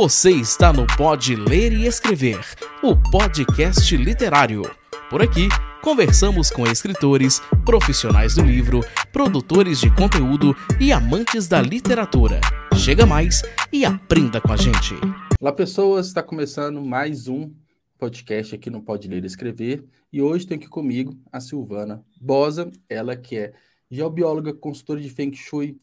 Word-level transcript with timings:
Você 0.00 0.30
está 0.30 0.72
no 0.72 0.86
Pode 0.96 1.34
Ler 1.34 1.72
e 1.72 1.84
Escrever, 1.84 2.38
o 2.84 2.94
podcast 3.10 3.96
literário. 3.96 4.62
Por 5.10 5.20
aqui, 5.20 5.48
conversamos 5.82 6.52
com 6.52 6.64
escritores, 6.68 7.40
profissionais 7.64 8.36
do 8.36 8.42
livro, 8.42 8.78
produtores 9.12 9.80
de 9.80 9.92
conteúdo 9.92 10.54
e 10.80 10.92
amantes 10.92 11.48
da 11.48 11.60
literatura. 11.60 12.40
Chega 12.76 13.04
mais 13.04 13.42
e 13.72 13.84
aprenda 13.84 14.40
com 14.40 14.52
a 14.52 14.56
gente. 14.56 14.94
Olá, 15.40 15.50
pessoas! 15.50 16.06
Está 16.06 16.22
começando 16.22 16.80
mais 16.80 17.26
um 17.26 17.52
podcast 17.98 18.54
aqui 18.54 18.70
no 18.70 18.80
Pode 18.80 19.08
Ler 19.08 19.24
e 19.24 19.26
Escrever. 19.26 19.84
E 20.12 20.22
hoje 20.22 20.46
tem 20.46 20.58
aqui 20.58 20.68
comigo 20.68 21.18
a 21.32 21.40
Silvana 21.40 22.04
Bosa, 22.20 22.70
ela 22.88 23.16
que 23.16 23.36
é 23.36 23.52
geobióloga, 23.90 24.54
consultora 24.54 25.00
de 25.00 25.10
Feng 25.10 25.34
Shui, 25.34 25.76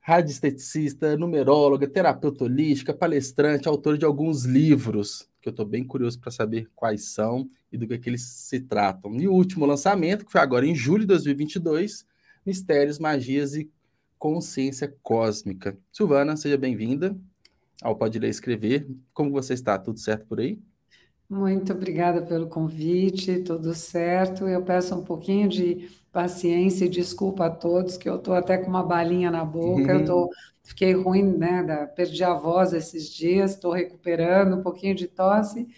radiesteticista, 0.00 1.16
numeróloga, 1.16 1.86
terapeuta 1.86 2.44
holística, 2.44 2.94
palestrante, 2.94 3.68
autora 3.68 3.98
de 3.98 4.04
alguns 4.04 4.44
livros, 4.44 5.28
que 5.40 5.48
eu 5.48 5.50
estou 5.50 5.66
bem 5.66 5.84
curioso 5.84 6.18
para 6.18 6.30
saber 6.30 6.68
quais 6.74 7.04
são 7.04 7.48
e 7.70 7.76
do 7.76 7.86
que, 7.86 7.94
é 7.94 7.98
que 7.98 8.08
eles 8.08 8.22
se 8.22 8.60
tratam. 8.60 9.14
E 9.20 9.28
o 9.28 9.32
último 9.32 9.66
lançamento, 9.66 10.24
que 10.24 10.32
foi 10.32 10.40
agora 10.40 10.66
em 10.66 10.74
julho 10.74 11.02
de 11.02 11.08
2022, 11.08 12.06
Mistérios, 12.44 12.98
Magias 12.98 13.54
e 13.54 13.70
Consciência 14.18 14.94
Cósmica. 15.02 15.78
Silvana, 15.92 16.36
seja 16.36 16.56
bem-vinda 16.56 17.16
ao 17.82 17.96
Pode 17.96 18.18
Ler 18.18 18.28
e 18.28 18.30
Escrever. 18.30 18.86
Como 19.12 19.30
você 19.30 19.54
está? 19.54 19.78
Tudo 19.78 19.98
certo 19.98 20.26
por 20.26 20.40
aí? 20.40 20.58
Muito 21.30 21.72
obrigada 21.72 22.20
pelo 22.22 22.48
convite, 22.48 23.38
tudo 23.44 23.72
certo. 23.72 24.48
Eu 24.48 24.64
peço 24.64 24.96
um 24.96 25.04
pouquinho 25.04 25.48
de 25.48 25.88
paciência 26.10 26.86
e 26.86 26.88
desculpa 26.88 27.46
a 27.46 27.50
todos, 27.50 27.96
que 27.96 28.08
eu 28.08 28.16
estou 28.16 28.34
até 28.34 28.58
com 28.58 28.68
uma 28.68 28.82
balinha 28.82 29.30
na 29.30 29.44
boca, 29.44 29.92
eu 29.92 30.04
tô, 30.04 30.28
fiquei 30.64 30.92
ruim, 30.92 31.22
né? 31.22 31.62
Da, 31.62 31.86
perdi 31.86 32.24
a 32.24 32.34
voz 32.34 32.72
esses 32.72 33.08
dias, 33.08 33.52
estou 33.52 33.70
recuperando 33.70 34.56
um 34.56 34.62
pouquinho 34.62 34.92
de 34.92 35.06
tosse, 35.06 35.68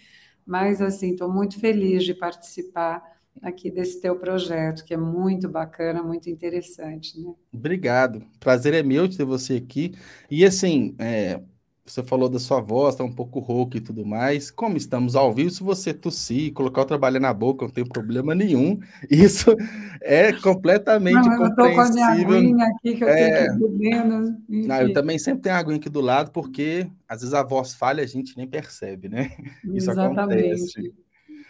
mas 0.43 0.81
assim, 0.81 1.11
estou 1.11 1.31
muito 1.31 1.59
feliz 1.59 2.03
de 2.03 2.15
participar 2.15 3.03
aqui 3.39 3.69
desse 3.69 4.01
teu 4.01 4.15
projeto, 4.15 4.83
que 4.83 4.95
é 4.95 4.97
muito 4.97 5.47
bacana, 5.47 6.01
muito 6.01 6.31
interessante, 6.31 7.19
né? 7.21 7.31
Obrigado. 7.53 8.25
Prazer 8.39 8.73
é 8.73 8.81
meu 8.81 9.07
de 9.07 9.17
ter 9.17 9.25
você 9.25 9.57
aqui. 9.57 9.93
E 10.31 10.43
assim, 10.43 10.95
é, 10.97 11.39
você 11.85 12.01
falou 12.01 12.29
da 12.29 12.39
sua 12.39 12.61
voz, 12.61 12.95
tá 12.95 13.03
um 13.03 13.11
pouco 13.11 13.39
rouca 13.39 13.77
e 13.77 13.81
tudo 13.81 14.05
mais. 14.05 14.49
Como 14.49 14.77
estamos 14.77 15.15
ao 15.15 15.33
vivo, 15.33 15.49
se 15.49 15.61
você 15.61 15.93
tossir, 15.93 16.53
colocar 16.53 16.81
o 16.81 16.85
trabalho 16.85 17.19
na 17.19 17.33
boca, 17.33 17.65
não 17.65 17.71
tem 17.71 17.85
problema 17.85 18.33
nenhum. 18.33 18.79
Isso 19.11 19.53
é 20.01 20.31
completamente 20.31 21.27
não, 21.27 21.37
compreensível. 21.37 21.75
Eu 21.75 22.17
tô 22.17 22.25
com 22.25 22.33
a 22.33 22.41
minha 22.41 22.67
aqui 22.67 22.95
que 22.95 23.03
eu 23.03 23.09
é... 23.09 23.47
tenho. 23.47 24.37
Não, 24.47 24.75
eu 24.81 24.93
também 24.93 25.19
sempre 25.19 25.41
tenho 25.41 25.55
a 25.55 25.59
aguinha 25.59 25.75
aqui 25.75 25.89
do 25.89 25.99
lado, 25.99 26.31
porque 26.31 26.89
às 27.07 27.19
vezes 27.19 27.33
a 27.33 27.43
voz 27.43 27.73
falha, 27.73 28.01
a 28.01 28.07
gente 28.07 28.37
nem 28.37 28.47
percebe, 28.47 29.09
né? 29.09 29.31
Isso 29.65 29.91
Exatamente. 29.91 30.19
acontece. 30.19 30.93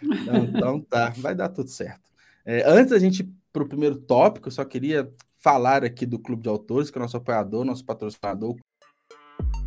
Então, 0.02 0.44
então 0.44 0.80
tá, 0.80 1.12
vai 1.16 1.34
dar 1.34 1.48
tudo 1.48 1.70
certo. 1.70 2.10
É, 2.44 2.68
antes 2.68 2.90
da 2.90 2.98
gente 2.98 3.28
para 3.52 3.62
o 3.62 3.68
primeiro 3.68 3.96
tópico, 3.96 4.48
eu 4.48 4.52
só 4.52 4.64
queria 4.64 5.08
falar 5.36 5.84
aqui 5.84 6.04
do 6.04 6.18
Clube 6.18 6.42
de 6.42 6.48
Autores, 6.48 6.90
que 6.90 6.98
é 6.98 7.00
o 7.00 7.02
nosso 7.02 7.16
apoiador, 7.16 7.64
nosso 7.64 7.84
patrocinador, 7.84 8.56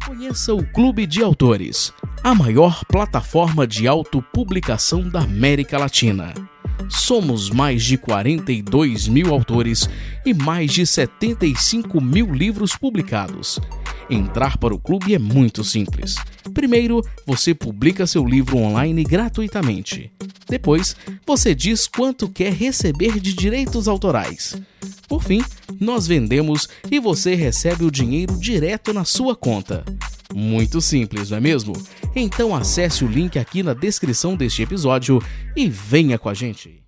Conheça 0.08 0.54
o 0.54 0.66
Clube 0.66 1.06
de 1.06 1.22
Autores, 1.22 1.92
a 2.24 2.34
maior 2.34 2.86
plataforma 2.86 3.68
de 3.68 3.90
autopublicação 3.90 5.02
da 5.02 5.20
América 5.20 5.78
Latina. 5.78 6.34
Somos 6.88 7.50
mais 7.50 7.84
de 7.84 7.98
42 7.98 9.10
mil 9.10 9.34
autores 9.34 9.90
e 10.26 10.34
mais 10.34 10.72
de 10.72 10.86
75 10.86 12.00
mil 12.00 12.34
livros 12.34 12.74
publicados. 12.74 13.60
Entrar 14.10 14.58
para 14.58 14.74
o 14.74 14.80
clube 14.80 15.14
é 15.14 15.20
muito 15.20 15.66
simples. 15.66 16.16
Primeiro, 16.54 17.02
você 17.26 17.54
publica 17.54 18.08
seu 18.08 18.26
livro 18.26 18.58
online 18.58 19.04
gratuitamente. 19.04 20.10
Depois, 20.48 20.96
você 21.26 21.54
diz 21.54 21.88
quanto 21.88 22.30
quer 22.30 22.54
receber 22.54 23.20
de 23.20 23.34
direitos 23.34 23.86
autorais. 23.86 24.56
Por 25.10 25.22
fim, 25.22 25.42
nós 25.78 26.08
vendemos 26.08 26.70
e 26.90 27.00
você 27.00 27.36
recebe 27.36 27.84
o 27.84 27.92
dinheiro 27.92 28.38
direto 28.40 28.94
na 28.94 29.04
sua 29.04 29.36
conta. 29.36 29.84
Muito 30.34 30.80
simples, 30.80 31.30
não 31.30 31.38
é 31.38 31.42
mesmo? 31.42 31.74
Então 32.16 32.56
acesse 32.56 33.04
o 33.04 33.08
link 33.08 33.38
aqui 33.38 33.62
na 33.62 33.74
descrição 33.74 34.38
deste 34.38 34.62
episódio 34.62 35.22
e 35.56 35.68
venha 35.68 36.18
com 36.18 36.30
a 36.30 36.34
gente. 36.34 36.82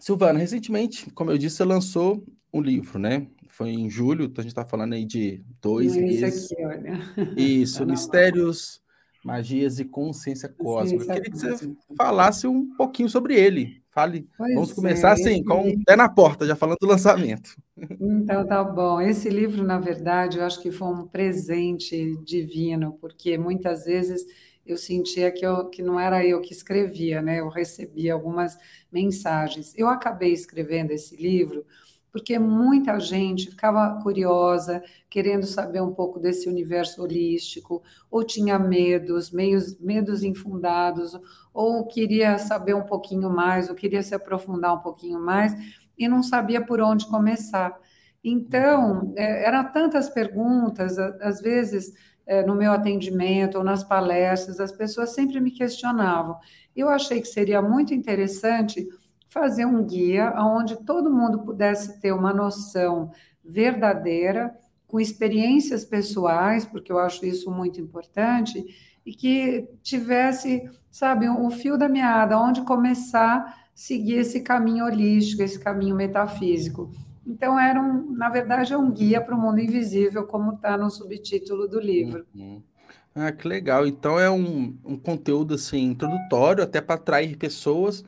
Silvana, 0.00 0.38
recentemente, 0.38 1.10
como 1.10 1.30
eu 1.30 1.36
disse, 1.36 1.56
você 1.56 1.64
lançou 1.64 2.24
um 2.52 2.60
livro, 2.62 2.98
né? 2.98 3.26
Foi 3.56 3.70
em 3.70 3.88
julho, 3.88 4.24
então 4.24 4.42
a 4.42 4.42
gente 4.42 4.50
está 4.50 4.64
falando 4.64 4.94
aí 4.94 5.04
de 5.04 5.40
dois 5.62 5.94
meses. 5.94 6.50
Aqui, 6.50 6.64
olha. 6.64 6.98
Isso, 7.36 7.78
tá 7.86 7.86
Mistérios, 7.86 8.82
Magias 9.24 9.78
e 9.78 9.84
Consciência 9.84 10.48
Cósmica. 10.48 11.04
Eu 11.04 11.14
queria 11.14 11.30
que 11.30 11.38
você 11.38 11.72
falasse 11.96 12.48
um 12.48 12.74
pouquinho 12.74 13.08
sobre 13.08 13.38
ele. 13.38 13.80
Fale. 13.92 14.28
Pois 14.36 14.54
Vamos 14.54 14.72
começar 14.72 15.10
é, 15.10 15.12
assim, 15.12 15.44
com 15.44 15.68
o 15.68 15.84
pé 15.84 15.94
na 15.94 16.08
porta, 16.08 16.44
já 16.44 16.56
falando 16.56 16.78
do 16.80 16.88
lançamento. 16.88 17.56
Então 17.78 18.44
tá 18.44 18.64
bom. 18.64 19.00
Esse 19.00 19.30
livro, 19.30 19.62
na 19.62 19.78
verdade, 19.78 20.38
eu 20.38 20.44
acho 20.44 20.60
que 20.60 20.72
foi 20.72 20.88
um 20.88 21.06
presente 21.06 22.16
divino, 22.24 22.98
porque 23.00 23.38
muitas 23.38 23.84
vezes 23.84 24.26
eu 24.66 24.76
sentia 24.76 25.30
que, 25.30 25.46
eu, 25.46 25.68
que 25.68 25.80
não 25.80 26.00
era 26.00 26.26
eu 26.26 26.40
que 26.40 26.52
escrevia, 26.52 27.22
né? 27.22 27.38
Eu 27.38 27.48
recebia 27.48 28.14
algumas 28.14 28.58
mensagens. 28.90 29.72
Eu 29.76 29.86
acabei 29.86 30.32
escrevendo 30.32 30.90
esse 30.90 31.14
livro 31.14 31.64
porque 32.14 32.38
muita 32.38 33.00
gente 33.00 33.50
ficava 33.50 34.00
curiosa, 34.00 34.80
querendo 35.10 35.44
saber 35.46 35.82
um 35.82 35.92
pouco 35.92 36.20
desse 36.20 36.48
universo 36.48 37.02
holístico, 37.02 37.82
ou 38.08 38.22
tinha 38.22 38.56
medos, 38.56 39.32
meios, 39.32 39.76
medos 39.80 40.22
infundados, 40.22 41.18
ou 41.52 41.84
queria 41.84 42.38
saber 42.38 42.72
um 42.72 42.84
pouquinho 42.84 43.28
mais, 43.28 43.68
ou 43.68 43.74
queria 43.74 44.00
se 44.00 44.14
aprofundar 44.14 44.74
um 44.74 44.78
pouquinho 44.78 45.18
mais, 45.18 45.52
e 45.98 46.06
não 46.06 46.22
sabia 46.22 46.64
por 46.64 46.80
onde 46.80 47.04
começar. 47.08 47.76
Então, 48.22 49.12
é, 49.16 49.48
eram 49.48 49.72
tantas 49.72 50.08
perguntas, 50.08 50.96
às 50.96 51.40
vezes, 51.40 51.92
é, 52.24 52.46
no 52.46 52.54
meu 52.54 52.70
atendimento 52.70 53.58
ou 53.58 53.64
nas 53.64 53.82
palestras, 53.82 54.60
as 54.60 54.70
pessoas 54.70 55.12
sempre 55.12 55.40
me 55.40 55.50
questionavam. 55.50 56.36
Eu 56.76 56.88
achei 56.88 57.20
que 57.20 57.26
seria 57.26 57.60
muito 57.60 57.92
interessante 57.92 58.86
fazer 59.34 59.66
um 59.66 59.84
guia 59.84 60.32
onde 60.38 60.76
todo 60.76 61.12
mundo 61.12 61.40
pudesse 61.40 62.00
ter 62.00 62.12
uma 62.12 62.32
noção 62.32 63.10
verdadeira, 63.44 64.56
com 64.86 65.00
experiências 65.00 65.84
pessoais, 65.84 66.64
porque 66.64 66.92
eu 66.92 67.00
acho 67.00 67.26
isso 67.26 67.50
muito 67.50 67.80
importante, 67.80 68.64
e 69.04 69.12
que 69.12 69.68
tivesse, 69.82 70.70
sabe, 70.88 71.28
o 71.28 71.46
um 71.46 71.50
fio 71.50 71.76
da 71.76 71.88
meada, 71.88 72.38
onde 72.38 72.62
começar 72.62 73.38
a 73.38 73.54
seguir 73.74 74.18
esse 74.18 74.40
caminho 74.40 74.84
holístico, 74.84 75.42
esse 75.42 75.58
caminho 75.58 75.96
metafísico. 75.96 76.92
Então, 77.26 77.58
era 77.58 77.82
um, 77.82 78.12
na 78.12 78.28
verdade, 78.28 78.72
é 78.72 78.78
um 78.78 78.92
guia 78.92 79.20
para 79.20 79.34
o 79.34 79.40
mundo 79.40 79.58
invisível, 79.58 80.24
como 80.28 80.52
está 80.52 80.78
no 80.78 80.88
subtítulo 80.90 81.66
do 81.66 81.80
livro. 81.80 82.24
Uhum. 82.32 82.62
Ah, 83.12 83.32
que 83.32 83.48
legal. 83.48 83.84
Então, 83.84 84.18
é 84.18 84.30
um, 84.30 84.76
um 84.84 84.96
conteúdo 84.96 85.54
assim, 85.54 85.82
introdutório, 85.82 86.62
até 86.62 86.80
para 86.80 86.94
atrair 86.94 87.36
pessoas 87.36 88.04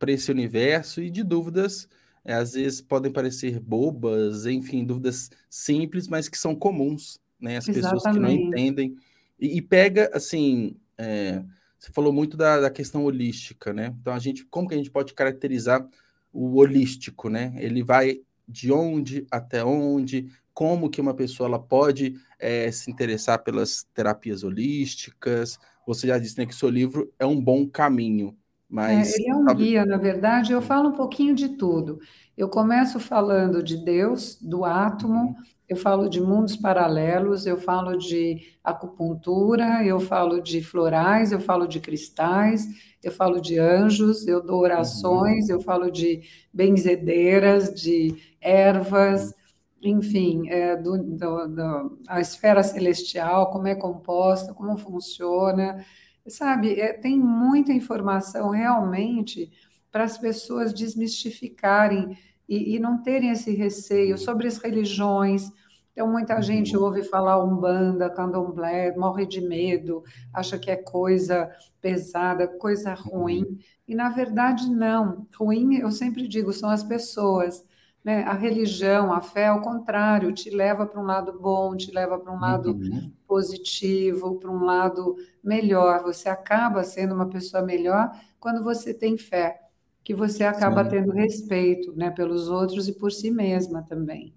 para 0.00 0.10
esse 0.10 0.30
universo 0.30 1.02
e 1.02 1.10
de 1.10 1.22
dúvidas, 1.22 1.86
é, 2.24 2.32
às 2.32 2.54
vezes 2.54 2.80
podem 2.80 3.12
parecer 3.12 3.60
bobas, 3.60 4.46
enfim, 4.46 4.84
dúvidas 4.84 5.30
simples, 5.48 6.08
mas 6.08 6.28
que 6.28 6.38
são 6.38 6.56
comuns, 6.56 7.20
né? 7.38 7.58
As 7.58 7.68
Exatamente. 7.68 7.94
pessoas 7.94 8.14
que 8.14 8.20
não 8.20 8.30
entendem. 8.30 8.96
E, 9.38 9.58
e 9.58 9.62
pega, 9.62 10.10
assim, 10.12 10.74
é, 10.96 11.44
você 11.78 11.92
falou 11.92 12.12
muito 12.12 12.36
da, 12.36 12.60
da, 12.60 12.70
questão 12.70 13.04
holística, 13.04 13.72
né? 13.72 13.94
Então, 14.00 14.14
a 14.14 14.18
gente, 14.18 14.44
como 14.46 14.68
que 14.68 14.74
a 14.74 14.78
gente 14.78 14.90
pode 14.90 15.12
caracterizar 15.14 15.86
o 16.32 16.56
holístico, 16.56 17.28
né? 17.28 17.54
Ele 17.58 17.82
vai 17.82 18.20
de 18.48 18.72
onde 18.72 19.26
até 19.30 19.64
onde, 19.64 20.30
como 20.52 20.90
que 20.90 21.00
uma 21.00 21.14
pessoa 21.14 21.46
ela 21.46 21.58
pode 21.58 22.18
é, 22.38 22.70
se 22.72 22.90
interessar 22.90 23.42
pelas 23.42 23.86
terapias 23.94 24.42
holísticas. 24.42 25.58
Você 25.86 26.06
já 26.06 26.18
disse 26.18 26.38
né, 26.38 26.46
que 26.46 26.52
o 26.52 26.56
seu 26.56 26.68
livro 26.68 27.12
é 27.18 27.26
um 27.26 27.40
bom 27.40 27.66
caminho. 27.68 28.36
Mas... 28.70 29.12
É, 29.12 29.18
ele 29.18 29.30
é 29.30 29.34
um 29.34 29.44
guia, 29.46 29.84
na 29.84 29.96
verdade, 29.96 30.52
eu 30.52 30.62
falo 30.62 30.90
um 30.90 30.92
pouquinho 30.92 31.34
de 31.34 31.48
tudo. 31.50 31.98
Eu 32.36 32.48
começo 32.48 33.00
falando 33.00 33.62
de 33.62 33.76
Deus, 33.76 34.38
do 34.40 34.64
átomo, 34.64 35.20
uhum. 35.20 35.34
eu 35.68 35.76
falo 35.76 36.08
de 36.08 36.20
mundos 36.20 36.56
paralelos, 36.56 37.44
eu 37.44 37.58
falo 37.58 37.98
de 37.98 38.38
acupuntura, 38.62 39.84
eu 39.84 39.98
falo 39.98 40.40
de 40.40 40.62
florais, 40.62 41.32
eu 41.32 41.40
falo 41.40 41.66
de 41.66 41.80
cristais, 41.80 42.64
eu 43.02 43.10
falo 43.10 43.40
de 43.40 43.58
anjos, 43.58 44.26
eu 44.26 44.40
dou 44.40 44.60
orações, 44.60 45.48
uhum. 45.48 45.56
eu 45.56 45.60
falo 45.60 45.90
de 45.90 46.22
benzedeiras, 46.52 47.74
de 47.74 48.14
ervas, 48.40 49.34
enfim, 49.82 50.48
é, 50.48 50.76
do, 50.76 50.96
do, 50.96 51.48
do, 51.48 51.98
a 52.06 52.20
esfera 52.20 52.62
celestial, 52.62 53.50
como 53.50 53.66
é 53.66 53.74
composta, 53.74 54.54
como 54.54 54.76
funciona. 54.76 55.84
Sabe, 56.28 56.78
é, 56.78 56.92
tem 56.92 57.18
muita 57.18 57.72
informação 57.72 58.50
realmente 58.50 59.50
para 59.90 60.04
as 60.04 60.18
pessoas 60.18 60.72
desmistificarem 60.72 62.16
e, 62.48 62.76
e, 62.76 62.78
não 62.78 63.02
terem 63.02 63.30
esse 63.30 63.52
receio 63.54 64.18
sobre 64.18 64.46
as 64.46 64.58
religiões, 64.58 65.50
Então, 65.92 66.10
muita 66.10 66.36
uhum. 66.36 66.42
gente 66.42 66.76
ouve 66.76 67.02
falar 67.04 67.42
umbanda, 67.44 68.10
candomblé, 68.10 68.94
morre 68.96 69.26
de 69.26 69.40
medo, 69.40 70.02
acha 70.32 70.58
que 70.58 70.70
é 70.70 70.76
coisa 70.76 71.50
pesada, 71.80 72.48
coisa 72.48 72.94
ruim. 72.94 73.42
Uhum. 73.42 73.58
E, 73.88 73.94
na 73.94 74.08
verdade, 74.08 74.68
não. 74.70 75.26
Ruim, 75.36 75.76
eu 75.76 75.90
sempre 75.90 76.26
digo, 76.28 76.52
são 76.52 76.70
as 76.70 76.82
pessoas. 76.82 77.64
Né? 78.04 78.22
A 78.22 78.32
religião, 78.32 79.12
a 79.12 79.20
fé, 79.20 79.48
ao 79.48 79.60
contrário, 79.60 80.32
te 80.32 80.48
leva 80.48 80.86
para 80.86 81.00
um 81.00 81.04
lado 81.04 81.38
bom, 81.38 81.76
te 81.76 81.90
leva 81.90 82.18
para 82.18 82.32
um 82.32 82.40
lado 82.40 82.70
uhum. 82.72 83.12
positivo, 83.26 84.36
para 84.36 84.50
um 84.50 84.64
lado 84.64 85.16
melhor. 85.44 86.02
Você 86.02 86.28
acaba 86.28 86.82
sendo 86.82 87.14
uma 87.14 87.28
pessoa 87.28 87.62
melhor 87.62 88.10
quando 88.38 88.64
você 88.64 88.94
tem 88.94 89.18
fé, 89.18 89.60
que 90.02 90.14
você 90.14 90.44
acaba 90.44 90.82
Sim. 90.84 90.90
tendo 90.90 91.12
respeito 91.12 91.94
né, 91.94 92.10
pelos 92.10 92.48
outros 92.48 92.88
e 92.88 92.92
por 92.92 93.12
si 93.12 93.30
mesma 93.30 93.82
também. 93.82 94.34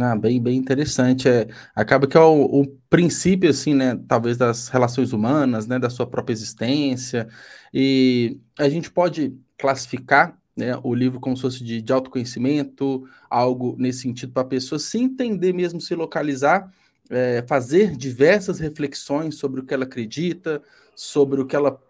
Ah, 0.00 0.16
bem, 0.16 0.42
bem 0.42 0.56
interessante. 0.56 1.28
É, 1.28 1.46
acaba 1.74 2.06
que 2.06 2.16
é 2.16 2.20
o, 2.20 2.44
o, 2.44 2.66
princípio, 2.88 3.50
assim, 3.50 3.74
né, 3.74 4.00
talvez 4.08 4.38
das 4.38 4.68
relações 4.68 5.12
humanas, 5.12 5.66
né, 5.66 5.78
da 5.78 5.90
sua 5.90 6.06
própria 6.06 6.32
existência, 6.32 7.28
e 7.72 8.40
a 8.58 8.68
gente 8.68 8.90
pode 8.90 9.36
classificar 9.58 10.38
né, 10.56 10.78
o 10.82 10.94
livro 10.94 11.18
como 11.18 11.36
se 11.36 11.42
fosse 11.42 11.64
de, 11.64 11.80
de 11.80 11.92
autoconhecimento, 11.92 13.08
algo 13.28 13.74
nesse 13.78 14.00
sentido 14.00 14.32
para 14.32 14.42
a 14.42 14.46
pessoa 14.46 14.78
se 14.78 14.98
entender 14.98 15.52
mesmo, 15.52 15.80
se 15.80 15.94
localizar, 15.94 16.72
é, 17.10 17.44
fazer 17.46 17.96
diversas 17.96 18.58
reflexões 18.58 19.36
sobre 19.36 19.60
o 19.60 19.64
que 19.64 19.74
ela 19.74 19.84
acredita, 19.84 20.62
sobre 20.94 21.40
o 21.40 21.46
que 21.46 21.56
ela 21.56 21.80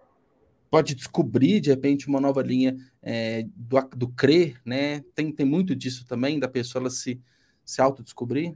pode 0.70 0.94
descobrir, 0.94 1.60
de 1.60 1.68
repente, 1.68 2.08
uma 2.08 2.18
nova 2.18 2.40
linha 2.40 2.76
é, 3.02 3.44
do, 3.54 3.78
do 3.94 4.08
crer, 4.08 4.58
né? 4.64 5.04
Tem, 5.14 5.30
tem 5.30 5.44
muito 5.44 5.76
disso 5.76 6.06
também, 6.06 6.38
da 6.38 6.48
pessoa 6.48 6.80
ela 6.80 6.90
se, 6.90 7.20
se 7.62 7.82
autodescobrir? 7.82 8.54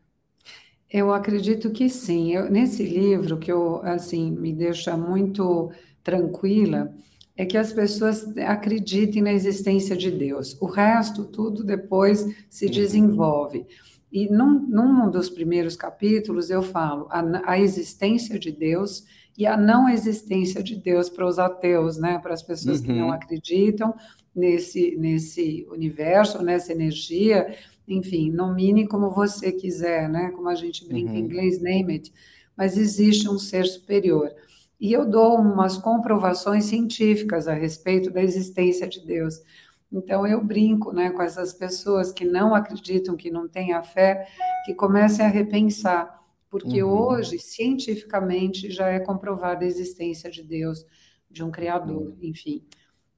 Eu 0.90 1.12
acredito 1.12 1.70
que 1.70 1.90
sim. 1.90 2.32
Eu, 2.32 2.50
nesse 2.50 2.82
livro, 2.84 3.36
que 3.38 3.52
eu, 3.52 3.82
assim, 3.82 4.30
me 4.30 4.52
deixa 4.52 4.96
muito 4.96 5.70
tranquila, 6.02 6.90
é 7.36 7.44
que 7.44 7.58
as 7.58 7.72
pessoas 7.72 8.36
acreditem 8.38 9.22
na 9.22 9.32
existência 9.32 9.96
de 9.96 10.10
Deus. 10.10 10.56
O 10.60 10.66
resto, 10.66 11.24
tudo 11.24 11.62
depois 11.62 12.26
se 12.48 12.66
uhum. 12.66 12.70
desenvolve. 12.72 13.66
E 14.10 14.30
num, 14.30 14.60
num 14.66 15.10
dos 15.10 15.28
primeiros 15.28 15.76
capítulos 15.76 16.48
eu 16.48 16.62
falo 16.62 17.06
a, 17.10 17.52
a, 17.52 17.58
existência 17.58 18.38
de 18.38 18.50
Deus 18.50 19.04
e 19.36 19.46
a 19.46 19.56
não 19.56 19.88
existência 19.88 20.62
de 20.62 20.76
Deus 20.76 21.10
para 21.10 21.26
os 21.26 21.38
ateus, 21.38 21.98
né? 21.98 22.18
Para 22.18 22.32
as 22.32 22.42
pessoas 22.42 22.80
uhum. 22.80 22.86
que 22.86 22.92
não 22.92 23.06
uhum. 23.08 23.12
acreditam 23.12 23.94
nesse, 24.34 24.96
nesse 24.96 25.66
universo, 25.70 26.42
nessa 26.42 26.72
energia, 26.72 27.54
enfim, 27.86 28.30
nomine 28.30 28.86
como 28.86 29.10
você 29.10 29.52
quiser, 29.52 30.08
né? 30.08 30.30
Como 30.30 30.48
a 30.48 30.54
gente 30.54 30.88
brinca 30.88 31.10
uhum. 31.10 31.18
em 31.18 31.20
inglês, 31.20 31.60
name 31.60 31.94
it. 31.94 32.12
Mas 32.56 32.78
existe 32.78 33.28
um 33.28 33.38
ser 33.38 33.66
superior. 33.66 34.30
E 34.78 34.92
eu 34.92 35.08
dou 35.08 35.36
umas 35.36 35.78
comprovações 35.78 36.64
científicas 36.64 37.48
a 37.48 37.54
respeito 37.54 38.10
da 38.10 38.22
existência 38.22 38.86
de 38.86 39.04
Deus. 39.04 39.40
Então 39.90 40.26
eu 40.26 40.42
brinco, 40.44 40.92
né, 40.92 41.10
com 41.10 41.22
essas 41.22 41.52
pessoas 41.52 42.12
que 42.12 42.24
não 42.24 42.54
acreditam, 42.54 43.16
que 43.16 43.30
não 43.30 43.48
têm 43.48 43.72
a 43.72 43.82
fé, 43.82 44.26
que 44.64 44.74
comecem 44.74 45.24
a 45.24 45.28
repensar, 45.28 46.22
porque 46.50 46.82
uhum. 46.82 46.90
hoje 46.90 47.38
cientificamente 47.38 48.70
já 48.70 48.88
é 48.88 49.00
comprovada 49.00 49.64
a 49.64 49.68
existência 49.68 50.30
de 50.30 50.42
Deus, 50.42 50.84
de 51.30 51.42
um 51.42 51.50
criador, 51.50 52.08
uhum. 52.08 52.16
enfim. 52.20 52.62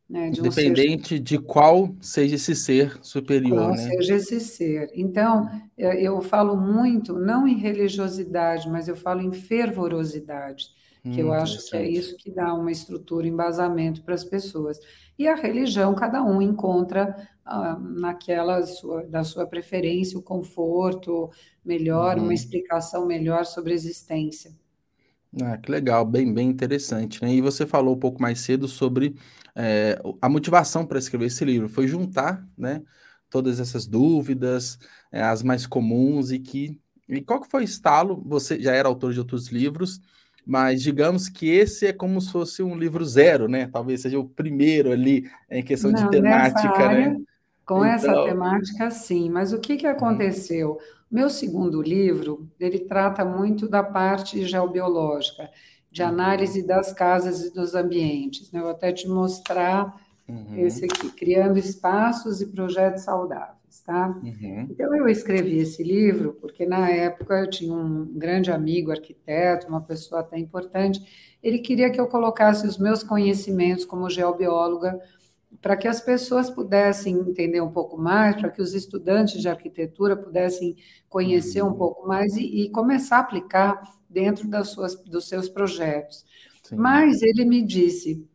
Né, 0.08 0.30
de 0.30 0.40
Independente 0.40 1.14
um 1.14 1.18
ser... 1.18 1.22
de 1.22 1.38
qual 1.38 1.94
seja 2.00 2.36
esse 2.36 2.54
ser 2.54 2.98
superior. 3.02 3.58
Qual 3.58 3.70
né? 3.72 3.76
seja 3.76 4.14
esse 4.14 4.40
ser. 4.40 4.90
Então, 4.94 5.50
eu 5.76 6.22
falo 6.22 6.56
muito, 6.56 7.12
não 7.12 7.46
em 7.46 7.58
religiosidade, 7.58 8.70
mas 8.70 8.88
eu 8.88 8.96
falo 8.96 9.20
em 9.20 9.32
fervorosidade 9.32 10.68
que 11.02 11.22
hum, 11.22 11.26
eu 11.26 11.32
acho 11.32 11.68
que 11.68 11.76
é 11.76 11.88
isso 11.88 12.16
que 12.16 12.30
dá 12.30 12.52
uma 12.54 12.70
estrutura, 12.70 13.26
embasamento 13.26 14.02
para 14.02 14.14
as 14.14 14.24
pessoas. 14.24 14.78
E 15.18 15.26
a 15.26 15.34
religião, 15.34 15.94
cada 15.94 16.22
um 16.22 16.40
encontra 16.40 17.28
ah, 17.44 17.78
naquela 17.78 18.64
sua, 18.66 19.04
da 19.04 19.24
sua 19.24 19.46
preferência 19.46 20.18
o 20.18 20.22
conforto 20.22 21.30
melhor, 21.64 22.16
uhum. 22.16 22.24
uma 22.24 22.34
explicação 22.34 23.06
melhor 23.06 23.44
sobre 23.44 23.72
a 23.72 23.74
existência. 23.74 24.52
Ah, 25.42 25.58
que 25.58 25.70
legal, 25.70 26.04
bem, 26.04 26.32
bem 26.32 26.48
interessante. 26.48 27.22
Né? 27.22 27.34
E 27.34 27.40
você 27.40 27.66
falou 27.66 27.94
um 27.94 27.98
pouco 27.98 28.20
mais 28.20 28.40
cedo 28.40 28.66
sobre 28.66 29.14
é, 29.54 30.00
a 30.22 30.28
motivação 30.28 30.86
para 30.86 30.98
escrever 30.98 31.26
esse 31.26 31.44
livro. 31.44 31.68
Foi 31.68 31.86
juntar 31.86 32.46
né, 32.56 32.82
todas 33.28 33.60
essas 33.60 33.86
dúvidas, 33.86 34.78
é, 35.12 35.22
as 35.22 35.42
mais 35.42 35.66
comuns, 35.66 36.30
e 36.30 36.38
que. 36.38 36.80
E 37.08 37.22
qual 37.22 37.40
que 37.40 37.50
foi 37.50 37.62
o 37.62 37.64
estalo? 37.64 38.22
Você 38.26 38.60
já 38.60 38.72
era 38.72 38.88
autor 38.88 39.12
de 39.12 39.18
outros 39.18 39.48
livros, 39.48 40.00
mas 40.48 40.82
digamos 40.82 41.28
que 41.28 41.46
esse 41.50 41.88
é 41.88 41.92
como 41.92 42.22
se 42.22 42.32
fosse 42.32 42.62
um 42.62 42.74
livro 42.74 43.04
zero, 43.04 43.46
né? 43.46 43.68
Talvez 43.70 44.00
seja 44.00 44.18
o 44.18 44.26
primeiro 44.26 44.90
ali 44.90 45.30
em 45.50 45.62
questão 45.62 45.90
Não, 45.90 46.02
de 46.02 46.10
temática, 46.10 46.78
né? 46.78 46.84
área, 46.84 47.08
né? 47.10 47.20
Com 47.66 47.84
então... 47.84 47.84
essa 47.84 48.24
temática, 48.24 48.90
sim. 48.90 49.28
Mas 49.28 49.52
o 49.52 49.60
que, 49.60 49.76
que 49.76 49.86
aconteceu? 49.86 50.78
Meu 51.10 51.28
segundo 51.28 51.82
livro, 51.82 52.48
ele 52.58 52.78
trata 52.78 53.26
muito 53.26 53.68
da 53.68 53.82
parte 53.82 54.42
geobiológica, 54.46 55.50
de 55.92 56.00
uhum. 56.00 56.08
análise 56.08 56.66
das 56.66 56.94
casas 56.94 57.44
e 57.44 57.52
dos 57.52 57.74
ambientes. 57.74 58.50
Né? 58.50 58.60
Eu 58.60 58.64
vou 58.64 58.72
até 58.72 58.90
te 58.90 59.06
mostrar 59.06 59.94
uhum. 60.26 60.56
esse 60.56 60.86
aqui, 60.86 61.10
Criando 61.10 61.58
Espaços 61.58 62.40
e 62.40 62.46
Projetos 62.46 63.02
Saudáveis 63.02 63.57
tá? 63.84 64.08
Uhum. 64.22 64.66
Então 64.70 64.94
eu 64.94 65.08
escrevi 65.08 65.58
esse 65.58 65.82
livro 65.82 66.36
porque 66.40 66.66
na 66.66 66.88
época 66.90 67.40
eu 67.40 67.50
tinha 67.50 67.74
um 67.74 68.04
grande 68.04 68.50
amigo 68.50 68.90
arquiteto, 68.90 69.68
uma 69.68 69.80
pessoa 69.80 70.20
até 70.20 70.38
importante, 70.38 71.00
ele 71.42 71.58
queria 71.58 71.90
que 71.90 72.00
eu 72.00 72.06
colocasse 72.06 72.66
os 72.66 72.78
meus 72.78 73.02
conhecimentos 73.02 73.84
como 73.84 74.10
geobióloga 74.10 74.98
para 75.60 75.76
que 75.76 75.88
as 75.88 76.00
pessoas 76.00 76.50
pudessem 76.50 77.14
entender 77.14 77.60
um 77.60 77.70
pouco 77.70 77.96
mais, 77.96 78.36
para 78.36 78.50
que 78.50 78.60
os 78.60 78.74
estudantes 78.74 79.40
de 79.40 79.48
arquitetura 79.48 80.16
pudessem 80.16 80.76
conhecer 81.08 81.62
uhum. 81.62 81.70
um 81.70 81.74
pouco 81.74 82.06
mais 82.06 82.36
e, 82.36 82.64
e, 82.64 82.70
começar 82.70 83.16
a 83.16 83.20
aplicar 83.20 83.82
dentro 84.08 84.48
das 84.48 84.68
suas, 84.68 84.94
dos 85.04 85.28
seus 85.28 85.48
projetos. 85.48 86.24
Sim. 86.62 86.76
Mas 86.76 87.22
ele 87.22 87.44
me 87.44 87.62
disse, 87.62 88.27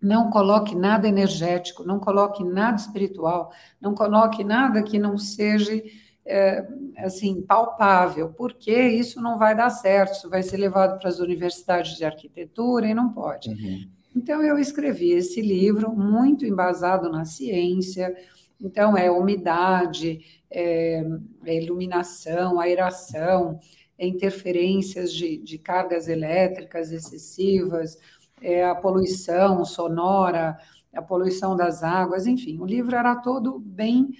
não 0.00 0.30
coloque 0.30 0.74
nada 0.74 1.06
energético, 1.06 1.84
não 1.84 1.98
coloque 1.98 2.42
nada 2.42 2.76
espiritual, 2.76 3.52
não 3.80 3.94
coloque 3.94 4.42
nada 4.42 4.82
que 4.82 4.98
não 4.98 5.18
seja 5.18 5.82
é, 6.24 6.66
assim 6.98 7.42
palpável, 7.42 8.30
porque 8.30 8.72
isso 8.72 9.20
não 9.20 9.38
vai 9.38 9.54
dar 9.54 9.70
certo, 9.70 10.14
isso 10.14 10.30
vai 10.30 10.42
ser 10.42 10.56
levado 10.56 10.98
para 10.98 11.08
as 11.08 11.18
universidades 11.18 11.96
de 11.96 12.04
arquitetura 12.04 12.86
e 12.86 12.94
não 12.94 13.12
pode. 13.12 13.50
Uhum. 13.50 13.88
Então 14.16 14.42
eu 14.42 14.58
escrevi 14.58 15.12
esse 15.12 15.40
livro 15.40 15.92
muito 15.92 16.44
embasado 16.44 17.10
na 17.10 17.24
ciência. 17.24 18.14
Então 18.60 18.96
é 18.96 19.10
umidade, 19.10 20.20
é, 20.50 21.04
é 21.44 21.62
iluminação, 21.62 22.58
aeração, 22.58 23.58
é 23.98 24.06
interferências 24.06 25.12
de, 25.12 25.36
de 25.38 25.58
cargas 25.58 26.08
elétricas 26.08 26.90
excessivas 26.90 27.98
é, 28.40 28.64
a 28.64 28.74
poluição 28.74 29.64
sonora, 29.64 30.58
a 30.94 31.02
poluição 31.02 31.56
das 31.56 31.82
águas, 31.82 32.26
enfim, 32.26 32.58
o 32.58 32.66
livro 32.66 32.96
era 32.96 33.16
todo 33.16 33.58
bem. 33.58 34.10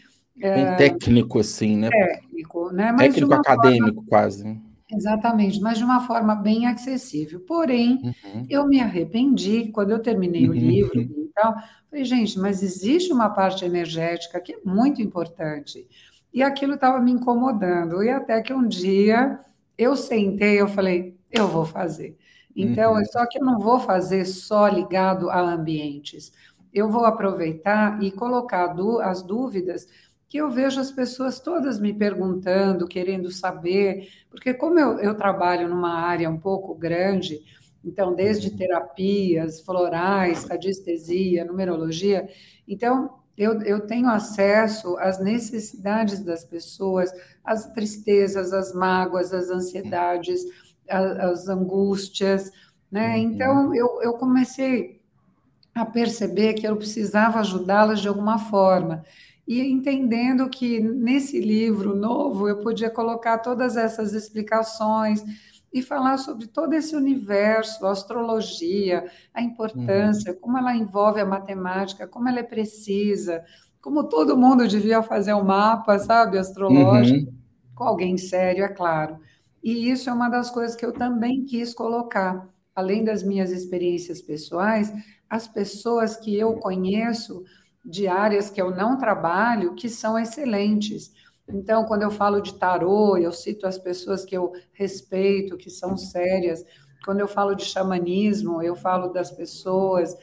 É, 0.41 0.55
bem 0.55 0.65
é, 0.65 0.77
técnico, 0.77 1.39
assim, 1.39 1.77
né? 1.77 1.91
Técnico, 1.91 2.71
né? 2.73 2.93
Mas 2.93 3.15
técnico 3.15 3.35
acadêmico, 3.35 3.95
forma, 3.95 4.09
quase. 4.09 4.61
Exatamente, 4.93 5.61
mas 5.61 5.79
de 5.79 5.85
uma 5.85 6.07
forma 6.07 6.35
bem 6.35 6.67
acessível. 6.67 7.41
Porém, 7.41 8.01
uhum. 8.03 8.47
eu 8.49 8.67
me 8.67 8.81
arrependi 8.81 9.71
quando 9.73 9.91
eu 9.91 10.01
terminei 10.01 10.45
uhum. 10.45 10.51
o 10.51 10.55
livro 10.55 11.01
e 11.01 11.31
tal. 11.35 11.55
Falei, 11.89 12.05
gente, 12.05 12.39
mas 12.39 12.63
existe 12.63 13.13
uma 13.13 13.31
parte 13.31 13.65
energética 13.65 14.41
que 14.41 14.55
é 14.55 14.59
muito 14.65 15.01
importante. 15.03 15.87
E 16.33 16.43
aquilo 16.43 16.75
estava 16.75 17.01
me 17.01 17.11
incomodando. 17.11 18.03
E 18.03 18.11
até 18.11 18.41
que 18.41 18.53
um 18.53 18.67
dia 18.67 19.41
eu 19.77 19.97
sentei, 19.97 20.61
eu 20.61 20.69
falei, 20.69 21.17
eu 21.31 21.49
vou 21.49 21.65
fazer. 21.65 22.17
Então, 22.55 22.95
uhum. 22.95 23.05
só 23.05 23.27
que 23.27 23.39
eu 23.39 23.45
não 23.45 23.59
vou 23.59 23.79
fazer 23.79 24.25
só 24.25 24.69
ligado 24.69 25.31
a 25.31 25.41
ambientes. 25.41 26.33
Eu 26.73 26.89
vou 26.89 27.05
aproveitar 27.05 28.03
e 28.03 28.11
colocar 28.11 28.75
as 29.03 29.23
dúvidas 29.23 29.87
que 30.29 30.39
eu 30.39 30.49
vejo 30.49 30.81
as 30.81 30.93
pessoas 30.93 31.41
todas 31.41 31.81
me 31.81 31.93
perguntando, 31.93 32.87
querendo 32.87 33.31
saber, 33.33 34.09
porque 34.31 34.55
como 34.55 34.79
eu, 34.79 34.99
eu 35.01 35.17
trabalho 35.17 35.69
numa 35.69 35.95
área 35.95 36.31
um 36.31 36.39
pouco 36.39 36.73
grande, 36.73 37.41
então, 37.85 38.15
desde 38.15 38.49
uhum. 38.49 38.57
terapias 38.57 39.61
florais, 39.61 40.45
radiestesia, 40.45 41.45
numerologia, 41.45 42.29
então 42.69 43.19
eu, 43.37 43.61
eu 43.63 43.81
tenho 43.81 44.09
acesso 44.09 44.97
às 44.99 45.19
necessidades 45.19 46.23
das 46.23 46.45
pessoas, 46.45 47.11
às 47.43 47.67
tristezas, 47.73 48.53
às 48.53 48.73
mágoas, 48.75 49.33
às 49.33 49.49
ansiedades 49.51 50.45
as 50.91 51.49
angústias, 51.49 52.51
né? 52.91 53.17
Uhum. 53.17 53.23
Então 53.23 53.75
eu, 53.75 54.03
eu 54.03 54.13
comecei 54.15 55.01
a 55.75 55.87
perceber 55.87 56.55
que 56.55 56.67
eu 56.67 56.77
precisava 56.77 57.39
ajudá-las 57.41 58.01
de 58.01 58.09
alguma 58.09 58.39
forma. 58.39 59.05
e 59.47 59.61
entendendo 59.61 60.49
que 60.49 60.81
nesse 60.81 61.41
livro 61.41 61.97
novo 61.97 62.49
eu 62.49 62.59
podia 62.61 62.91
colocar 62.91 63.39
todas 63.39 63.77
essas 63.77 64.13
explicações 64.13 65.25
e 65.73 65.83
falar 65.83 66.19
sobre 66.19 66.47
todo 66.47 66.73
esse 66.75 66.97
universo, 66.97 67.87
a 67.87 67.91
astrologia, 67.93 69.07
a 69.33 69.41
importância, 69.43 70.33
uhum. 70.33 70.39
como 70.41 70.59
ela 70.59 70.75
envolve 70.75 71.21
a 71.21 71.27
matemática, 71.27 72.07
como 72.07 72.29
ela 72.29 72.41
é 72.41 72.45
precisa, 72.45 73.45
como 73.81 74.05
todo 74.05 74.37
mundo 74.37 74.67
devia 74.67 75.03
fazer 75.03 75.33
um 75.35 75.45
mapa, 75.45 75.99
sabe, 75.99 76.39
astrológico, 76.39 77.31
uhum. 77.31 77.37
com 77.75 77.85
alguém 77.85 78.19
sério, 78.19 78.65
é 78.65 78.69
claro. 78.69 79.19
E 79.63 79.91
isso 79.91 80.09
é 80.09 80.13
uma 80.13 80.29
das 80.29 80.51
coisas 80.51 80.75
que 80.75 80.85
eu 80.85 80.93
também 80.93 81.45
quis 81.45 81.75
colocar, 81.75 82.49
além 82.75 83.05
das 83.05 83.23
minhas 83.23 83.51
experiências 83.51 84.23
pessoais, 84.23 84.93
as 85.29 85.47
pessoas 85.47 86.17
que 86.17 86.37
eu 86.37 86.55
conheço 86.55 87.45
de 87.85 88.09
áreas 88.09 88.51
que 88.51 88.61
eu 88.61 88.71
não 88.75 88.99
trabalho, 88.99 89.75
que 89.75 89.89
são 89.89 90.19
excelentes. 90.19 91.13
Então, 91.49 91.85
quando 91.85 92.03
eu 92.03 92.11
falo 92.11 92.41
de 92.41 92.55
tarô, 92.59 93.17
eu 93.17 93.33
cito 93.33 93.67
as 93.67 93.79
pessoas 93.79 94.25
que 94.25 94.37
eu 94.37 94.53
respeito, 94.73 95.57
que 95.57 95.71
são 95.71 95.97
sérias. 95.97 96.65
Quando 97.05 97.21
eu 97.21 97.29
falo 97.29 97.55
de 97.55 97.65
xamanismo, 97.65 98.63
eu 98.63 98.77
falo 98.77 99.09
das 99.09 99.31
pessoas. 99.31 100.17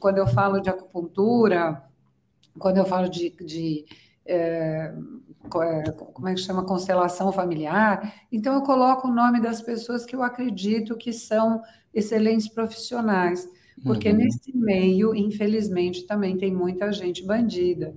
Quando 0.00 0.18
eu 0.18 0.26
falo 0.26 0.60
de 0.60 0.70
acupuntura, 0.70 1.82
quando 2.58 2.78
eu 2.78 2.84
falo 2.84 3.08
de, 3.08 3.30
de 3.30 3.84
é, 4.26 4.94
como 5.48 6.28
é 6.28 6.34
que 6.34 6.40
chama 6.40 6.64
constelação 6.64 7.32
familiar, 7.32 8.14
então 8.30 8.54
eu 8.54 8.62
coloco 8.62 9.08
o 9.08 9.14
nome 9.14 9.40
das 9.40 9.60
pessoas 9.60 10.04
que 10.04 10.16
eu 10.16 10.22
acredito 10.22 10.96
que 10.96 11.12
são 11.12 11.62
excelentes 11.92 12.48
profissionais, 12.48 13.48
porque 13.82 14.10
uhum. 14.10 14.16
nesse 14.16 14.56
meio, 14.56 15.14
infelizmente, 15.14 16.06
também 16.06 16.36
tem 16.36 16.52
muita 16.52 16.92
gente 16.92 17.24
bandida 17.24 17.94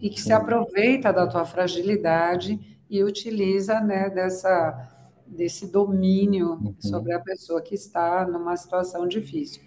e 0.00 0.08
que 0.08 0.20
se 0.20 0.32
aproveita 0.32 1.12
da 1.12 1.26
tua 1.26 1.44
fragilidade 1.44 2.58
e 2.88 3.02
utiliza 3.04 3.80
né, 3.80 4.08
dessa 4.10 4.88
desse 5.26 5.70
domínio 5.70 6.54
uhum. 6.54 6.74
sobre 6.80 7.12
a 7.12 7.20
pessoa 7.20 7.62
que 7.62 7.74
está 7.74 8.26
numa 8.26 8.56
situação 8.56 9.06
difícil. 9.06 9.62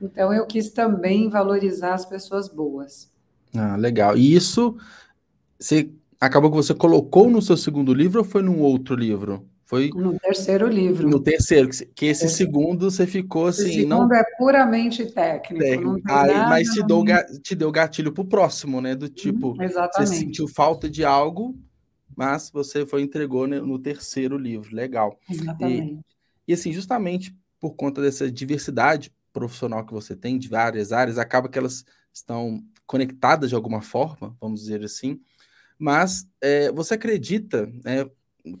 Então 0.00 0.32
eu 0.32 0.46
quis 0.46 0.70
também 0.70 1.28
valorizar 1.28 1.94
as 1.94 2.06
pessoas 2.06 2.48
boas. 2.48 3.10
Ah, 3.52 3.74
legal. 3.74 4.16
E 4.16 4.32
isso 4.32 4.76
você 5.58 5.90
acabou 6.20 6.50
que 6.50 6.56
você 6.56 6.74
colocou 6.74 7.30
no 7.30 7.40
seu 7.40 7.56
segundo 7.56 7.92
livro 7.94 8.20
ou 8.20 8.24
foi 8.24 8.42
num 8.42 8.60
outro 8.60 8.94
livro? 8.94 9.48
Foi 9.64 9.90
no 9.94 10.18
terceiro 10.18 10.66
livro. 10.66 11.06
No 11.06 11.20
terceiro, 11.20 11.68
que 11.68 12.06
esse 12.06 12.22
terceiro. 12.22 12.30
segundo 12.30 12.90
você 12.90 13.06
ficou 13.06 13.48
assim. 13.48 13.68
O 13.68 13.72
segundo 13.72 14.08
não... 14.08 14.14
é 14.14 14.24
puramente 14.38 15.04
técnico. 15.04 15.62
técnico. 15.62 16.00
Aí, 16.08 16.34
mas 16.48 16.68
te 16.68 16.82
deu, 16.82 17.04
te 17.42 17.54
deu 17.54 17.70
gatilho 17.70 18.10
pro 18.10 18.24
próximo, 18.24 18.80
né? 18.80 18.94
Do 18.94 19.04
uhum, 19.04 19.12
tipo, 19.12 19.52
hum, 19.52 19.62
exatamente. 19.62 20.08
você 20.08 20.16
sentiu 20.16 20.48
falta 20.48 20.88
de 20.88 21.04
algo, 21.04 21.54
mas 22.16 22.50
você 22.50 22.86
foi 22.86 23.02
entregou 23.02 23.46
no 23.46 23.78
terceiro 23.78 24.38
livro. 24.38 24.74
Legal. 24.74 25.18
Exatamente. 25.28 26.00
E, 26.46 26.52
e 26.52 26.54
assim, 26.54 26.72
justamente 26.72 27.36
por 27.60 27.74
conta 27.74 28.00
dessa 28.00 28.30
diversidade 28.30 29.12
profissional 29.34 29.84
que 29.84 29.92
você 29.92 30.16
tem 30.16 30.38
de 30.38 30.48
várias 30.48 30.92
áreas, 30.92 31.18
acaba 31.18 31.46
que 31.46 31.58
elas 31.58 31.84
estão 32.10 32.62
conectadas 32.86 33.50
de 33.50 33.54
alguma 33.54 33.82
forma, 33.82 34.34
vamos 34.40 34.60
dizer 34.60 34.82
assim. 34.82 35.20
Mas 35.78 36.26
é, 36.40 36.72
você 36.72 36.94
acredita, 36.94 37.66
né, 37.84 38.08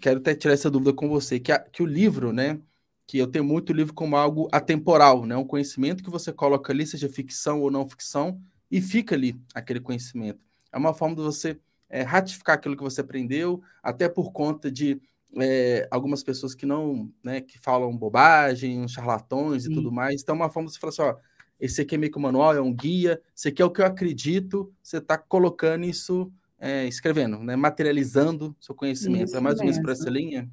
quero 0.00 0.20
até 0.20 0.34
tirar 0.34 0.54
essa 0.54 0.70
dúvida 0.70 0.92
com 0.92 1.08
você, 1.08 1.40
que, 1.40 1.52
a, 1.52 1.58
que 1.58 1.82
o 1.82 1.86
livro, 1.86 2.32
né? 2.32 2.60
Que 3.06 3.18
eu 3.18 3.26
tenho 3.26 3.44
muito 3.44 3.72
livro 3.72 3.94
como 3.94 4.16
algo 4.16 4.48
atemporal, 4.52 5.24
né? 5.24 5.36
Um 5.36 5.44
conhecimento 5.44 6.02
que 6.02 6.10
você 6.10 6.32
coloca 6.32 6.72
ali, 6.72 6.86
seja 6.86 7.08
ficção 7.08 7.60
ou 7.62 7.70
não 7.70 7.88
ficção, 7.88 8.40
e 8.70 8.80
fica 8.80 9.14
ali 9.14 9.40
aquele 9.54 9.80
conhecimento. 9.80 10.44
É 10.72 10.76
uma 10.76 10.92
forma 10.92 11.16
de 11.16 11.22
você 11.22 11.58
é, 11.88 12.02
ratificar 12.02 12.56
aquilo 12.56 12.76
que 12.76 12.82
você 12.82 13.00
aprendeu, 13.00 13.62
até 13.82 14.08
por 14.08 14.30
conta 14.30 14.70
de 14.70 15.00
é, 15.40 15.88
algumas 15.90 16.22
pessoas 16.22 16.54
que 16.54 16.66
não, 16.66 17.10
né, 17.22 17.40
que 17.40 17.58
falam 17.58 17.96
bobagem, 17.96 18.86
charlatões 18.88 19.64
Sim. 19.64 19.72
e 19.72 19.74
tudo 19.74 19.90
mais. 19.90 20.22
Então, 20.22 20.34
é 20.34 20.38
uma 20.38 20.50
forma 20.50 20.68
de 20.68 20.74
você 20.74 20.80
falar 20.80 20.90
assim, 20.90 21.02
ó, 21.02 21.16
esse 21.58 21.80
aqui 21.80 21.94
é 21.94 21.98
meio 21.98 22.12
que 22.12 22.18
um 22.18 22.22
manual, 22.22 22.54
é 22.54 22.60
um 22.60 22.72
guia, 22.72 23.20
esse 23.36 23.48
aqui 23.48 23.60
é 23.62 23.64
o 23.64 23.70
que 23.70 23.80
eu 23.80 23.86
acredito, 23.86 24.72
você 24.82 24.98
está 24.98 25.18
colocando 25.18 25.84
isso 25.84 26.30
é, 26.58 26.86
escrevendo, 26.86 27.38
né? 27.38 27.56
materializando 27.56 28.54
seu 28.60 28.74
conhecimento. 28.74 29.26
Isso 29.26 29.36
é 29.36 29.40
mais 29.40 29.58
ou 29.58 29.64
menos 29.64 29.78
para 29.80 29.92
essa 29.92 30.10
linha? 30.10 30.50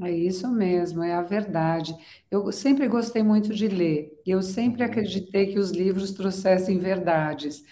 É 0.00 0.12
isso 0.12 0.48
mesmo, 0.48 1.02
é 1.02 1.14
a 1.14 1.22
verdade. 1.22 1.94
Eu 2.30 2.50
sempre 2.52 2.86
gostei 2.86 3.22
muito 3.22 3.52
de 3.52 3.66
ler. 3.66 4.20
Eu 4.24 4.42
sempre 4.42 4.82
uhum. 4.82 4.88
acreditei 4.88 5.46
que 5.46 5.58
os 5.58 5.70
livros 5.70 6.12
trouxessem 6.12 6.78
verdades, 6.78 7.64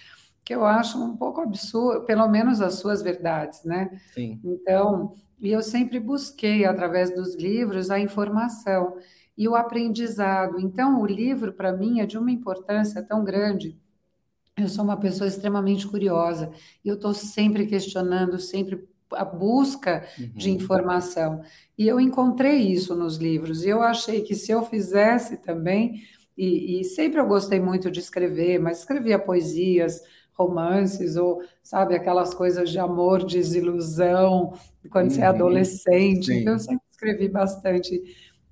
que 0.44 0.54
eu 0.54 0.64
acho 0.64 1.02
um 1.02 1.16
pouco 1.16 1.40
absurdo, 1.40 2.04
pelo 2.04 2.28
menos 2.28 2.60
as 2.60 2.74
suas 2.74 3.02
verdades, 3.02 3.62
né? 3.64 3.90
Sim. 4.12 4.40
Então, 4.44 5.14
e 5.40 5.50
eu 5.52 5.62
sempre 5.62 6.00
busquei 6.00 6.64
através 6.64 7.14
dos 7.14 7.36
livros 7.36 7.90
a 7.90 8.00
informação 8.00 8.96
e 9.38 9.46
o 9.46 9.54
aprendizado. 9.54 10.58
Então, 10.58 11.00
o 11.00 11.06
livro 11.06 11.52
para 11.52 11.72
mim 11.72 12.00
é 12.00 12.06
de 12.06 12.18
uma 12.18 12.30
importância 12.30 13.02
tão 13.02 13.22
grande 13.22 13.78
eu 14.56 14.68
sou 14.68 14.84
uma 14.84 14.96
pessoa 14.96 15.28
extremamente 15.28 15.86
curiosa 15.86 16.50
e 16.84 16.88
eu 16.88 16.94
estou 16.94 17.12
sempre 17.12 17.66
questionando, 17.66 18.38
sempre 18.38 18.88
a 19.12 19.24
busca 19.24 20.04
uhum. 20.18 20.30
de 20.34 20.50
informação. 20.50 21.42
E 21.76 21.86
eu 21.86 22.00
encontrei 22.00 22.58
isso 22.58 22.94
nos 22.94 23.16
livros. 23.16 23.64
E 23.64 23.68
eu 23.68 23.82
achei 23.82 24.22
que 24.22 24.34
se 24.34 24.50
eu 24.50 24.62
fizesse 24.62 25.36
também, 25.36 26.02
e, 26.36 26.80
e 26.80 26.84
sempre 26.84 27.20
eu 27.20 27.26
gostei 27.26 27.60
muito 27.60 27.90
de 27.90 28.00
escrever, 28.00 28.58
mas 28.58 28.78
escrevia 28.78 29.18
poesias, 29.18 30.00
romances, 30.32 31.16
ou, 31.16 31.42
sabe, 31.62 31.94
aquelas 31.94 32.34
coisas 32.34 32.70
de 32.70 32.78
amor, 32.78 33.24
desilusão, 33.24 34.52
quando 34.90 35.06
uhum. 35.06 35.14
você 35.14 35.20
é 35.20 35.30
uhum. 35.30 35.36
adolescente. 35.36 36.26
Sim. 36.26 36.40
Então, 36.40 36.54
eu 36.54 36.58
sempre 36.58 36.84
escrevi 36.90 37.28
bastante 37.28 38.02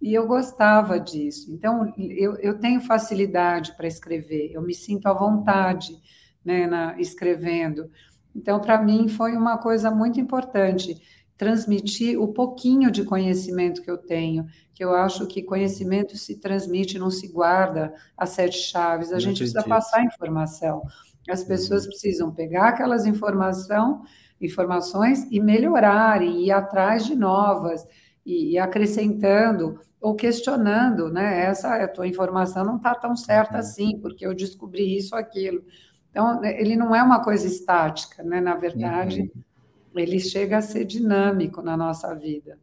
e 0.05 0.13
eu 0.13 0.27
gostava 0.27 1.01
disso. 1.01 1.51
Então, 1.51 1.91
eu, 1.97 2.35
eu 2.35 2.59
tenho 2.59 2.79
facilidade 2.83 3.75
para 3.75 3.87
escrever, 3.87 4.51
eu 4.53 4.61
me 4.61 4.75
sinto 4.75 5.07
à 5.07 5.15
vontade 5.15 5.97
né, 6.45 6.67
na, 6.67 7.01
escrevendo. 7.01 7.91
Então, 8.37 8.61
para 8.61 8.83
mim, 8.83 9.09
foi 9.09 9.35
uma 9.35 9.57
coisa 9.57 9.91
muito 9.91 10.21
importante 10.21 11.01
transmitir 11.39 12.21
o 12.21 12.29
pouquinho 12.29 12.91
de 12.91 13.03
conhecimento 13.03 13.81
que 13.81 13.91
eu 13.91 13.97
tenho, 13.97 14.47
que 14.75 14.85
eu 14.85 14.93
acho 14.95 15.27
que 15.27 15.43
conhecimento 15.43 16.19
se 16.19 16.39
transmite, 16.39 16.99
não 16.99 17.11
se 17.11 17.27
guarda 17.29 17.95
a 18.15 18.27
sete 18.27 18.59
chaves, 18.59 19.11
a 19.11 19.19
gente 19.19 19.39
precisa 19.39 19.63
passar 19.63 20.05
informação. 20.05 20.83
As 21.31 21.43
pessoas 21.43 21.85
uhum. 21.85 21.89
precisam 21.89 22.31
pegar 22.31 22.69
aquelas 22.69 23.07
informação, 23.07 24.03
informações 24.39 25.27
e 25.31 25.41
melhorarem, 25.41 26.45
ir 26.45 26.51
atrás 26.51 27.07
de 27.07 27.15
novas, 27.15 27.87
e, 28.25 28.53
e 28.53 28.59
acrescentando 28.59 29.81
ou 30.01 30.15
questionando, 30.15 31.11
né? 31.11 31.45
Essa 31.45 31.83
a 31.83 31.89
tua 31.89 32.07
informação 32.07 32.65
não 32.65 32.77
está 32.77 32.95
tão 32.95 33.17
certa 33.17 33.55
uhum. 33.55 33.61
assim, 33.61 33.99
porque 34.01 34.27
eu 34.27 34.35
descobri 34.35 34.97
isso, 34.97 35.15
aquilo. 35.17 35.65
Então, 36.11 36.41
né, 36.41 36.61
ele 36.61 36.77
não 36.77 36.95
é 36.95 37.03
uma 37.03 37.23
coisa 37.23 37.47
estática, 37.47 38.23
né? 38.23 38.41
Na 38.41 38.55
verdade, 38.55 39.33
uhum. 39.35 40.01
ele 40.01 40.21
chega 40.21 40.59
a 40.59 40.63
ser 40.63 40.85
dinâmico 40.85 41.63
na 41.63 41.77
nossa 41.77 42.15
vida. 42.15 42.59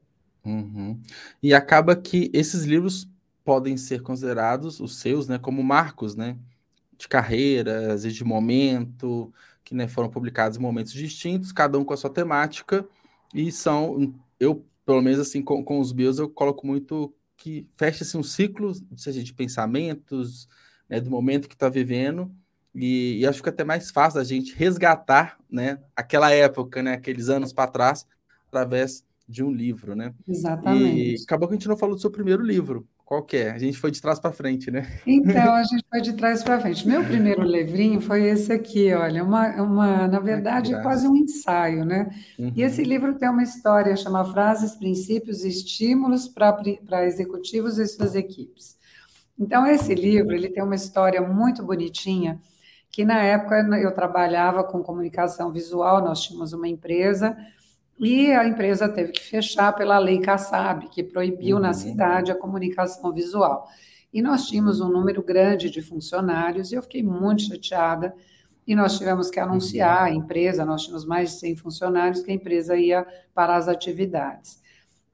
Uhum. 0.45 0.99
E 1.41 1.53
acaba 1.53 1.95
que 1.95 2.29
esses 2.33 2.63
livros 2.63 3.09
podem 3.43 3.75
ser 3.77 4.01
considerados 4.01 4.79
os 4.79 4.97
seus, 4.99 5.27
né, 5.27 5.37
como 5.37 5.63
marcos, 5.63 6.15
né, 6.15 6.37
de 6.97 7.07
carreiras 7.07 8.05
e 8.05 8.11
de 8.11 8.23
momento, 8.23 9.33
que 9.63 9.73
né, 9.73 9.87
foram 9.87 10.09
publicados 10.09 10.57
em 10.57 10.61
momentos 10.61 10.93
distintos, 10.93 11.51
cada 11.51 11.77
um 11.77 11.83
com 11.83 11.93
a 11.93 11.97
sua 11.97 12.09
temática, 12.09 12.87
e 13.33 13.51
são, 13.51 14.13
eu 14.39 14.63
pelo 14.85 15.01
menos 15.01 15.19
assim, 15.19 15.41
com, 15.41 15.63
com 15.63 15.79
os 15.79 15.93
meus, 15.93 16.17
eu 16.17 16.29
coloco 16.29 16.65
muito 16.65 17.13
que 17.37 17.67
fecha-se 17.75 18.15
um 18.17 18.23
ciclo, 18.23 18.71
seja 18.95 19.23
de 19.23 19.33
pensamentos, 19.33 20.47
né, 20.87 20.99
do 20.99 21.09
momento 21.09 21.47
que 21.47 21.55
está 21.55 21.69
vivendo, 21.69 22.31
e, 22.73 23.19
e, 23.19 23.27
acho 23.27 23.43
que 23.43 23.49
até 23.49 23.63
mais 23.63 23.91
fácil 23.91 24.19
a 24.19 24.23
gente 24.23 24.55
resgatar, 24.55 25.37
né, 25.49 25.79
aquela 25.95 26.31
época, 26.31 26.81
né, 26.81 26.93
aqueles 26.93 27.29
anos 27.29 27.51
para 27.51 27.69
trás, 27.69 28.07
através 28.47 29.03
de 29.27 29.43
um 29.43 29.51
livro, 29.51 29.95
né? 29.95 30.13
Exatamente. 30.27 31.15
E 31.19 31.23
acabou 31.23 31.47
que 31.47 31.53
a 31.53 31.57
gente 31.57 31.67
não 31.67 31.77
falou 31.77 31.95
do 31.95 32.01
seu 32.01 32.11
primeiro 32.11 32.43
livro. 32.43 32.87
Qual 33.11 33.23
que 33.23 33.35
é? 33.35 33.51
A 33.51 33.57
gente 33.57 33.77
foi 33.77 33.91
de 33.91 34.01
trás 34.01 34.21
para 34.21 34.31
frente, 34.31 34.71
né? 34.71 34.87
Então, 35.05 35.35
a 35.53 35.63
gente 35.63 35.83
foi 35.89 35.99
de 35.99 36.13
trás 36.13 36.41
para 36.41 36.61
frente. 36.61 36.87
Meu 36.87 37.03
primeiro 37.03 37.43
livrinho 37.43 37.99
foi 37.99 38.23
esse 38.23 38.53
aqui, 38.53 38.93
olha, 38.93 39.21
uma, 39.21 39.49
uma 39.61 40.07
na 40.07 40.17
verdade, 40.17 40.73
é 40.73 40.81
quase 40.81 41.05
um 41.09 41.17
ensaio, 41.17 41.83
né? 41.83 42.09
Uhum. 42.39 42.53
E 42.55 42.63
esse 42.63 42.81
livro 42.85 43.15
tem 43.15 43.27
uma 43.27 43.43
história, 43.43 43.97
chama 43.97 44.23
Frases, 44.31 44.77
Princípios 44.77 45.43
e 45.43 45.49
Estímulos 45.49 46.29
para 46.29 47.05
Executivos 47.05 47.77
e 47.79 47.85
Suas 47.85 48.15
Equipes. 48.15 48.77
Então, 49.37 49.67
esse 49.67 49.93
livro, 49.93 50.33
ele 50.33 50.47
tem 50.47 50.63
uma 50.63 50.75
história 50.75 51.21
muito 51.21 51.61
bonitinha, 51.65 52.39
que 52.89 53.03
na 53.03 53.21
época 53.21 53.57
eu 53.77 53.93
trabalhava 53.93 54.63
com 54.63 54.81
comunicação 54.81 55.51
visual, 55.51 56.01
nós 56.01 56.21
tínhamos 56.21 56.53
uma 56.53 56.69
empresa, 56.69 57.35
e 58.05 58.31
a 58.31 58.47
empresa 58.47 58.89
teve 58.89 59.11
que 59.11 59.21
fechar 59.21 59.73
pela 59.73 59.99
lei 59.99 60.19
Kassab, 60.19 60.89
que 60.89 61.03
proibiu 61.03 61.57
uhum. 61.57 61.61
na 61.61 61.73
cidade 61.73 62.31
a 62.31 62.35
comunicação 62.35 63.13
visual. 63.13 63.67
E 64.11 64.21
nós 64.21 64.47
tínhamos 64.47 64.81
um 64.81 64.89
número 64.89 65.23
grande 65.23 65.69
de 65.69 65.81
funcionários, 65.81 66.71
e 66.71 66.75
eu 66.75 66.81
fiquei 66.81 67.03
muito 67.03 67.43
chateada. 67.43 68.13
e 68.65 68.75
nós 68.75 68.97
tivemos 68.97 69.29
que 69.29 69.39
anunciar 69.39 70.03
a 70.03 70.11
empresa, 70.11 70.65
nós 70.65 70.83
tínhamos 70.83 71.05
mais 71.05 71.31
de 71.31 71.39
100 71.39 71.55
funcionários, 71.57 72.21
que 72.21 72.31
a 72.31 72.33
empresa 72.33 72.75
ia 72.75 73.05
para 73.33 73.55
as 73.55 73.67
atividades. 73.67 74.61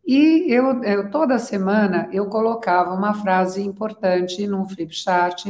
E 0.05 0.45
eu, 0.47 0.83
eu 0.83 1.09
toda 1.11 1.37
semana 1.39 2.09
eu 2.13 2.27
colocava 2.27 2.93
uma 2.93 3.13
frase 3.13 3.61
importante 3.61 4.47
num 4.47 4.67
flip 4.67 4.93
chart, 4.95 5.45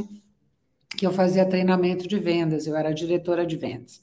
que 0.98 1.06
eu 1.06 1.12
fazia 1.12 1.46
treinamento 1.46 2.08
de 2.08 2.17
vendas, 2.17 2.65
eu 2.65 2.75
era 2.75 2.91
diretora 2.91 3.46
de 3.46 3.56
vendas. 3.56 4.01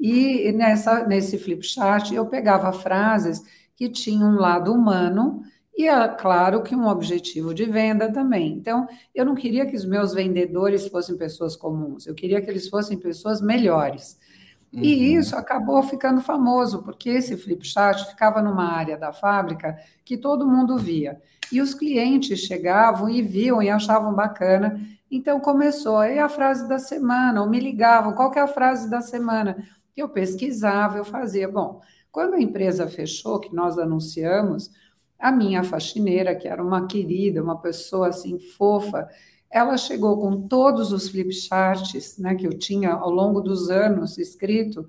E 0.00 0.52
nessa, 0.52 1.06
nesse 1.06 1.38
flip 1.38 1.64
chart 1.64 2.12
eu 2.12 2.26
pegava 2.26 2.72
frases 2.72 3.42
que 3.74 3.88
tinham 3.88 4.30
um 4.30 4.38
lado 4.38 4.72
humano 4.72 5.42
e 5.76 5.86
é 5.86 6.08
claro 6.08 6.62
que 6.62 6.74
um 6.74 6.88
objetivo 6.88 7.54
de 7.54 7.64
venda 7.64 8.12
também. 8.12 8.52
Então, 8.52 8.88
eu 9.14 9.24
não 9.24 9.36
queria 9.36 9.64
que 9.64 9.76
os 9.76 9.84
meus 9.84 10.12
vendedores 10.12 10.88
fossem 10.88 11.16
pessoas 11.16 11.54
comuns, 11.54 12.04
eu 12.06 12.14
queria 12.14 12.42
que 12.42 12.50
eles 12.50 12.68
fossem 12.68 12.98
pessoas 12.98 13.40
melhores. 13.40 14.18
Uhum. 14.72 14.82
E 14.82 15.14
isso 15.14 15.36
acabou 15.36 15.82
ficando 15.82 16.20
famoso, 16.20 16.82
porque 16.82 17.08
esse 17.10 17.36
flip 17.36 17.66
chart 17.66 18.04
ficava 18.10 18.42
numa 18.42 18.72
área 18.72 18.98
da 18.98 19.12
fábrica 19.12 19.78
que 20.04 20.18
todo 20.18 20.48
mundo 20.48 20.76
via. 20.76 21.22
E 21.50 21.60
os 21.60 21.72
clientes 21.74 22.40
chegavam 22.40 23.08
e 23.08 23.22
viam 23.22 23.62
e 23.62 23.70
achavam 23.70 24.12
bacana. 24.12 24.80
Então 25.10 25.40
começou, 25.40 25.96
aí 25.98 26.18
a 26.18 26.28
frase 26.28 26.68
da 26.68 26.78
semana, 26.78 27.40
ou 27.40 27.48
me 27.48 27.58
ligavam, 27.58 28.12
qual 28.12 28.30
que 28.30 28.38
é 28.38 28.42
a 28.42 28.48
frase 28.48 28.90
da 28.90 29.00
semana? 29.00 29.56
Eu 30.00 30.08
pesquisava, 30.08 30.98
eu 30.98 31.04
fazia. 31.04 31.48
Bom, 31.48 31.80
quando 32.10 32.34
a 32.34 32.40
empresa 32.40 32.88
fechou, 32.88 33.40
que 33.40 33.54
nós 33.54 33.78
anunciamos, 33.78 34.70
a 35.18 35.32
minha 35.32 35.62
faxineira, 35.64 36.34
que 36.34 36.46
era 36.46 36.62
uma 36.62 36.86
querida, 36.86 37.42
uma 37.42 37.58
pessoa 37.58 38.08
assim 38.08 38.38
fofa, 38.38 39.08
ela 39.50 39.76
chegou 39.76 40.18
com 40.18 40.46
todos 40.46 40.92
os 40.92 41.08
flip 41.08 41.32
charts 41.32 42.18
né, 42.18 42.34
que 42.34 42.46
eu 42.46 42.56
tinha 42.56 42.92
ao 42.92 43.10
longo 43.10 43.40
dos 43.40 43.70
anos 43.70 44.18
escrito, 44.18 44.88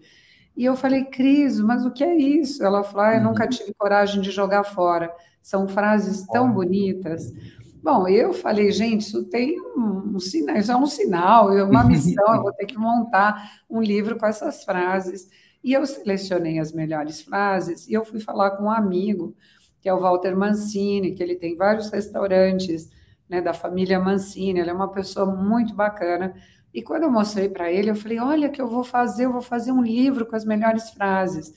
e 0.55 0.65
eu 0.65 0.75
falei, 0.75 1.05
Cris, 1.05 1.57
mas 1.61 1.85
o 1.85 1.91
que 1.91 2.03
é 2.03 2.13
isso? 2.15 2.61
Ela 2.63 2.83
falou, 2.83 3.05
ah, 3.05 3.15
eu 3.15 3.23
nunca 3.23 3.43
uhum. 3.45 3.49
tive 3.49 3.73
coragem 3.73 4.21
de 4.21 4.29
jogar 4.29 4.65
fora. 4.65 5.09
São 5.41 5.69
frases 5.69 6.27
tão 6.27 6.51
bonitas. 6.51 7.31
Bom, 7.81 8.07
eu 8.07 8.33
falei, 8.33 8.71
gente, 8.71 9.01
isso 9.01 9.23
tem 9.25 9.59
um, 9.59 10.15
um 10.15 10.19
sinal, 10.19 10.57
isso 10.57 10.71
é 10.71 10.75
um 10.75 10.85
sinal, 10.85 11.51
é 11.51 11.63
uma 11.63 11.83
missão, 11.83 12.35
eu 12.35 12.41
vou 12.41 12.53
ter 12.53 12.65
que 12.65 12.77
montar 12.77 13.61
um 13.69 13.81
livro 13.81 14.17
com 14.17 14.25
essas 14.25 14.63
frases. 14.63 15.29
E 15.63 15.73
eu 15.73 15.85
selecionei 15.85 16.59
as 16.59 16.71
melhores 16.71 17.21
frases 17.21 17.87
e 17.87 17.93
eu 17.93 18.03
fui 18.05 18.19
falar 18.19 18.51
com 18.51 18.65
um 18.65 18.71
amigo, 18.71 19.35
que 19.81 19.89
é 19.89 19.93
o 19.93 19.99
Walter 19.99 20.35
Mancini, 20.35 21.13
que 21.13 21.23
ele 21.23 21.35
tem 21.35 21.55
vários 21.55 21.89
restaurantes 21.89 22.89
né, 23.29 23.41
da 23.41 23.53
família 23.53 23.99
Mancini, 23.99 24.59
ele 24.59 24.69
é 24.69 24.73
uma 24.73 24.91
pessoa 24.91 25.25
muito 25.25 25.73
bacana. 25.73 26.33
E 26.73 26.81
quando 26.81 27.03
eu 27.03 27.11
mostrei 27.11 27.49
para 27.49 27.71
ele, 27.71 27.89
eu 27.89 27.95
falei: 27.95 28.19
Olha, 28.19 28.49
que 28.49 28.61
eu 28.61 28.67
vou 28.67 28.83
fazer, 28.83 29.25
eu 29.25 29.31
vou 29.31 29.41
fazer 29.41 29.71
um 29.71 29.81
livro 29.81 30.25
com 30.25 30.35
as 30.35 30.45
melhores 30.45 30.89
frases. 30.89 31.53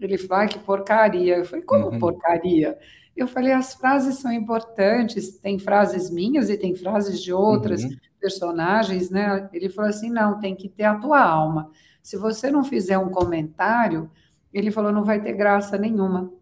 Ele 0.00 0.16
falou: 0.16 0.44
ah, 0.44 0.46
que 0.46 0.58
porcaria. 0.58 1.36
Eu 1.36 1.44
falei: 1.44 1.64
Como 1.64 1.86
uhum. 1.86 1.98
porcaria? 1.98 2.78
Eu 3.18 3.26
falei: 3.26 3.52
As 3.52 3.74
frases 3.74 4.18
são 4.18 4.32
importantes, 4.32 5.38
tem 5.38 5.58
frases 5.58 6.10
minhas 6.10 6.48
e 6.48 6.56
tem 6.56 6.74
frases 6.74 7.20
de 7.22 7.32
outras 7.32 7.82
uhum. 7.82 7.90
personagens, 8.20 9.10
né? 9.10 9.48
Ele 9.52 9.68
falou 9.68 9.90
assim: 9.90 10.10
Não, 10.10 10.38
tem 10.38 10.54
que 10.54 10.68
ter 10.68 10.84
a 10.84 10.96
tua 10.96 11.20
alma. 11.20 11.70
Se 12.02 12.16
você 12.16 12.50
não 12.50 12.64
fizer 12.64 12.98
um 12.98 13.10
comentário, 13.10 14.10
ele 14.52 14.70
falou: 14.70 14.92
Não 14.92 15.04
vai 15.04 15.20
ter 15.20 15.32
graça 15.32 15.76
nenhuma 15.76 16.32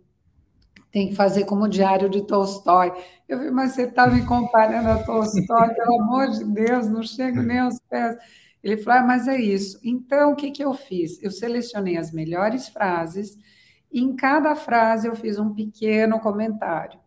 tem 0.97 1.09
que 1.09 1.15
fazer 1.15 1.45
como 1.45 1.65
o 1.65 1.69
Diário 1.69 2.09
de 2.09 2.23
Tolstói. 2.23 2.91
Eu 3.29 3.37
falei, 3.37 3.53
mas 3.53 3.73
você 3.73 3.83
está 3.83 4.07
me 4.07 4.25
comparando 4.25 4.89
a 4.89 5.05
Tolstói, 5.05 5.75
pelo 5.75 6.01
amor 6.01 6.31
de 6.31 6.43
Deus, 6.43 6.89
não 6.89 7.03
chego 7.03 7.43
nem 7.43 7.59
aos 7.59 7.79
pés. 7.81 8.17
Ele 8.65 8.79
falou, 8.79 9.01
ah, 9.01 9.07
mas 9.07 9.29
é 9.29 9.39
isso. 9.39 9.79
Então, 9.85 10.33
o 10.33 10.35
que, 10.35 10.51
que 10.51 10.65
eu 10.65 10.73
fiz? 10.73 11.23
Eu 11.23 11.31
selecionei 11.31 11.99
as 11.99 12.13
melhores 12.13 12.71
frases, 12.71 13.37
e 13.93 14.01
em 14.01 14.15
cada 14.15 14.55
frase 14.55 15.09
eu 15.09 15.15
fiz 15.15 15.39
um 15.39 15.55
pequeno 15.55 16.21
comentário. 16.21 16.99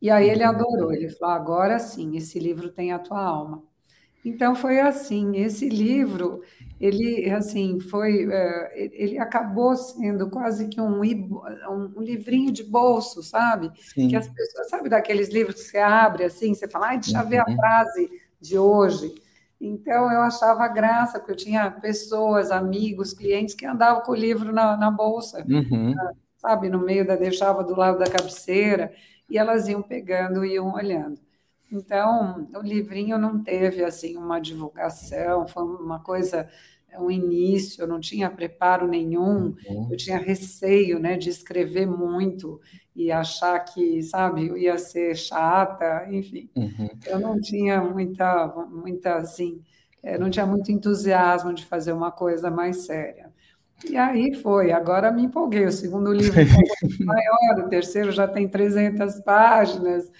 E 0.00 0.10
aí 0.10 0.28
ele 0.28 0.42
adorou, 0.42 0.92
ele 0.92 1.08
falou, 1.10 1.34
agora 1.34 1.78
sim, 1.78 2.16
esse 2.16 2.38
livro 2.38 2.70
tem 2.70 2.92
a 2.92 2.98
tua 2.98 3.22
alma. 3.22 3.62
Então 4.24 4.54
foi 4.54 4.80
assim, 4.80 5.36
esse 5.36 5.68
livro, 5.68 6.42
ele 6.80 7.28
assim 7.30 7.80
foi, 7.80 8.28
é, 8.30 8.90
ele 8.92 9.18
acabou 9.18 9.74
sendo 9.74 10.30
quase 10.30 10.68
que 10.68 10.80
um, 10.80 11.00
um 11.00 12.00
livrinho 12.00 12.52
de 12.52 12.62
bolso, 12.62 13.22
sabe? 13.22 13.70
Sim. 13.94 14.08
Que 14.08 14.16
as 14.16 14.28
pessoas, 14.28 14.68
sabe 14.68 14.88
daqueles 14.88 15.28
livros 15.28 15.56
que 15.56 15.70
você 15.70 15.78
abre 15.78 16.24
assim, 16.24 16.54
você 16.54 16.68
fala, 16.68 16.88
ai, 16.88 16.98
deixa 16.98 17.20
eu 17.20 17.26
ver 17.26 17.38
a 17.38 17.44
uhum. 17.48 17.56
frase 17.56 18.10
de 18.40 18.58
hoje. 18.58 19.12
Então 19.64 20.10
eu 20.10 20.20
achava 20.22 20.66
graça, 20.66 21.20
porque 21.20 21.30
eu 21.30 21.36
tinha 21.36 21.70
pessoas, 21.70 22.50
amigos, 22.50 23.12
clientes 23.12 23.54
que 23.54 23.64
andavam 23.64 24.02
com 24.02 24.10
o 24.10 24.16
livro 24.16 24.52
na, 24.52 24.76
na 24.76 24.90
bolsa, 24.90 25.46
uhum. 25.48 25.94
sabe, 26.36 26.68
no 26.68 26.80
meio 26.80 27.06
da, 27.06 27.14
deixava 27.14 27.62
do 27.62 27.76
lado 27.76 28.00
da 28.00 28.10
cabeceira, 28.10 28.92
e 29.30 29.38
elas 29.38 29.68
iam 29.68 29.80
pegando 29.80 30.44
e 30.44 30.54
iam 30.54 30.74
olhando. 30.74 31.20
Então, 31.70 32.48
o 32.56 32.60
livrinho 32.60 33.16
não 33.16 33.40
teve 33.40 33.84
assim 33.84 34.16
uma 34.16 34.40
divulgação, 34.40 35.46
foi 35.46 35.62
uma 35.62 36.00
coisa, 36.00 36.48
um 37.00 37.10
início, 37.10 37.82
eu 37.82 37.86
não 37.88 38.00
tinha 38.00 38.28
preparo 38.30 38.86
nenhum, 38.86 39.54
uhum. 39.68 39.88
eu 39.90 39.96
tinha 39.96 40.18
receio, 40.18 40.98
né, 40.98 41.16
de 41.16 41.30
escrever 41.30 41.86
muito 41.86 42.60
e 42.94 43.10
achar 43.10 43.58
que, 43.60 44.02
sabe, 44.02 44.48
eu 44.48 44.56
ia 44.56 44.76
ser 44.78 45.16
chata, 45.16 46.06
enfim. 46.10 46.50
Uhum. 46.54 46.88
Eu 47.06 47.18
não 47.18 47.40
tinha 47.40 47.80
muita, 47.80 48.46
muita 48.70 49.16
assim, 49.16 49.62
eu 50.02 50.20
não 50.20 50.28
tinha 50.28 50.44
muito 50.44 50.70
entusiasmo 50.70 51.54
de 51.54 51.64
fazer 51.64 51.92
uma 51.92 52.10
coisa 52.10 52.50
mais 52.50 52.84
séria. 52.84 53.30
E 53.88 53.96
aí 53.96 54.34
foi, 54.34 54.70
agora 54.72 55.10
me 55.10 55.22
empolguei. 55.24 55.64
O 55.64 55.72
segundo 55.72 56.12
livro 56.12 56.38
é 56.40 56.44
maior, 57.04 57.66
o 57.66 57.68
terceiro 57.68 58.12
já 58.12 58.28
tem 58.28 58.46
300 58.48 59.20
páginas, 59.20 60.10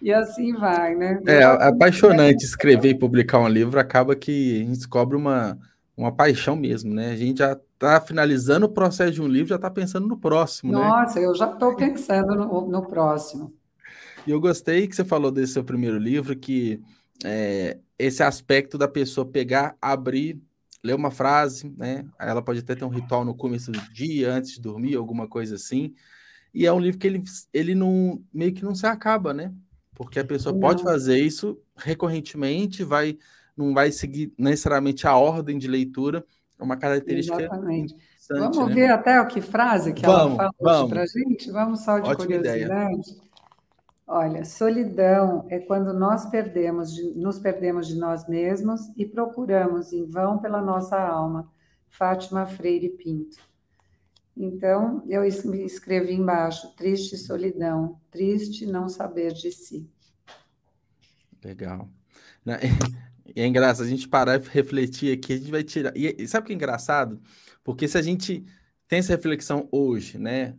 e 0.00 0.12
assim 0.12 0.52
vai, 0.54 0.96
né? 0.96 1.20
É 1.26 1.44
apaixonante 1.44 2.44
escrever 2.44 2.90
e 2.90 2.98
publicar 2.98 3.38
um 3.38 3.48
livro, 3.48 3.78
acaba 3.78 4.16
que 4.16 4.56
a 4.56 4.58
gente 4.60 4.78
descobre 4.78 5.16
uma, 5.16 5.56
uma 5.96 6.12
paixão 6.12 6.56
mesmo, 6.56 6.92
né? 6.94 7.10
A 7.10 7.16
gente 7.16 7.38
já 7.38 7.52
está 7.52 8.00
finalizando 8.00 8.66
o 8.66 8.72
processo 8.72 9.12
de 9.12 9.22
um 9.22 9.28
livro, 9.28 9.48
já 9.48 9.56
está 9.56 9.70
pensando 9.70 10.06
no 10.06 10.16
próximo, 10.16 10.72
Nossa, 10.72 10.84
né? 10.84 10.90
Nossa, 10.90 11.20
eu 11.20 11.34
já 11.34 11.52
estou 11.52 11.76
pensando 11.76 12.34
no, 12.34 12.68
no, 12.68 12.86
próximo. 12.86 13.52
E 14.26 14.30
eu 14.30 14.40
gostei 14.40 14.86
que 14.86 14.96
você 14.96 15.04
falou 15.04 15.30
desse 15.30 15.54
seu 15.54 15.64
primeiro 15.64 15.98
livro, 15.98 16.36
que 16.36 16.80
é, 17.24 17.78
esse 17.98 18.22
aspecto 18.22 18.78
da 18.78 18.88
pessoa 18.88 19.26
pegar, 19.26 19.76
abrir, 19.80 20.40
ler 20.82 20.94
uma 20.94 21.10
frase, 21.10 21.72
né? 21.76 22.04
Ela 22.18 22.42
pode 22.42 22.60
até 22.60 22.74
ter 22.74 22.84
um 22.84 22.88
ritual 22.88 23.24
no 23.24 23.34
começo 23.34 23.70
do 23.70 23.80
dia, 23.92 24.32
antes 24.32 24.52
de 24.52 24.60
dormir, 24.60 24.96
alguma 24.96 25.28
coisa 25.28 25.56
assim. 25.56 25.94
E 26.54 26.66
é 26.66 26.72
um 26.72 26.80
livro 26.80 26.98
que 26.98 27.06
ele, 27.06 27.22
ele 27.52 27.74
não 27.74 28.22
meio 28.32 28.52
que 28.52 28.64
não 28.64 28.74
se 28.74 28.86
acaba, 28.86 29.32
né? 29.32 29.52
Porque 29.94 30.18
a 30.18 30.24
pessoa 30.24 30.52
não. 30.52 30.60
pode 30.60 30.82
fazer 30.82 31.18
isso 31.18 31.58
recorrentemente, 31.76 32.82
vai 32.82 33.18
não 33.56 33.74
vai 33.74 33.92
seguir 33.92 34.32
necessariamente 34.38 35.06
a 35.06 35.16
ordem 35.16 35.58
de 35.58 35.68
leitura, 35.68 36.24
é 36.58 36.64
uma 36.64 36.76
característica 36.76 37.40
Exatamente. 37.40 37.96
Vamos 38.30 38.68
né? 38.68 38.74
ver 38.74 38.90
até 38.90 39.20
o 39.20 39.26
que 39.26 39.40
frase 39.40 39.92
que 39.92 40.06
vamos, 40.06 40.38
ela 40.38 40.52
falou 40.52 40.88
para 40.88 41.02
a 41.02 41.06
gente? 41.06 41.50
Vamos 41.50 41.80
só 41.80 41.98
de 41.98 42.08
Ótima 42.08 42.26
curiosidade. 42.38 42.62
Ideia. 42.64 43.22
Olha, 44.06 44.44
solidão 44.44 45.46
é 45.48 45.58
quando 45.58 45.92
nós 45.92 46.26
perdemos 46.26 46.94
de, 46.94 47.18
nos 47.18 47.38
perdemos 47.38 47.86
de 47.86 47.96
nós 47.96 48.28
mesmos 48.28 48.90
e 48.96 49.06
procuramos 49.06 49.92
em 49.92 50.04
vão 50.04 50.38
pela 50.38 50.60
nossa 50.60 50.98
alma. 51.00 51.50
Fátima 51.88 52.46
Freire 52.46 52.90
Pinto. 52.90 53.38
Então, 54.36 55.02
eu 55.08 55.24
escrevi 55.24 56.14
embaixo: 56.14 56.74
triste 56.76 57.16
solidão, 57.16 58.00
triste 58.10 58.66
não 58.66 58.88
saber 58.88 59.32
de 59.32 59.50
si. 59.52 59.90
Legal. 61.44 61.88
E 63.34 63.40
é 63.40 63.46
engraçado, 63.46 63.86
a 63.86 63.88
gente 63.88 64.08
parar 64.08 64.40
e 64.40 64.48
refletir 64.48 65.16
aqui, 65.16 65.32
a 65.32 65.36
gente 65.36 65.50
vai 65.50 65.62
tirar. 65.62 65.92
E 65.96 66.26
sabe 66.26 66.44
o 66.44 66.46
que 66.46 66.52
é 66.52 66.56
engraçado? 66.56 67.20
Porque 67.64 67.88
se 67.88 67.96
a 67.96 68.02
gente 68.02 68.44
tem 68.88 68.98
essa 68.98 69.12
reflexão 69.12 69.68
hoje, 69.72 70.18
né? 70.18 70.54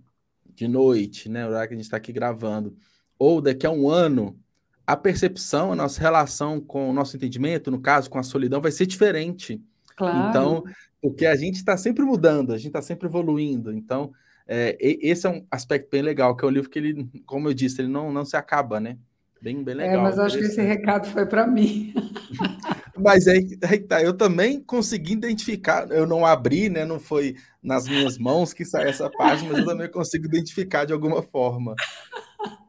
De 0.46 0.68
noite, 0.68 1.30
né? 1.30 1.46
O 1.46 1.50
horário 1.50 1.70
que 1.70 1.74
a 1.74 1.78
gente 1.78 1.86
está 1.86 1.98
aqui 1.98 2.12
gravando, 2.12 2.76
ou 3.18 3.42
daqui 3.42 3.66
a 3.66 3.72
um 3.72 3.90
ano, 3.90 4.40
a 4.86 4.98
percepção, 4.98 5.72
a 5.72 5.76
nossa 5.76 6.00
relação 6.00 6.60
com 6.60 6.90
o 6.90 6.94
nosso 6.94 7.16
entendimento, 7.16 7.72
no 7.72 7.80
caso, 7.80 8.10
com 8.10 8.20
a 8.20 8.24
solidão, 8.24 8.62
vai 8.62 8.72
ser 8.72 8.86
diferente. 8.86 9.62
Claro. 9.96 10.30
Então, 10.30 10.64
porque 11.02 11.26
a 11.26 11.36
gente 11.36 11.56
está 11.56 11.78
sempre 11.78 12.04
mudando, 12.04 12.54
a 12.54 12.58
gente 12.58 12.68
está 12.68 12.82
sempre 12.82 13.08
evoluindo. 13.08 13.72
Então, 13.72 14.12
é, 14.48 14.78
esse 14.80 15.26
é 15.26 15.30
um 15.30 15.46
aspecto 15.50 15.90
bem 15.90 16.02
legal, 16.02 16.36
que 16.36 16.44
é 16.44 16.48
um 16.48 16.52
livro 16.52 16.70
que 16.70 16.80
ele, 16.80 17.10
como 17.26 17.50
eu 17.50 17.54
disse, 17.54 17.82
ele 17.82 17.88
não, 17.88 18.12
não 18.12 18.26
se 18.26 18.36
acaba, 18.36 18.80
né? 18.80 18.98
Bem, 19.44 19.62
bem 19.62 19.74
é, 19.74 19.78
legal. 19.80 19.96
É, 19.96 20.02
mas 20.04 20.18
acho 20.18 20.38
que 20.38 20.46
esse 20.46 20.62
recado 20.62 21.06
foi 21.10 21.26
para 21.26 21.46
mim. 21.46 21.94
mas 22.98 23.28
aí, 23.28 23.46
aí 23.62 23.78
tá, 23.78 24.02
eu 24.02 24.14
também 24.14 24.62
consegui 24.62 25.12
identificar, 25.12 25.92
eu 25.92 26.08
não 26.08 26.26
abri, 26.26 26.70
né? 26.70 26.86
Não 26.86 26.98
foi 26.98 27.36
nas 27.62 27.86
minhas 27.86 28.18
mãos 28.18 28.54
que 28.54 28.64
saiu 28.64 28.88
essa 28.88 29.10
página, 29.10 29.52
mas 29.52 29.60
eu 29.60 29.66
também 29.66 29.92
consigo 29.92 30.28
identificar 30.28 30.86
de 30.86 30.94
alguma 30.94 31.22
forma. 31.22 31.76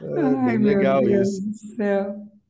É, 0.00 0.20
Ai, 0.20 0.56
bem 0.56 0.76
legal 0.76 1.02
isso. 1.02 1.42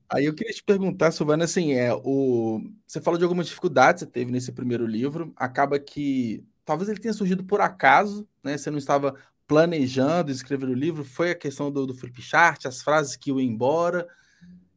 Aí 0.07 0.27
eu 0.27 0.35
queria 0.35 0.53
te 0.53 0.62
perguntar, 0.62 1.12
Silvana, 1.12 1.44
assim, 1.44 1.72
é, 1.72 1.94
o... 1.94 2.61
você 2.87 3.00
falou 3.00 3.16
de 3.16 3.24
algumas 3.24 3.46
dificuldades 3.46 4.03
que 4.03 4.07
você 4.07 4.12
teve 4.12 4.31
nesse 4.31 4.53
primeiro 4.53 4.87
livro, 4.87 5.33
acaba 5.35 5.79
que 5.79 6.44
talvez 6.62 6.90
ele 6.90 7.00
tenha 7.00 7.14
surgido 7.14 7.42
por 7.42 7.62
acaso, 7.62 8.29
né? 8.42 8.59
Você 8.59 8.70
não 8.70 8.77
estava 8.77 9.14
planejando 9.46 10.30
escrever 10.30 10.68
o 10.68 10.74
livro, 10.74 11.04
foi 11.04 11.30
a 11.30 11.35
questão 11.35 11.70
do, 11.70 11.87
do 11.87 11.94
flip 11.94 12.20
chart, 12.22 12.66
as 12.66 12.83
frases 12.83 13.16
que 13.16 13.30
iam 13.30 13.40
embora. 13.40 14.07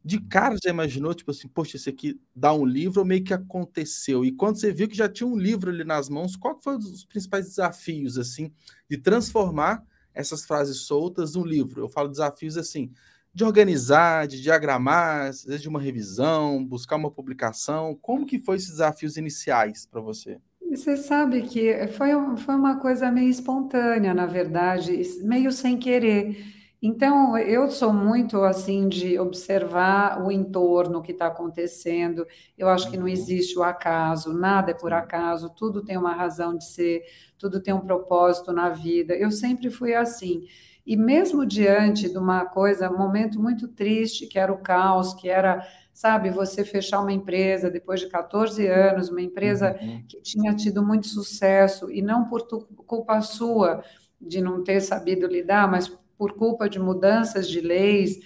De 0.04 0.20
cara 0.22 0.56
já 0.64 0.70
imaginou, 0.70 1.14
tipo 1.14 1.32
assim, 1.32 1.48
poxa, 1.50 1.76
esse 1.78 1.90
aqui 1.90 2.20
dá 2.36 2.54
um 2.54 2.66
livro 2.66 3.02
ou 3.02 3.06
meio 3.06 3.24
que 3.24 3.34
aconteceu? 3.34 4.24
E 4.24 4.32
quando 4.32 4.58
você 4.58 4.72
viu 4.72 4.88
que 4.88 4.96
já 4.96 5.10
tinha 5.10 5.28
um 5.28 5.38
livro 5.38 5.70
ali 5.70 5.84
nas 5.84 6.08
mãos, 6.10 6.36
qual 6.38 6.60
foi 6.62 6.78
os 6.78 7.04
principais 7.06 7.46
desafios, 7.48 8.18
assim, 8.18 8.52
de 8.90 8.98
transformar 8.98 9.84
essas 10.14 10.46
frases 10.46 10.78
soltas 10.82 11.36
num 11.36 11.44
livro? 11.46 11.82
Eu 11.82 11.90
falo 11.90 12.08
desafios 12.10 12.58
assim, 12.58 12.92
de 13.34 13.44
organizar, 13.44 14.28
de 14.28 14.42
diagramar, 14.42 15.28
às 15.28 15.44
vezes 15.44 15.62
de 15.62 15.70
uma 15.70 15.82
revisão, 15.82 16.64
buscar 16.66 16.96
uma 16.96 17.12
publicação. 17.12 17.96
Como 18.02 18.26
que 18.26 18.40
foi 18.40 18.56
esses 18.58 18.70
desafios 18.72 19.18
iniciais 19.18 19.86
para 19.86 20.02
você? 20.02 20.40
Você 20.70 20.98
sabe 20.98 21.44
que 21.44 21.88
foi, 21.88 22.10
foi 22.38 22.56
uma 22.56 22.78
coisa 22.80 23.12
meio 23.12 23.30
espontânea, 23.30 24.14
na 24.14 24.26
verdade, 24.26 25.02
meio 25.24 25.52
sem 25.52 25.78
querer. 25.78 26.36
Então, 26.82 27.38
eu 27.38 27.70
sou 27.70 27.92
muito 27.92 28.44
assim 28.44 28.88
de 28.88 29.18
observar 29.18 30.24
o 30.24 30.32
entorno 30.32 31.02
que 31.02 31.12
está 31.12 31.28
acontecendo. 31.28 32.28
Eu 32.58 32.70
acho 32.70 32.90
que 32.92 32.98
não 32.98 33.06
uhum. 33.06 33.12
existe 33.12 33.58
o 33.58 33.64
acaso, 33.64 34.32
nada 34.32 34.72
é 34.72 34.74
por 34.74 34.94
acaso, 34.94 35.50
tudo 35.50 35.84
tem 35.84 35.98
uma 35.98 36.14
razão 36.14 36.56
de 36.56 36.66
ser, 36.66 37.04
tudo 37.38 37.62
tem 37.62 37.74
um 37.74 37.80
propósito 37.80 38.52
na 38.52 38.70
vida. 38.70 39.16
Eu 39.16 39.32
sempre 39.32 39.72
fui 39.72 39.96
assim. 39.96 40.44
E 40.86 40.96
mesmo 40.96 41.46
diante 41.46 42.10
de 42.10 42.18
uma 42.18 42.46
coisa, 42.46 42.90
um 42.90 42.98
momento 42.98 43.42
muito 43.42 43.68
triste, 43.68 44.28
que 44.28 44.38
era 44.38 44.54
o 44.54 44.60
caos, 44.60 45.14
que 45.16 45.28
era 45.28 45.68
sabe, 45.98 46.30
você 46.30 46.64
fechar 46.64 47.02
uma 47.02 47.12
empresa 47.12 47.72
depois 47.72 48.00
de 48.00 48.08
14 48.08 48.68
anos, 48.68 49.10
uma 49.10 49.20
empresa 49.20 49.76
uhum. 49.82 50.04
que 50.08 50.22
tinha 50.22 50.54
tido 50.54 50.86
muito 50.86 51.08
sucesso, 51.08 51.90
e 51.90 52.04
não 52.04 52.26
por 52.26 52.44
tu, 52.44 52.60
culpa 52.86 53.20
sua 53.20 53.84
de 54.22 54.40
não 54.40 54.64
ter 54.64 54.80
sabido 54.80 55.26
lidar, 55.26 55.68
mas 55.68 55.92
por 56.16 56.34
culpa 56.34 56.70
de 56.70 56.78
mudanças 56.78 57.50
de 57.50 57.62
leis, 57.62 58.20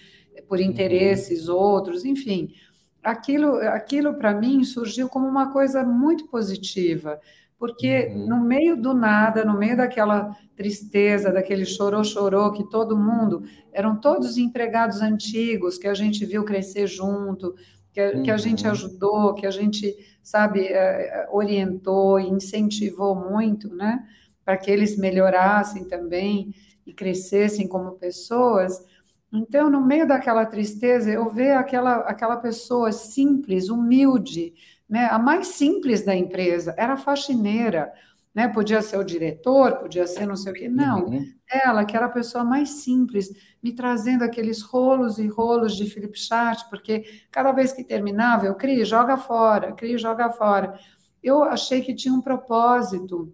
por 0.49 0.60
uhum. 0.60 0.65
interesses 0.65 1.47
uhum. 1.47 1.55
outros, 1.55 2.03
enfim. 2.03 2.53
Aquilo, 3.01 3.55
aquilo 3.69 4.15
para 4.15 4.34
mim 4.34 4.65
surgiu 4.65 5.07
como 5.07 5.25
uma 5.25 5.53
coisa 5.53 5.81
muito 5.81 6.27
positiva, 6.27 7.21
porque 7.62 8.08
uhum. 8.08 8.26
no 8.26 8.43
meio 8.43 8.76
do 8.76 8.91
nada, 8.91 9.45
no 9.45 9.56
meio 9.56 9.78
daquela 9.78 10.36
tristeza, 10.56 11.32
daquele 11.32 11.63
chorou-chorou 11.63 12.52
que 12.52 12.67
todo 12.67 12.97
mundo, 12.97 13.43
eram 13.71 13.95
todos 13.95 14.36
empregados 14.36 15.00
antigos 15.00 15.78
que 15.78 15.88
a 15.88 15.93
gente 15.93 16.26
viu 16.26 16.43
crescer 16.43 16.88
junto, 16.88 17.54
que 17.93 18.02
a, 18.02 18.13
uhum. 18.13 18.24
que 18.24 18.32
a 18.32 18.38
gente 18.38 18.65
uhum. 18.65 18.71
ajudou, 18.71 19.34
que 19.36 19.45
a 19.45 19.52
gente, 19.52 19.95
sabe, 20.24 20.62
eh, 20.62 20.74
eh, 20.74 21.28
orientou 21.32 22.19
e 22.19 22.32
incentivou 22.32 23.13
muito, 23.13 23.71
né, 23.76 24.08
para 24.43 24.58
que 24.58 24.71
eles 24.71 24.97
melhorassem 24.97 25.88
também 25.88 26.56
e 26.84 26.91
crescessem 26.91 27.67
como 27.67 27.91
pessoas. 27.91 28.84
Então, 29.32 29.69
no 29.69 29.86
meio 29.86 30.08
daquela 30.08 30.47
tristeza, 30.47 31.12
eu 31.12 31.30
ver 31.30 31.52
aquela, 31.52 31.97
aquela 31.97 32.38
pessoa 32.38 32.91
simples, 32.91 33.69
humilde, 33.69 34.52
né? 34.91 35.08
A 35.10 35.17
mais 35.17 35.47
simples 35.47 36.04
da 36.04 36.13
empresa 36.13 36.75
era 36.77 36.93
a 36.93 36.97
faxineira, 36.97 37.93
né? 38.36 38.49
Podia 38.49 38.82
ser 38.82 38.97
o 38.97 39.06
diretor, 39.06 39.77
podia 39.77 40.06
ser 40.06 40.27
não 40.27 40.36
sei 40.36 40.51
o 40.51 40.56
quê. 40.56 40.67
Não, 40.67 41.06
uhum. 41.06 41.25
ela, 41.49 41.86
que 41.86 41.95
era 41.95 42.08
a 42.08 42.10
pessoa 42.10 42.43
mais 42.43 42.69
simples, 42.69 43.30
me 43.63 43.71
trazendo 43.71 44.25
aqueles 44.25 44.62
rolos 44.62 45.17
e 45.17 45.27
rolos 45.27 45.77
de 45.77 45.86
Philip 45.86 46.19
Chart, 46.19 46.69
porque 46.69 47.06
cada 47.32 47.54
vez 47.54 47.71
que 47.71 47.86
terminava, 47.86 48.45
eu 48.45 48.56
cria, 48.56 48.84
joga 48.84 49.15
fora, 49.15 49.71
cria, 49.71 49.97
joga 49.97 50.30
fora. 50.30 50.77
Eu 51.23 51.41
achei 51.41 51.82
que 51.82 51.95
tinha 51.95 52.13
um 52.13 52.21
propósito. 52.21 53.34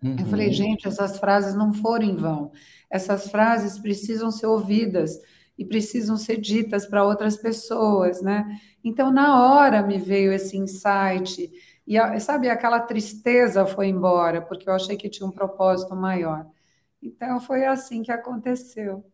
Uhum. 0.00 0.16
Eu 0.16 0.26
falei, 0.26 0.46
uhum. 0.46 0.52
gente, 0.52 0.86
essas 0.86 1.18
frases 1.18 1.56
não 1.56 1.72
foram 1.72 2.04
em 2.04 2.14
vão. 2.14 2.52
Essas 2.88 3.28
frases 3.28 3.80
precisam 3.80 4.30
ser 4.30 4.46
ouvidas 4.46 5.18
e 5.58 5.64
precisam 5.64 6.16
ser 6.16 6.38
ditas 6.40 6.86
para 6.86 7.04
outras 7.04 7.36
pessoas, 7.36 8.22
né? 8.22 8.60
Então, 8.82 9.12
na 9.12 9.42
hora 9.42 9.82
me 9.82 9.98
veio 9.98 10.32
esse 10.32 10.56
insight, 10.56 11.50
e 11.86 12.20
sabe, 12.20 12.48
aquela 12.48 12.80
tristeza 12.80 13.66
foi 13.66 13.88
embora, 13.88 14.42
porque 14.42 14.68
eu 14.68 14.74
achei 14.74 14.96
que 14.96 15.08
tinha 15.08 15.26
um 15.26 15.32
propósito 15.32 15.94
maior. 15.94 16.46
Então, 17.02 17.40
foi 17.40 17.64
assim 17.66 18.02
que 18.02 18.12
aconteceu. 18.12 19.04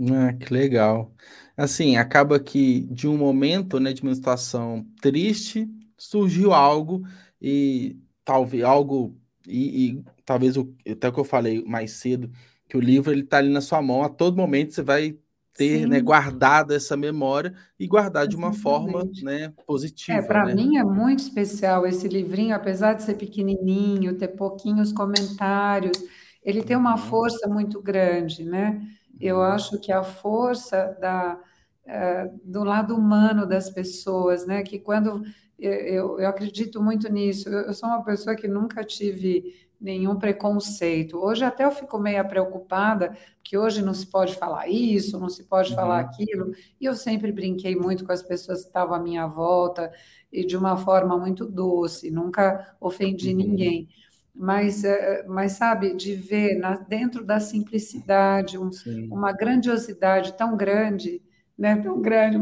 Ah, 0.00 0.32
que 0.32 0.52
legal. 0.54 1.12
Assim, 1.56 1.96
acaba 1.96 2.38
que 2.38 2.82
de 2.82 3.08
um 3.08 3.16
momento, 3.16 3.80
né, 3.80 3.92
de 3.92 4.02
uma 4.02 4.14
situação 4.14 4.84
triste, 5.02 5.68
surgiu 5.96 6.52
algo 6.52 7.02
e 7.42 7.98
talvez 8.24 8.62
algo 8.62 9.20
e, 9.46 9.88
e 9.98 10.04
talvez 10.24 10.56
o, 10.56 10.72
até 10.88 11.08
o 11.08 11.12
que 11.12 11.18
eu 11.20 11.24
falei 11.24 11.64
mais 11.64 11.92
cedo, 11.92 12.30
que 12.68 12.76
o 12.76 12.80
livro 12.80 13.10
ele 13.10 13.22
está 13.22 13.38
ali 13.38 13.48
na 13.48 13.60
sua 13.60 13.82
mão, 13.82 14.02
a 14.04 14.08
todo 14.08 14.36
momento 14.36 14.72
você 14.72 14.82
vai 14.82 15.18
ter 15.58 15.88
né, 15.88 16.00
guardado 16.00 16.72
essa 16.72 16.96
memória 16.96 17.52
e 17.78 17.86
guardar 17.88 18.28
de 18.28 18.36
uma 18.36 18.52
forma 18.52 19.02
né, 19.24 19.42
É, 19.42 19.62
positiva, 19.66 20.22
para 20.22 20.44
né? 20.46 20.54
mim 20.54 20.76
é 20.76 20.84
muito 20.84 21.18
especial 21.18 21.84
esse 21.84 22.06
livrinho, 22.06 22.54
apesar 22.54 22.94
de 22.94 23.02
ser 23.02 23.14
pequenininho, 23.14 24.16
ter 24.16 24.28
pouquinhos 24.28 24.92
comentários, 24.92 25.98
ele 26.44 26.62
tem 26.62 26.76
uma 26.76 26.92
uhum. 26.92 26.98
força 26.98 27.48
muito 27.48 27.82
grande, 27.82 28.44
né? 28.44 28.80
Eu 29.20 29.38
uhum. 29.38 29.42
acho 29.42 29.80
que 29.80 29.90
a 29.90 30.04
força 30.04 30.96
da, 31.00 31.36
eh, 31.84 32.30
do 32.44 32.62
lado 32.62 32.94
humano 32.94 33.44
das 33.44 33.68
pessoas, 33.68 34.46
né? 34.46 34.62
Que 34.62 34.78
quando 34.78 35.24
eu, 35.58 36.20
eu 36.20 36.28
acredito 36.28 36.80
muito 36.80 37.12
nisso, 37.12 37.48
eu 37.48 37.74
sou 37.74 37.88
uma 37.88 38.04
pessoa 38.04 38.36
que 38.36 38.46
nunca 38.46 38.84
tive 38.84 39.67
nenhum 39.80 40.16
preconceito. 40.16 41.18
Hoje 41.18 41.44
até 41.44 41.64
eu 41.64 41.70
fico 41.70 41.98
meio 41.98 42.26
preocupada, 42.28 43.16
que 43.42 43.56
hoje 43.56 43.82
não 43.82 43.94
se 43.94 44.06
pode 44.06 44.34
falar 44.34 44.68
isso, 44.68 45.18
não 45.18 45.28
se 45.28 45.44
pode 45.44 45.70
uhum. 45.70 45.76
falar 45.76 46.00
aquilo, 46.00 46.52
e 46.80 46.84
eu 46.84 46.94
sempre 46.94 47.30
brinquei 47.32 47.76
muito 47.76 48.04
com 48.04 48.12
as 48.12 48.22
pessoas 48.22 48.62
que 48.62 48.66
estavam 48.66 48.94
à 48.94 48.98
minha 48.98 49.26
volta, 49.26 49.92
e 50.32 50.44
de 50.44 50.56
uma 50.56 50.76
forma 50.76 51.16
muito 51.16 51.46
doce, 51.46 52.10
nunca 52.10 52.76
ofendi 52.80 53.30
uhum. 53.30 53.36
ninguém. 53.36 53.88
Mas, 54.34 54.84
eh, 54.84 55.24
mas, 55.26 55.52
sabe, 55.52 55.94
de 55.96 56.14
ver 56.14 56.58
na, 56.58 56.76
dentro 56.76 57.24
da 57.24 57.40
simplicidade 57.40 58.56
um, 58.56 58.70
uma 59.10 59.32
grandiosidade 59.32 60.34
tão 60.34 60.56
grande, 60.56 61.22
né, 61.56 61.76
tão 61.76 62.00
grande, 62.00 62.38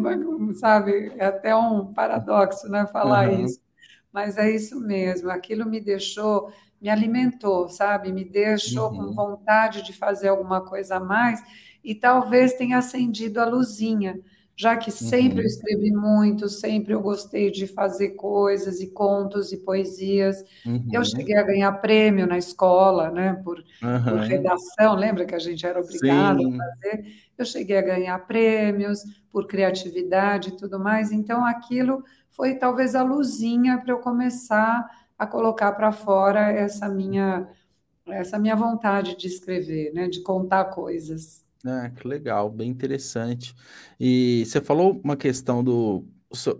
sabe, 0.58 1.12
é 1.16 1.24
até 1.24 1.56
um 1.56 1.92
paradoxo, 1.94 2.68
né, 2.68 2.86
falar 2.86 3.30
uhum. 3.30 3.44
isso. 3.44 3.60
Mas 4.12 4.36
é 4.36 4.50
isso 4.50 4.78
mesmo, 4.80 5.30
aquilo 5.30 5.66
me 5.66 5.80
deixou 5.80 6.50
me 6.80 6.88
alimentou, 6.88 7.68
sabe? 7.68 8.12
Me 8.12 8.24
deixou 8.24 8.90
uhum. 8.90 9.06
com 9.06 9.12
vontade 9.14 9.82
de 9.82 9.92
fazer 9.92 10.28
alguma 10.28 10.60
coisa 10.60 10.96
a 10.96 11.00
mais 11.00 11.42
e 11.82 11.94
talvez 11.94 12.54
tenha 12.54 12.78
acendido 12.78 13.40
a 13.40 13.44
luzinha, 13.44 14.18
já 14.56 14.76
que 14.76 14.90
sempre 14.90 15.38
uhum. 15.38 15.42
eu 15.42 15.46
escrevi 15.46 15.90
muito, 15.92 16.48
sempre 16.48 16.94
eu 16.94 17.00
gostei 17.00 17.50
de 17.50 17.66
fazer 17.66 18.10
coisas 18.10 18.80
e 18.80 18.88
contos 18.88 19.52
e 19.52 19.58
poesias. 19.58 20.42
Uhum. 20.64 20.88
Eu 20.92 21.04
cheguei 21.04 21.36
a 21.36 21.42
ganhar 21.42 21.70
prêmio 21.72 22.26
na 22.26 22.38
escola, 22.38 23.10
né, 23.10 23.34
por, 23.44 23.62
por 23.80 24.18
redação, 24.20 24.94
lembra 24.94 25.26
que 25.26 25.34
a 25.34 25.38
gente 25.38 25.64
era 25.64 25.80
obrigado 25.80 26.40
Sim. 26.40 26.54
a 26.54 26.64
fazer? 26.64 27.04
Eu 27.38 27.44
cheguei 27.44 27.78
a 27.78 27.82
ganhar 27.82 28.18
prêmios 28.26 29.00
por 29.30 29.46
criatividade 29.46 30.48
e 30.48 30.56
tudo 30.56 30.80
mais, 30.80 31.12
então 31.12 31.44
aquilo 31.44 32.02
foi 32.30 32.54
talvez 32.54 32.94
a 32.94 33.02
luzinha 33.02 33.78
para 33.78 33.92
eu 33.92 33.98
começar 33.98 34.86
a 35.18 35.26
colocar 35.26 35.72
para 35.72 35.92
fora 35.92 36.50
essa 36.50 36.88
minha 36.88 37.48
essa 38.08 38.38
minha 38.38 38.56
vontade 38.56 39.16
de 39.16 39.26
escrever, 39.26 39.92
né, 39.92 40.08
de 40.08 40.22
contar 40.22 40.66
coisas. 40.66 41.44
Ah, 41.64 41.90
que 41.90 42.06
legal, 42.06 42.50
bem 42.50 42.70
interessante. 42.70 43.54
E 43.98 44.44
você 44.46 44.60
falou 44.60 45.00
uma 45.02 45.16
questão 45.16 45.64
do 45.64 46.06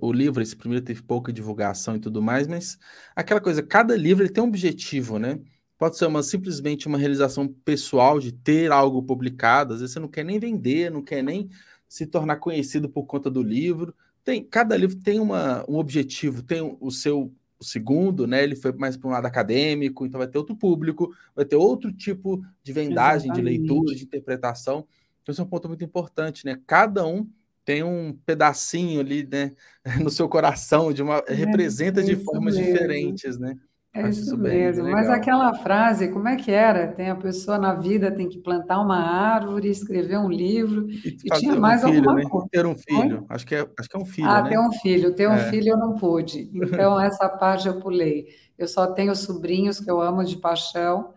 o 0.01 0.13
livro, 0.13 0.43
esse 0.43 0.57
primeiro 0.57 0.85
teve 0.85 1.03
pouca 1.03 1.33
divulgação 1.33 1.97
e 1.97 2.01
tudo 2.01 2.23
mais, 2.23 2.47
mas 2.47 2.79
aquela 3.15 3.41
coisa, 3.41 3.63
cada 3.63 3.97
livro 3.97 4.25
ele 4.25 4.33
tem 4.33 4.43
um 4.43 4.47
objetivo, 4.47 5.19
né? 5.19 5.39
Pode 5.77 5.97
ser 5.99 6.07
uma, 6.07 6.23
simplesmente 6.23 6.87
uma 6.87 6.97
realização 6.97 7.47
pessoal 7.49 8.19
de 8.19 8.33
ter 8.33 8.73
algo 8.73 9.03
publicado, 9.03 9.75
às 9.75 9.81
vezes 9.81 9.93
você 9.93 10.01
não 10.01 10.09
quer 10.09 10.25
nem 10.25 10.39
vender, 10.39 10.91
não 10.91 11.03
quer 11.03 11.23
nem 11.23 11.51
se 11.89 12.07
tornar 12.07 12.37
conhecido 12.37 12.89
por 12.89 13.05
conta 13.07 13.31
do 13.31 13.43
livro. 13.43 13.95
Tem, 14.25 14.43
cada 14.43 14.77
livro 14.77 14.97
tem 14.97 15.21
uma, 15.21 15.65
um 15.69 15.77
objetivo, 15.77 16.43
tem 16.43 16.77
o 16.81 16.91
seu 16.91 17.33
o 17.59 17.65
segundo, 17.65 18.27
né? 18.27 18.43
Ele 18.43 18.57
foi 18.57 18.73
mais 18.73 18.97
para 18.97 19.09
um 19.09 19.13
lado 19.13 19.27
acadêmico, 19.27 20.05
então 20.05 20.19
vai 20.19 20.29
ter 20.29 20.39
outro 20.39 20.57
público, 20.57 21.15
vai 21.35 21.45
ter 21.45 21.57
outro 21.57 21.93
tipo 21.93 22.43
de 22.63 22.73
vendagem, 22.73 23.31
Exatamente. 23.31 23.59
de 23.59 23.59
leitura, 23.59 23.95
de 23.95 24.05
interpretação. 24.05 24.87
Então, 25.23 25.33
isso 25.33 25.41
é 25.41 25.45
um 25.45 25.49
ponto 25.49 25.69
muito 25.69 25.85
importante, 25.85 26.45
né? 26.45 26.61
Cada 26.67 27.07
um 27.07 27.29
tem 27.65 27.83
um 27.83 28.17
pedacinho 28.25 29.01
ali, 29.01 29.27
né, 29.27 29.53
no 30.01 30.09
seu 30.09 30.29
coração, 30.29 30.93
de 30.93 31.03
uma 31.03 31.23
é, 31.27 31.35
representa 31.35 32.03
de 32.03 32.15
formas 32.15 32.55
mesmo. 32.55 32.73
diferentes, 32.73 33.39
né? 33.39 33.57
É 33.97 34.09
isso 34.11 34.37
mesmo. 34.37 34.85
Bem 34.85 34.93
Mas 34.93 35.09
aquela 35.09 35.55
frase, 35.55 36.09
como 36.09 36.29
é 36.29 36.37
que 36.37 36.51
era? 36.51 36.89
Tem 36.89 37.09
a 37.09 37.17
pessoa 37.17 37.57
na 37.57 37.75
vida 37.75 38.11
tem 38.11 38.29
que 38.29 38.39
plantar 38.39 38.81
uma 38.81 38.99
árvore, 38.99 39.71
escrever 39.71 40.19
um 40.19 40.29
livro 40.29 40.87
e, 40.91 41.17
e 41.25 41.31
tinha 41.39 41.57
mais 41.57 41.83
um 41.83 41.89
filho, 41.89 41.99
alguma 42.01 42.15
né? 42.17 42.29
coisa. 42.29 42.49
Ter 42.51 42.67
um 42.67 42.77
filho. 42.77 43.25
Acho 43.29 43.47
que, 43.47 43.55
é, 43.55 43.67
acho 43.79 43.89
que 43.89 43.97
é 43.97 44.01
um 44.01 44.05
filho, 44.05 44.29
Ah, 44.29 44.43
né? 44.43 44.51
ter 44.51 44.59
um 44.59 44.73
filho. 44.73 45.15
Ter 45.15 45.29
um 45.29 45.35
é. 45.35 45.51
filho 45.51 45.71
eu 45.71 45.79
não 45.79 45.95
pude. 45.95 46.51
Então, 46.77 47.01
essa 47.01 47.29
parte 47.29 47.67
eu 47.67 47.81
pulei. 47.81 48.27
Eu 48.59 48.69
só 48.69 48.87
tenho 48.89 49.17
sobrinhos 49.17 49.81
que 49.81 49.91
eu 49.91 50.01
amo 50.01 50.23
de 50.25 50.37
paixão. 50.37 51.15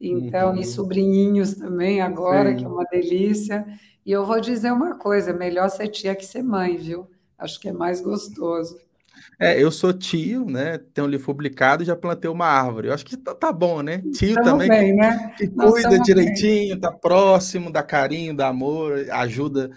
Então, 0.00 0.52
uhum. 0.52 0.56
e 0.56 0.64
sobrinhinhos 0.64 1.54
também 1.54 2.00
agora, 2.00 2.50
Sim. 2.50 2.56
que 2.56 2.64
é 2.64 2.68
uma 2.68 2.84
delícia. 2.84 3.66
E 4.04 4.10
eu 4.10 4.24
vou 4.24 4.40
dizer 4.40 4.72
uma 4.72 4.96
coisa, 4.96 5.32
melhor 5.32 5.68
ser 5.68 5.88
tia 5.88 6.14
que 6.14 6.24
ser 6.24 6.42
mãe, 6.42 6.76
viu? 6.76 7.08
Acho 7.38 7.60
que 7.60 7.68
é 7.68 7.72
mais 7.72 8.00
gostoso. 8.00 8.76
É, 9.38 9.60
eu 9.62 9.70
sou 9.70 9.92
tio, 9.92 10.46
né? 10.46 10.78
Tenho 10.94 11.06
um 11.06 11.10
livro 11.10 11.26
publicado 11.26 11.82
e 11.82 11.86
já 11.86 11.96
plantei 11.96 12.30
uma 12.30 12.46
árvore. 12.46 12.88
Eu 12.88 12.94
acho 12.94 13.04
que 13.04 13.16
tá, 13.16 13.34
tá 13.34 13.52
bom, 13.52 13.82
né? 13.82 13.98
Tio 14.12 14.30
Estamos 14.30 14.50
também 14.50 14.68
bem, 14.68 14.94
que, 14.94 15.00
né? 15.00 15.34
que 15.36 15.48
cuida 15.48 15.98
direitinho, 16.00 16.74
bem. 16.74 16.80
tá 16.80 16.92
próximo, 16.92 17.72
dá 17.72 17.82
carinho, 17.82 18.36
dá 18.36 18.48
amor, 18.48 19.04
ajuda, 19.10 19.70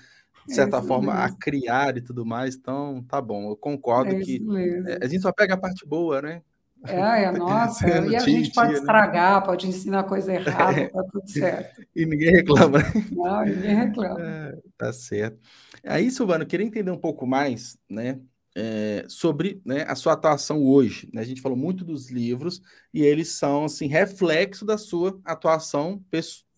de 0.48 0.54
certa 0.54 0.78
é 0.78 0.82
forma, 0.82 1.14
mesmo. 1.14 1.28
a 1.28 1.38
criar 1.40 1.98
e 1.98 2.02
tudo 2.02 2.26
mais. 2.26 2.56
Então, 2.56 3.04
tá 3.08 3.22
bom. 3.22 3.50
Eu 3.50 3.56
concordo 3.56 4.16
é 4.16 4.20
que 4.20 4.42
é, 4.88 5.00
a 5.04 5.08
gente 5.08 5.22
só 5.22 5.32
pega 5.32 5.56
a 5.56 5.58
parte 5.58 5.86
boa, 5.88 6.22
né? 6.22 6.42
É, 6.88 7.24
é 7.24 7.32
nossa. 7.34 7.88
e 7.88 8.16
a 8.16 8.20
gente 8.20 8.52
pode 8.52 8.74
né? 8.74 8.80
estragar, 8.80 9.40
né? 9.40 9.46
pode 9.46 9.68
ensinar 9.68 10.04
coisa 10.04 10.34
errada, 10.34 10.80
é. 10.80 10.88
tá 10.90 11.04
tudo 11.12 11.28
certo. 11.30 11.82
E 11.96 12.06
ninguém 12.06 12.32
reclama. 12.32 12.80
Não, 13.12 13.46
ninguém 13.46 13.76
reclama. 13.76 14.22
É, 14.22 14.58
tá 14.78 14.94
certo. 14.94 15.40
Aí, 15.84 16.12
Silvano, 16.12 16.46
queria 16.46 16.66
entender 16.66 16.92
um 16.92 16.98
pouco 16.98 17.26
mais, 17.26 17.78
né? 17.90 18.20
É, 18.56 19.06
sobre 19.10 19.62
né, 19.66 19.84
a 19.88 19.96
sua 19.96 20.14
atuação 20.14 20.64
hoje. 20.64 21.10
Né? 21.14 21.22
A 21.22 21.26
gente 21.26 21.42
falou 21.42 21.58
muito 21.58 21.84
dos 21.84 22.10
livros 22.10 22.62
e 22.94 23.02
eles 23.02 23.30
são 23.30 23.66
assim 23.66 23.88
reflexo 23.88 24.66
da 24.66 24.78
sua 24.78 25.20
atuação 25.26 26.02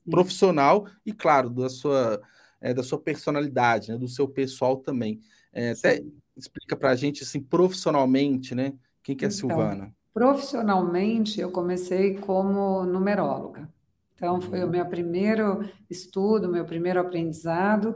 profissional 0.09 0.87
e, 1.03 1.11
claro, 1.11 1.49
da 1.49 1.69
sua, 1.69 2.21
é, 2.61 2.73
da 2.73 2.83
sua 2.83 2.99
personalidade, 2.99 3.91
né, 3.91 3.97
do 3.97 4.07
seu 4.07 4.27
pessoal 4.27 4.77
também. 4.77 5.19
É, 5.51 5.71
até 5.71 6.03
explica 6.35 6.75
para 6.75 6.91
a 6.91 6.95
gente 6.95 7.23
assim 7.23 7.41
profissionalmente, 7.41 8.53
né? 8.53 8.73
Quem 9.01 9.15
que 9.15 9.25
é 9.25 9.27
então, 9.27 9.37
Silvana? 9.37 9.91
Profissionalmente, 10.13 11.41
eu 11.41 11.49
comecei 11.49 12.15
como 12.17 12.85
numeróloga. 12.85 13.67
Então, 14.13 14.39
foi 14.39 14.61
o 14.61 14.65
uhum. 14.65 14.71
meu 14.71 14.85
primeiro 14.85 15.67
estudo, 15.89 16.49
meu 16.49 16.65
primeiro 16.65 16.99
aprendizado 16.99 17.95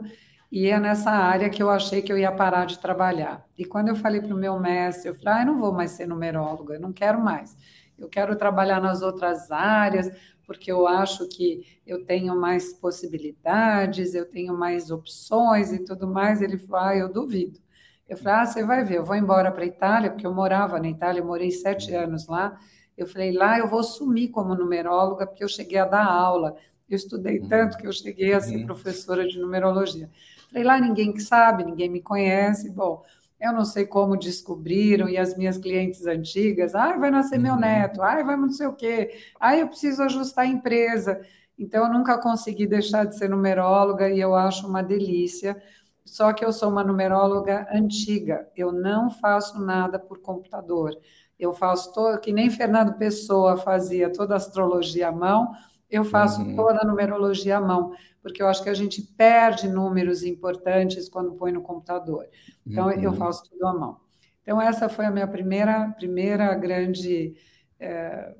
e 0.52 0.68
é 0.68 0.78
nessa 0.78 1.10
área 1.10 1.48
que 1.48 1.62
eu 1.62 1.70
achei 1.70 2.02
que 2.02 2.12
eu 2.12 2.18
ia 2.18 2.30
parar 2.30 2.66
de 2.66 2.78
trabalhar. 2.78 3.42
E 3.56 3.64
quando 3.64 3.88
eu 3.88 3.96
falei 3.96 4.20
para 4.20 4.34
o 4.34 4.38
meu 4.38 4.60
mestre, 4.60 5.08
eu 5.08 5.14
falei, 5.14 5.32
ah, 5.32 5.40
eu 5.40 5.46
não 5.46 5.58
vou 5.58 5.72
mais 5.72 5.92
ser 5.92 6.06
numeróloga, 6.06 6.74
eu 6.74 6.80
não 6.80 6.92
quero 6.92 7.18
mais. 7.18 7.56
Eu 7.98 8.06
quero 8.06 8.36
trabalhar 8.36 8.78
nas 8.78 9.00
outras 9.00 9.50
áreas, 9.50 10.10
porque 10.46 10.70
eu 10.70 10.86
acho 10.86 11.26
que 11.26 11.80
eu 11.86 12.04
tenho 12.04 12.38
mais 12.38 12.74
possibilidades, 12.74 14.14
eu 14.14 14.28
tenho 14.28 14.52
mais 14.54 14.90
opções 14.90 15.72
e 15.72 15.78
tudo 15.78 16.06
mais. 16.06 16.42
Ele 16.42 16.58
falou, 16.58 16.86
ah, 16.86 16.94
eu 16.94 17.10
duvido. 17.10 17.58
Eu 18.06 18.18
falei, 18.18 18.34
ah, 18.34 18.44
você 18.44 18.62
vai 18.62 18.84
ver, 18.84 18.98
eu 18.98 19.04
vou 19.04 19.16
embora 19.16 19.50
para 19.50 19.62
a 19.62 19.66
Itália, 19.66 20.10
porque 20.10 20.26
eu 20.26 20.34
morava 20.34 20.78
na 20.78 20.90
Itália, 20.90 21.20
eu 21.20 21.24
morei 21.26 21.50
sete 21.50 21.94
anos 21.94 22.26
lá. 22.28 22.60
Eu 22.94 23.06
falei, 23.06 23.32
lá 23.32 23.58
eu 23.58 23.68
vou 23.68 23.82
sumir 23.82 24.28
como 24.28 24.54
numeróloga, 24.54 25.26
porque 25.26 25.42
eu 25.42 25.48
cheguei 25.48 25.78
a 25.78 25.86
dar 25.86 26.04
aula. 26.04 26.54
Eu 26.90 26.96
estudei 26.96 27.40
tanto 27.40 27.78
que 27.78 27.86
eu 27.86 27.92
cheguei 27.92 28.34
a 28.34 28.40
ser 28.42 28.56
uhum. 28.56 28.66
professora 28.66 29.26
de 29.26 29.38
numerologia. 29.38 30.10
Falei, 30.52 30.64
lá 30.64 30.78
ninguém 30.78 31.12
que 31.12 31.22
sabe, 31.22 31.64
ninguém 31.64 31.88
me 31.88 32.02
conhece. 32.02 32.70
Bom, 32.70 33.02
eu 33.40 33.52
não 33.52 33.64
sei 33.64 33.86
como 33.86 34.16
descobriram, 34.16 35.08
e 35.08 35.16
as 35.16 35.36
minhas 35.36 35.56
clientes 35.56 36.06
antigas, 36.06 36.74
ah, 36.74 36.96
vai 36.96 37.10
nascer 37.10 37.38
meu 37.38 37.54
uhum. 37.54 37.60
neto, 37.60 38.02
ah, 38.02 38.22
vai 38.22 38.36
não 38.36 38.50
sei 38.50 38.66
o 38.66 38.74
quê, 38.74 39.18
ah, 39.40 39.56
eu 39.56 39.66
preciso 39.66 40.02
ajustar 40.02 40.44
a 40.44 40.48
empresa. 40.48 41.20
Então, 41.58 41.86
eu 41.86 41.92
nunca 41.92 42.18
consegui 42.18 42.66
deixar 42.66 43.04
de 43.04 43.16
ser 43.16 43.28
numeróloga 43.28 44.10
e 44.10 44.20
eu 44.20 44.34
acho 44.34 44.66
uma 44.66 44.82
delícia. 44.82 45.60
Só 46.04 46.32
que 46.32 46.44
eu 46.44 46.52
sou 46.52 46.68
uma 46.68 46.84
numeróloga 46.84 47.66
antiga, 47.72 48.48
eu 48.56 48.72
não 48.72 49.08
faço 49.10 49.60
nada 49.60 49.98
por 49.98 50.20
computador. 50.20 50.96
Eu 51.38 51.52
faço 51.52 51.92
todo, 51.92 52.20
que 52.20 52.32
nem 52.32 52.50
Fernando 52.50 52.94
Pessoa 52.98 53.56
fazia 53.56 54.12
toda 54.12 54.34
a 54.34 54.36
astrologia 54.36 55.08
à 55.08 55.12
mão, 55.12 55.52
eu 55.90 56.04
faço 56.04 56.40
uhum. 56.42 56.56
toda 56.56 56.80
a 56.80 56.86
numerologia 56.86 57.58
à 57.58 57.60
mão 57.60 57.92
porque 58.22 58.42
eu 58.42 58.46
acho 58.46 58.62
que 58.62 58.70
a 58.70 58.74
gente 58.74 59.02
perde 59.02 59.68
números 59.68 60.22
importantes 60.22 61.08
quando 61.08 61.32
põe 61.32 61.50
no 61.50 61.60
computador. 61.60 62.26
Então, 62.66 62.86
uhum. 62.86 62.92
eu 62.92 63.12
faço 63.12 63.50
tudo 63.50 63.66
à 63.66 63.74
mão. 63.74 63.96
Então, 64.42 64.60
essa 64.60 64.88
foi 64.88 65.04
a 65.04 65.10
minha 65.10 65.26
primeira, 65.26 65.90
primeira 65.90 66.54
grande, 66.54 67.34
é, 67.78 68.34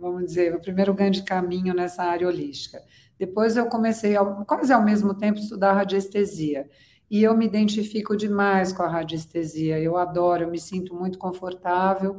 vamos 0.00 0.24
dizer, 0.24 0.54
o 0.54 0.60
primeiro 0.60 0.92
grande 0.92 1.22
caminho 1.22 1.72
nessa 1.72 2.02
área 2.02 2.26
holística. 2.26 2.82
Depois 3.18 3.56
eu 3.56 3.66
comecei, 3.66 4.16
ao, 4.16 4.44
quase 4.44 4.72
ao 4.72 4.82
mesmo 4.82 5.14
tempo, 5.14 5.38
a 5.38 5.42
estudar 5.42 5.72
radiestesia. 5.74 6.68
E 7.10 7.22
eu 7.22 7.36
me 7.36 7.44
identifico 7.44 8.16
demais 8.16 8.72
com 8.72 8.82
a 8.82 8.88
radiestesia. 8.88 9.78
Eu 9.78 9.96
adoro, 9.96 10.44
eu 10.44 10.50
me 10.50 10.58
sinto 10.58 10.94
muito 10.94 11.18
confortável. 11.18 12.18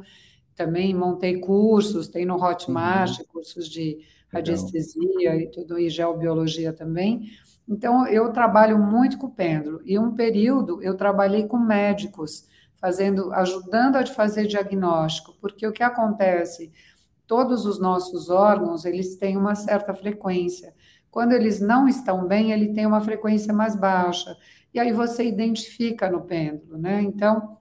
Também 0.54 0.94
montei 0.94 1.38
cursos, 1.38 2.08
tem 2.08 2.26
no 2.26 2.42
Hotmart 2.42 3.18
uhum. 3.18 3.24
cursos 3.32 3.68
de 3.68 3.98
radiestesia 4.32 5.36
e 5.36 5.50
tudo, 5.50 5.78
e 5.78 5.90
geobiologia 5.90 6.72
também. 6.72 7.30
Então, 7.68 8.06
eu 8.06 8.32
trabalho 8.32 8.78
muito 8.78 9.18
com 9.18 9.26
o 9.26 9.34
pêndulo. 9.34 9.80
E 9.84 9.98
um 9.98 10.14
período 10.14 10.82
eu 10.82 10.96
trabalhei 10.96 11.46
com 11.46 11.58
médicos, 11.58 12.46
fazendo, 12.76 13.32
ajudando 13.32 13.96
a 13.96 14.06
fazer 14.06 14.46
diagnóstico, 14.46 15.36
porque 15.40 15.66
o 15.66 15.72
que 15.72 15.82
acontece? 15.82 16.72
Todos 17.26 17.64
os 17.64 17.78
nossos 17.78 18.28
órgãos, 18.28 18.84
eles 18.84 19.16
têm 19.16 19.36
uma 19.36 19.54
certa 19.54 19.94
frequência. 19.94 20.74
Quando 21.10 21.32
eles 21.32 21.60
não 21.60 21.86
estão 21.86 22.26
bem, 22.26 22.52
ele 22.52 22.72
tem 22.72 22.86
uma 22.86 23.00
frequência 23.00 23.52
mais 23.54 23.76
baixa. 23.76 24.36
E 24.74 24.80
aí 24.80 24.92
você 24.92 25.24
identifica 25.24 26.10
no 26.10 26.22
pêndulo, 26.22 26.78
né? 26.78 27.02
Então, 27.02 27.58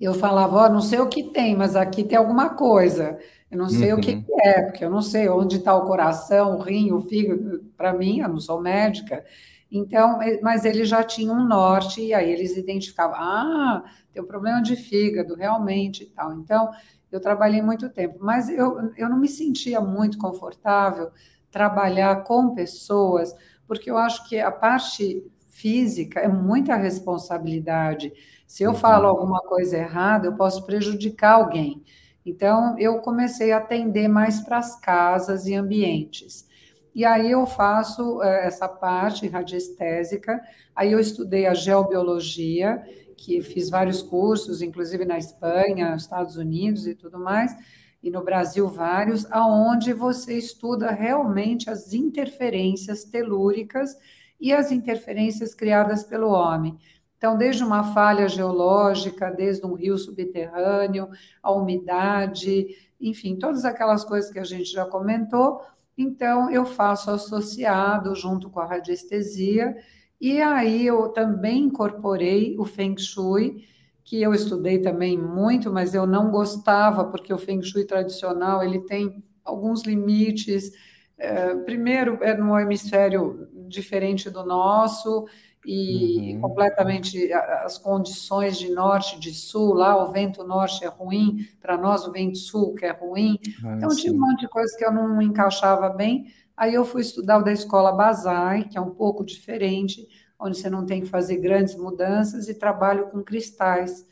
eu 0.00 0.14
falava, 0.14 0.56
ó, 0.56 0.66
oh, 0.66 0.68
não 0.68 0.80
sei 0.80 0.98
o 0.98 1.08
que 1.08 1.24
tem, 1.32 1.56
mas 1.56 1.76
aqui 1.76 2.04
tem 2.04 2.16
alguma 2.16 2.50
coisa. 2.50 3.18
Eu 3.50 3.58
não 3.58 3.68
sei 3.68 3.92
uhum. 3.92 3.98
o 3.98 4.00
que, 4.00 4.14
uhum. 4.14 4.22
que, 4.22 4.32
é, 4.42 4.62
porque 4.62 4.84
eu 4.84 4.90
não 4.90 5.02
sei 5.02 5.28
onde 5.28 5.56
está 5.56 5.74
o 5.74 5.86
coração, 5.86 6.56
o 6.56 6.62
rim, 6.62 6.92
o 6.92 7.00
fígado. 7.00 7.64
Para 7.76 7.92
mim, 7.92 8.20
eu 8.20 8.28
não 8.28 8.40
sou 8.40 8.60
médica. 8.60 9.24
Então, 9.70 10.18
mas 10.42 10.64
eles 10.64 10.88
já 10.88 11.02
tinham 11.02 11.36
um 11.36 11.46
norte, 11.46 12.00
e 12.00 12.12
aí 12.12 12.30
eles 12.30 12.56
identificavam, 12.56 13.16
ah, 13.16 13.84
tem 14.12 14.22
um 14.22 14.26
problema 14.26 14.60
de 14.60 14.74
fígado, 14.74 15.34
realmente 15.34 16.04
e 16.04 16.06
tal. 16.06 16.32
Então, 16.34 16.70
eu 17.10 17.20
trabalhei 17.20 17.62
muito 17.62 17.88
tempo, 17.88 18.18
mas 18.20 18.48
eu, 18.48 18.92
eu 18.96 19.08
não 19.08 19.18
me 19.18 19.28
sentia 19.28 19.80
muito 19.80 20.18
confortável 20.18 21.10
trabalhar 21.50 22.22
com 22.24 22.54
pessoas, 22.54 23.34
porque 23.66 23.90
eu 23.90 23.96
acho 23.96 24.28
que 24.28 24.38
a 24.38 24.50
parte 24.50 25.24
física 25.48 26.20
é 26.20 26.28
muita 26.28 26.76
responsabilidade. 26.76 28.12
Se 28.50 28.64
eu 28.64 28.74
falo 28.74 29.04
uhum. 29.04 29.10
alguma 29.10 29.40
coisa 29.42 29.76
errada, 29.76 30.26
eu 30.26 30.34
posso 30.34 30.66
prejudicar 30.66 31.34
alguém. 31.34 31.84
Então, 32.26 32.76
eu 32.80 32.98
comecei 32.98 33.52
a 33.52 33.58
atender 33.58 34.08
mais 34.08 34.40
para 34.40 34.58
as 34.58 34.74
casas 34.74 35.46
e 35.46 35.54
ambientes. 35.54 36.48
E 36.92 37.04
aí 37.04 37.30
eu 37.30 37.46
faço 37.46 38.20
eh, 38.20 38.48
essa 38.48 38.66
parte 38.66 39.28
radiestésica, 39.28 40.42
aí 40.74 40.90
eu 40.90 40.98
estudei 40.98 41.46
a 41.46 41.54
geobiologia, 41.54 42.82
que 43.16 43.40
fiz 43.40 43.70
vários 43.70 44.02
cursos, 44.02 44.62
inclusive 44.62 45.04
na 45.04 45.16
Espanha, 45.16 45.94
Estados 45.94 46.34
Unidos 46.34 46.88
e 46.88 46.94
tudo 46.96 47.20
mais, 47.20 47.54
e 48.02 48.10
no 48.10 48.24
Brasil 48.24 48.66
vários, 48.66 49.30
aonde 49.30 49.92
você 49.92 50.36
estuda 50.36 50.90
realmente 50.90 51.70
as 51.70 51.92
interferências 51.92 53.04
telúricas 53.04 53.96
e 54.40 54.52
as 54.52 54.72
interferências 54.72 55.54
criadas 55.54 56.02
pelo 56.02 56.30
homem. 56.30 56.76
Então, 57.20 57.36
desde 57.36 57.62
uma 57.62 57.92
falha 57.92 58.26
geológica, 58.26 59.30
desde 59.30 59.66
um 59.66 59.74
rio 59.74 59.98
subterrâneo, 59.98 61.10
a 61.42 61.52
umidade, 61.52 62.68
enfim, 62.98 63.36
todas 63.36 63.66
aquelas 63.66 64.02
coisas 64.06 64.30
que 64.30 64.38
a 64.38 64.44
gente 64.44 64.72
já 64.72 64.86
comentou. 64.86 65.60
Então, 65.98 66.50
eu 66.50 66.64
faço 66.64 67.10
associado 67.10 68.14
junto 68.14 68.48
com 68.48 68.58
a 68.58 68.64
radiestesia, 68.64 69.76
e 70.18 70.40
aí 70.40 70.86
eu 70.86 71.10
também 71.10 71.64
incorporei 71.64 72.56
o 72.58 72.64
Feng 72.64 72.96
Shui, 72.98 73.66
que 74.02 74.22
eu 74.22 74.32
estudei 74.32 74.78
também 74.78 75.18
muito, 75.18 75.70
mas 75.70 75.94
eu 75.94 76.06
não 76.06 76.30
gostava, 76.30 77.04
porque 77.04 77.34
o 77.34 77.38
Feng 77.38 77.62
Shui 77.62 77.84
tradicional 77.84 78.62
ele 78.62 78.80
tem 78.86 79.22
alguns 79.44 79.82
limites. 79.82 80.72
É, 81.18 81.54
primeiro, 81.54 82.16
é 82.22 82.34
no 82.34 82.58
hemisfério 82.58 83.46
diferente 83.68 84.30
do 84.30 84.42
nosso, 84.42 85.26
e 85.64 86.34
uhum. 86.34 86.40
completamente 86.40 87.32
as 87.32 87.76
condições 87.76 88.58
de 88.58 88.70
norte 88.70 89.16
e 89.16 89.20
de 89.20 89.32
sul, 89.32 89.74
lá 89.74 90.02
o 90.02 90.10
vento 90.10 90.42
norte 90.42 90.84
é 90.84 90.88
ruim, 90.88 91.46
para 91.60 91.76
nós 91.76 92.06
o 92.06 92.12
vento 92.12 92.38
sul 92.38 92.74
que 92.74 92.86
é 92.86 92.92
ruim. 92.92 93.38
Ah, 93.64 93.76
então 93.76 93.90
tinha 93.90 94.12
um 94.12 94.18
monte 94.18 94.40
de 94.40 94.48
coisas 94.48 94.74
que 94.74 94.84
eu 94.84 94.92
não 94.92 95.20
encaixava 95.20 95.88
bem. 95.90 96.32
Aí 96.56 96.74
eu 96.74 96.84
fui 96.84 97.02
estudar 97.02 97.38
o 97.38 97.42
da 97.42 97.52
escola 97.52 97.92
Bazai, 97.92 98.64
que 98.64 98.76
é 98.76 98.80
um 98.80 98.90
pouco 98.90 99.24
diferente, 99.24 100.06
onde 100.38 100.56
você 100.58 100.70
não 100.70 100.86
tem 100.86 101.02
que 101.02 101.08
fazer 101.08 101.36
grandes 101.36 101.74
mudanças 101.74 102.48
e 102.48 102.54
trabalho 102.54 103.08
com 103.08 103.22
cristais. 103.22 104.06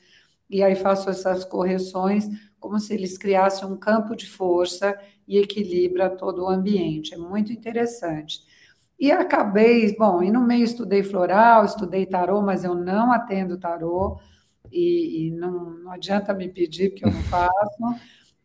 E 0.51 0.63
aí 0.63 0.75
faço 0.75 1.11
essas 1.11 1.45
correções 1.45 2.29
como 2.59 2.79
se 2.79 2.93
eles 2.93 3.17
criassem 3.17 3.69
um 3.69 3.77
campo 3.77 4.17
de 4.17 4.27
força 4.27 4.99
e 5.27 5.39
equilibra 5.39 6.11
todo 6.11 6.43
o 6.43 6.49
ambiente. 6.49 7.15
É 7.15 7.17
muito 7.17 7.53
interessante. 7.53 8.41
E 8.99 9.13
acabei, 9.13 9.95
bom, 9.97 10.23
e 10.23 10.31
no 10.31 10.41
meio 10.41 10.65
estudei 10.65 11.05
floral, 11.05 11.65
estudei 11.65 12.05
tarô, 12.05 12.43
mas 12.43 12.65
eu 12.65 12.75
não 12.75 13.13
atendo 13.13 13.57
tarô, 13.57 14.19
e, 14.73 15.29
e 15.29 15.31
não, 15.31 15.71
não 15.71 15.93
adianta 15.93 16.35
me 16.35 16.49
pedir, 16.49 16.91
porque 16.91 17.07
eu 17.07 17.13
não 17.13 17.23
faço, 17.31 17.79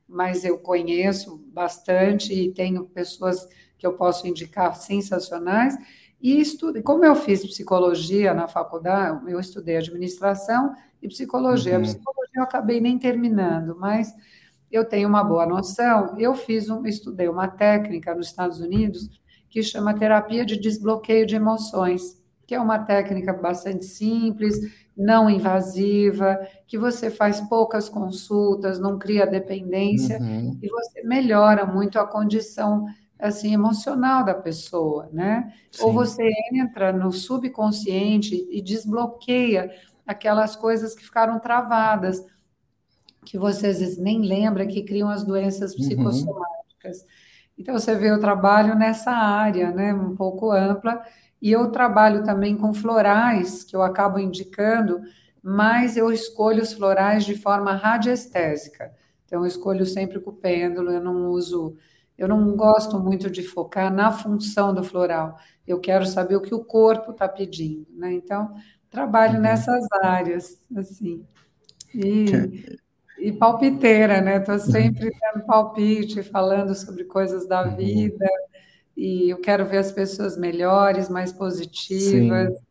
mas 0.08 0.46
eu 0.46 0.60
conheço 0.60 1.44
bastante 1.52 2.34
e 2.34 2.54
tenho 2.54 2.86
pessoas 2.86 3.48
que 3.78 3.86
eu 3.86 3.94
posso 3.94 4.28
indicar 4.28 4.76
sensacionais. 4.76 5.76
E 6.22 6.40
estudo, 6.40 6.82
como 6.84 7.04
eu 7.04 7.16
fiz 7.16 7.46
psicologia 7.46 8.34
na 8.34 8.48
faculdade, 8.48 9.30
eu 9.30 9.40
estudei 9.40 9.78
administração 9.78 10.74
e 11.02 11.08
psicologia. 11.08 11.74
Uhum. 11.74 11.80
A 11.80 11.84
psicologia 11.84 12.34
eu 12.36 12.44
acabei 12.44 12.80
nem 12.80 12.98
terminando, 12.98 13.76
mas 13.78 14.14
eu 14.72 14.86
tenho 14.86 15.10
uma 15.10 15.24
boa 15.24 15.46
noção. 15.46 16.18
Eu 16.18 16.34
fiz 16.34 16.70
um, 16.70 16.86
estudei 16.86 17.28
uma 17.28 17.48
técnica 17.48 18.16
nos 18.16 18.28
Estados 18.28 18.60
Unidos 18.60 19.10
que 19.54 19.62
chama 19.62 19.94
terapia 19.94 20.44
de 20.44 20.58
desbloqueio 20.58 21.28
de 21.28 21.36
emoções, 21.36 22.20
que 22.48 22.56
é 22.56 22.60
uma 22.60 22.80
técnica 22.80 23.32
bastante 23.32 23.86
simples, 23.86 24.58
não 24.98 25.30
invasiva, 25.30 26.40
que 26.66 26.76
você 26.76 27.12
faz 27.12 27.40
poucas 27.42 27.88
consultas, 27.88 28.80
não 28.80 28.98
cria 28.98 29.28
dependência 29.28 30.18
uhum. 30.20 30.58
e 30.60 30.68
você 30.68 31.04
melhora 31.04 31.68
muito 31.68 32.00
a 32.00 32.08
condição 32.08 32.88
assim 33.20 33.54
emocional 33.54 34.26
da 34.26 34.34
pessoa, 34.34 35.08
né? 35.14 35.54
Sim. 35.72 35.84
Ou 35.84 35.94
você 35.94 36.28
entra 36.52 36.92
no 36.92 37.12
subconsciente 37.12 38.48
e 38.50 38.60
desbloqueia 38.60 39.70
aquelas 40.06 40.56
coisas 40.56 40.96
que 40.96 41.04
ficaram 41.04 41.40
travadas, 41.40 42.26
que 43.24 43.38
você 43.38 43.68
às 43.68 43.80
vezes 43.80 44.00
nem 44.00 44.20
lembra 44.24 44.66
que 44.66 44.82
criam 44.82 45.10
as 45.10 45.24
doenças 45.24 45.74
uhum. 45.74 45.78
psicossomáticas. 45.78 47.02
Uhum. 47.02 47.33
Então 47.58 47.78
você 47.78 47.96
vê 47.96 48.12
o 48.12 48.20
trabalho 48.20 48.76
nessa 48.76 49.12
área, 49.12 49.72
né, 49.72 49.94
um 49.94 50.16
pouco 50.16 50.52
ampla, 50.52 51.02
e 51.42 51.52
eu 51.52 51.72
trabalho 51.72 52.24
também 52.24 52.58
com 52.58 52.74
florais 52.74 53.64
que 53.64 53.76
eu 53.76 53.82
acabo 53.82 54.20
indicando, 54.20 55.02
mas 55.42 55.98
eu 55.98 56.12
escolho 56.12 56.64
os 56.64 56.74
florais 56.74 57.26
de 57.26 57.36
forma 57.36 57.74
radiestésica. 57.76 58.92
Então 59.26 59.42
eu 59.42 59.46
escolho 59.48 59.86
sempre 59.86 60.20
com 60.20 60.32
o 60.32 60.36
pêndulo, 60.36 60.92
eu 60.92 61.02
não 61.02 61.28
uso 61.30 61.78
eu 62.18 62.28
não 62.28 62.56
gosto 62.56 63.00
muito 63.00 63.30
de 63.30 63.42
focar 63.42 63.92
na 63.92 64.12
função 64.12 64.74
do 64.74 64.84
floral. 64.84 65.38
Eu 65.68 65.80
quero 65.80 66.06
saber 66.06 66.36
o 66.36 66.42
que 66.42 66.54
o 66.54 66.64
corpo 66.64 67.12
está 67.12 67.28
pedindo, 67.28 67.88
né? 67.92 68.14
Então, 68.14 68.54
trabalho 68.90 69.36
uhum. 69.36 69.42
nessas 69.42 69.84
áreas, 70.02 70.62
assim. 70.76 71.26
E, 71.94 72.26
e 73.24 73.32
palpiteira, 73.32 74.20
né? 74.20 74.36
Estou 74.36 74.60
sempre 74.60 75.10
dando 75.10 75.46
palpite, 75.46 76.22
falando 76.22 76.76
sobre 76.76 77.06
coisas 77.06 77.48
da 77.48 77.66
uhum. 77.66 77.78
vida. 77.78 78.26
E 78.98 79.30
eu 79.30 79.38
quero 79.38 79.66
ver 79.66 79.78
as 79.78 79.94
pessoas 79.94 80.38
melhores, 80.38 81.08
mais 81.08 81.32
positivas. 81.32 82.50
Sim. 82.50 82.64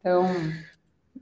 Então. 0.00 0.26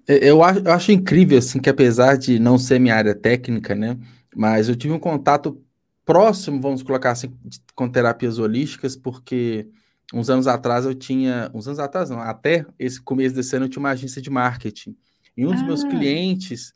Eu 0.06 0.40
acho, 0.40 0.60
eu 0.60 0.72
acho 0.72 0.92
incrível, 0.92 1.36
assim, 1.36 1.58
que 1.58 1.68
apesar 1.68 2.16
de 2.16 2.38
não 2.38 2.56
ser 2.56 2.78
minha 2.78 2.94
área 2.94 3.12
técnica, 3.12 3.74
né? 3.74 3.98
Mas 4.36 4.68
eu 4.68 4.76
tive 4.76 4.94
um 4.94 5.00
contato 5.00 5.60
próximo, 6.04 6.60
vamos 6.60 6.84
colocar 6.84 7.10
assim, 7.10 7.36
com 7.74 7.88
terapias 7.88 8.38
holísticas, 8.38 8.94
porque 8.94 9.66
uns 10.14 10.30
anos 10.30 10.46
atrás 10.46 10.84
eu 10.84 10.94
tinha, 10.94 11.50
uns 11.52 11.66
anos 11.66 11.80
atrás 11.80 12.08
não, 12.08 12.20
até 12.20 12.64
esse 12.78 13.02
começo 13.02 13.34
desse 13.34 13.56
ano 13.56 13.64
eu 13.64 13.68
tinha 13.68 13.80
uma 13.80 13.90
agência 13.90 14.22
de 14.22 14.30
marketing. 14.30 14.96
E 15.36 15.44
um 15.44 15.50
dos 15.50 15.62
ah. 15.62 15.66
meus 15.66 15.82
clientes 15.82 16.72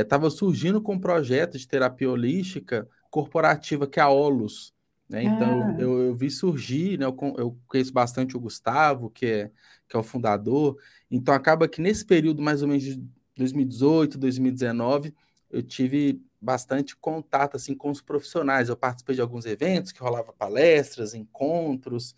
estava 0.00 0.26
é, 0.26 0.30
surgindo 0.30 0.80
com 0.80 0.94
um 0.94 0.98
projeto 0.98 1.58
de 1.58 1.66
terapia 1.66 2.10
holística 2.10 2.88
corporativa, 3.10 3.86
que 3.86 3.98
é 3.98 4.02
a 4.02 4.08
Olus. 4.08 4.74
Né? 5.08 5.24
Então, 5.24 5.62
ah. 5.62 5.76
eu, 5.78 6.02
eu, 6.02 6.14
vi 6.14 6.30
surgir, 6.30 6.98
né? 6.98 7.06
eu, 7.06 7.16
eu 7.38 7.58
conheço 7.66 7.92
bastante 7.92 8.36
o 8.36 8.40
Gustavo, 8.40 9.10
que 9.10 9.26
é, 9.26 9.50
que 9.88 9.96
é 9.96 9.98
o 9.98 10.02
fundador. 10.02 10.78
Então, 11.10 11.34
acaba 11.34 11.68
que 11.68 11.80
nesse 11.80 12.04
período, 12.04 12.42
mais 12.42 12.62
ou 12.62 12.68
menos 12.68 12.82
de 12.82 13.02
2018, 13.36 14.18
2019, 14.18 15.14
eu 15.50 15.62
tive 15.62 16.20
bastante 16.40 16.96
contato 16.96 17.56
assim 17.56 17.74
com 17.74 17.90
os 17.90 18.00
profissionais. 18.00 18.68
Eu 18.68 18.76
participei 18.76 19.14
de 19.14 19.20
alguns 19.20 19.46
eventos 19.46 19.92
que 19.92 20.00
rolava 20.00 20.32
palestras, 20.32 21.14
encontros, 21.14 22.14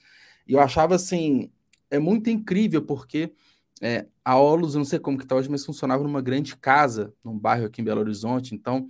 e 0.46 0.54
eu 0.54 0.60
achava 0.60 0.94
assim, 0.94 1.50
é 1.90 1.98
muito 1.98 2.30
incrível 2.30 2.82
porque 2.82 3.32
é, 3.80 4.06
a 4.24 4.38
Olus, 4.38 4.74
eu 4.74 4.78
não 4.78 4.84
sei 4.84 4.98
como 4.98 5.18
que 5.18 5.24
está 5.24 5.36
hoje, 5.36 5.50
mas 5.50 5.64
funcionava 5.64 6.02
numa 6.02 6.20
grande 6.20 6.56
casa, 6.56 7.12
num 7.24 7.38
bairro 7.38 7.66
aqui 7.66 7.80
em 7.80 7.84
Belo 7.84 8.00
Horizonte, 8.00 8.54
então 8.54 8.88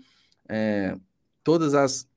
é, 0.48 0.96
todas 1.44 1.74
as, 1.74 2.08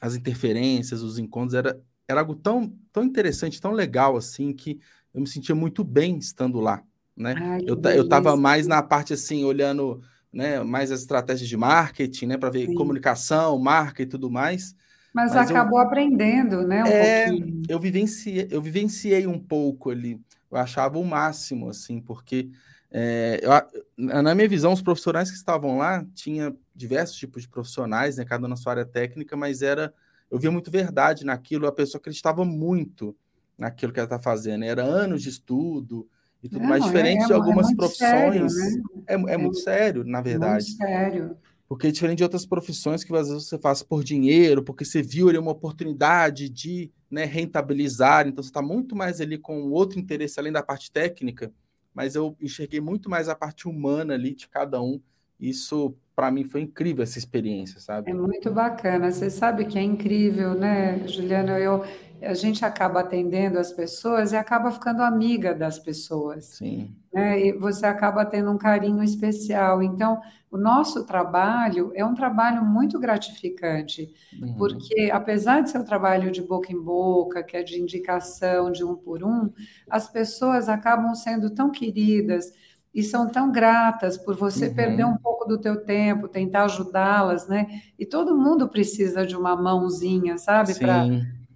as 0.00 0.14
interferências, 0.14 1.02
os 1.02 1.18
encontros, 1.18 1.54
era, 1.54 1.80
era 2.08 2.20
algo 2.20 2.34
tão, 2.34 2.72
tão 2.92 3.04
interessante, 3.04 3.60
tão 3.60 3.72
legal 3.72 4.16
assim, 4.16 4.52
que 4.52 4.80
eu 5.12 5.20
me 5.20 5.26
sentia 5.26 5.54
muito 5.54 5.84
bem 5.84 6.18
estando 6.18 6.60
lá, 6.60 6.82
né? 7.16 7.34
Ai, 7.36 7.60
eu, 7.66 7.80
eu 7.94 8.08
tava 8.08 8.36
mais 8.36 8.66
na 8.66 8.82
parte 8.82 9.12
assim, 9.12 9.44
olhando 9.44 10.02
né, 10.32 10.62
mais 10.62 10.92
as 10.92 11.00
estratégias 11.00 11.48
de 11.48 11.56
marketing, 11.56 12.26
né, 12.26 12.38
para 12.38 12.50
ver 12.50 12.66
Sim. 12.66 12.74
comunicação, 12.74 13.58
marca 13.58 14.02
e 14.02 14.06
tudo 14.06 14.30
mais. 14.30 14.74
Mas, 15.12 15.34
Mas 15.34 15.50
acabou 15.50 15.80
eu, 15.80 15.86
aprendendo, 15.86 16.62
né, 16.62 16.84
um 16.84 16.88
é, 16.88 17.24
pouquinho. 17.24 17.62
Eu 17.68 17.80
vivenciei, 17.80 18.48
eu 18.50 18.62
vivenciei 18.62 19.26
um 19.26 19.38
pouco 19.38 19.90
ali. 19.90 20.20
Eu 20.50 20.58
achava 20.58 20.98
o 20.98 21.04
máximo, 21.04 21.68
assim, 21.68 22.00
porque 22.00 22.50
é, 22.90 23.40
eu, 23.42 23.50
na 23.96 24.34
minha 24.34 24.48
visão, 24.48 24.72
os 24.72 24.82
profissionais 24.82 25.30
que 25.30 25.36
estavam 25.36 25.78
lá 25.78 26.04
tinha 26.14 26.54
diversos 26.74 27.16
tipos 27.16 27.42
de 27.42 27.48
profissionais, 27.48 28.16
né, 28.16 28.24
cada 28.24 28.48
na 28.48 28.56
sua 28.56 28.72
área 28.72 28.84
técnica, 28.84 29.36
mas 29.36 29.62
era 29.62 29.94
eu 30.30 30.38
via 30.38 30.50
muito 30.50 30.70
verdade 30.70 31.24
naquilo, 31.24 31.66
a 31.66 31.72
pessoa 31.72 31.98
acreditava 31.98 32.44
muito 32.44 33.16
naquilo 33.58 33.92
que 33.92 33.98
ela 33.98 34.06
está 34.06 34.18
fazendo. 34.18 34.64
Era 34.64 34.82
anos 34.82 35.22
de 35.22 35.28
estudo, 35.28 36.08
e 36.42 36.48
tudo 36.48 36.62
Não, 36.62 36.68
mais, 36.68 36.84
diferente 36.84 37.24
é, 37.24 37.26
de 37.26 37.32
é 37.32 37.34
algumas 37.34 37.70
é 37.70 37.74
profissões. 37.74 38.54
Sério, 38.54 38.74
né? 38.74 39.04
é, 39.06 39.14
é, 39.14 39.36
muito 39.36 39.58
sério, 39.58 40.04
na 40.04 40.20
verdade. 40.20 40.64
Muito 40.64 40.76
sério. 40.76 41.36
Porque 41.68 41.92
diferente 41.92 42.18
de 42.18 42.24
outras 42.24 42.46
profissões 42.46 43.04
que 43.04 43.14
às 43.14 43.28
vezes 43.28 43.46
você 43.46 43.58
faz 43.58 43.82
por 43.82 44.02
dinheiro, 44.02 44.62
porque 44.62 44.84
você 44.84 45.02
viu 45.02 45.28
ali 45.28 45.38
uma 45.38 45.52
oportunidade 45.52 46.48
de 46.48 46.90
né, 47.10 47.24
rentabilizar, 47.24 48.28
então 48.28 48.42
você 48.42 48.50
está 48.50 48.62
muito 48.62 48.94
mais 48.94 49.20
ali 49.20 49.36
com 49.36 49.70
outro 49.70 49.98
interesse 49.98 50.38
além 50.38 50.52
da 50.52 50.62
parte 50.62 50.92
técnica, 50.92 51.52
mas 51.92 52.14
eu 52.14 52.36
enxerguei 52.40 52.80
muito 52.80 53.10
mais 53.10 53.28
a 53.28 53.34
parte 53.34 53.68
humana 53.68 54.14
ali 54.14 54.34
de 54.34 54.48
cada 54.48 54.80
um. 54.80 55.00
Isso, 55.38 55.94
para 56.14 56.30
mim, 56.30 56.44
foi 56.44 56.60
incrível 56.60 57.02
essa 57.02 57.18
experiência, 57.18 57.80
sabe? 57.80 58.10
É 58.10 58.14
muito 58.14 58.50
bacana. 58.50 59.10
Você 59.10 59.30
sabe 59.30 59.64
que 59.64 59.78
é 59.78 59.82
incrível, 59.82 60.54
né, 60.54 61.06
Juliana? 61.08 61.58
Eu, 61.58 61.82
a 62.20 62.34
gente 62.34 62.64
acaba 62.64 63.00
atendendo 63.00 63.58
as 63.58 63.72
pessoas 63.72 64.32
e 64.32 64.36
acaba 64.36 64.70
ficando 64.70 65.02
amiga 65.02 65.54
das 65.54 65.78
pessoas. 65.78 66.44
Sim. 66.44 66.94
Né? 67.12 67.46
E 67.46 67.52
você 67.52 67.86
acaba 67.86 68.24
tendo 68.24 68.50
um 68.50 68.58
carinho 68.58 69.02
especial. 69.02 69.82
Então, 69.82 70.20
o 70.50 70.56
nosso 70.56 71.04
trabalho 71.04 71.92
é 71.94 72.04
um 72.04 72.14
trabalho 72.14 72.64
muito 72.64 72.98
gratificante, 72.98 74.12
uhum. 74.40 74.54
porque 74.54 75.10
apesar 75.12 75.60
de 75.60 75.70
ser 75.70 75.78
um 75.78 75.84
trabalho 75.84 76.30
de 76.30 76.42
boca 76.42 76.72
em 76.72 76.80
boca, 76.80 77.42
que 77.42 77.56
é 77.56 77.62
de 77.62 77.80
indicação 77.80 78.70
de 78.70 78.84
um 78.84 78.96
por 78.96 79.22
um, 79.22 79.50
as 79.88 80.08
pessoas 80.08 80.68
acabam 80.68 81.14
sendo 81.14 81.50
tão 81.50 81.70
queridas 81.70 82.52
e 82.92 83.02
são 83.02 83.28
tão 83.28 83.52
gratas 83.52 84.18
por 84.18 84.34
você 84.34 84.66
uhum. 84.66 84.74
perder 84.74 85.04
um 85.04 85.16
pouco 85.16 85.44
do 85.46 85.58
teu 85.58 85.84
tempo, 85.84 86.26
tentar 86.26 86.64
ajudá-las, 86.64 87.46
né? 87.46 87.66
E 87.96 88.04
todo 88.04 88.36
mundo 88.36 88.68
precisa 88.68 89.24
de 89.24 89.36
uma 89.36 89.54
mãozinha, 89.54 90.36
sabe, 90.36 90.74
para 90.76 91.06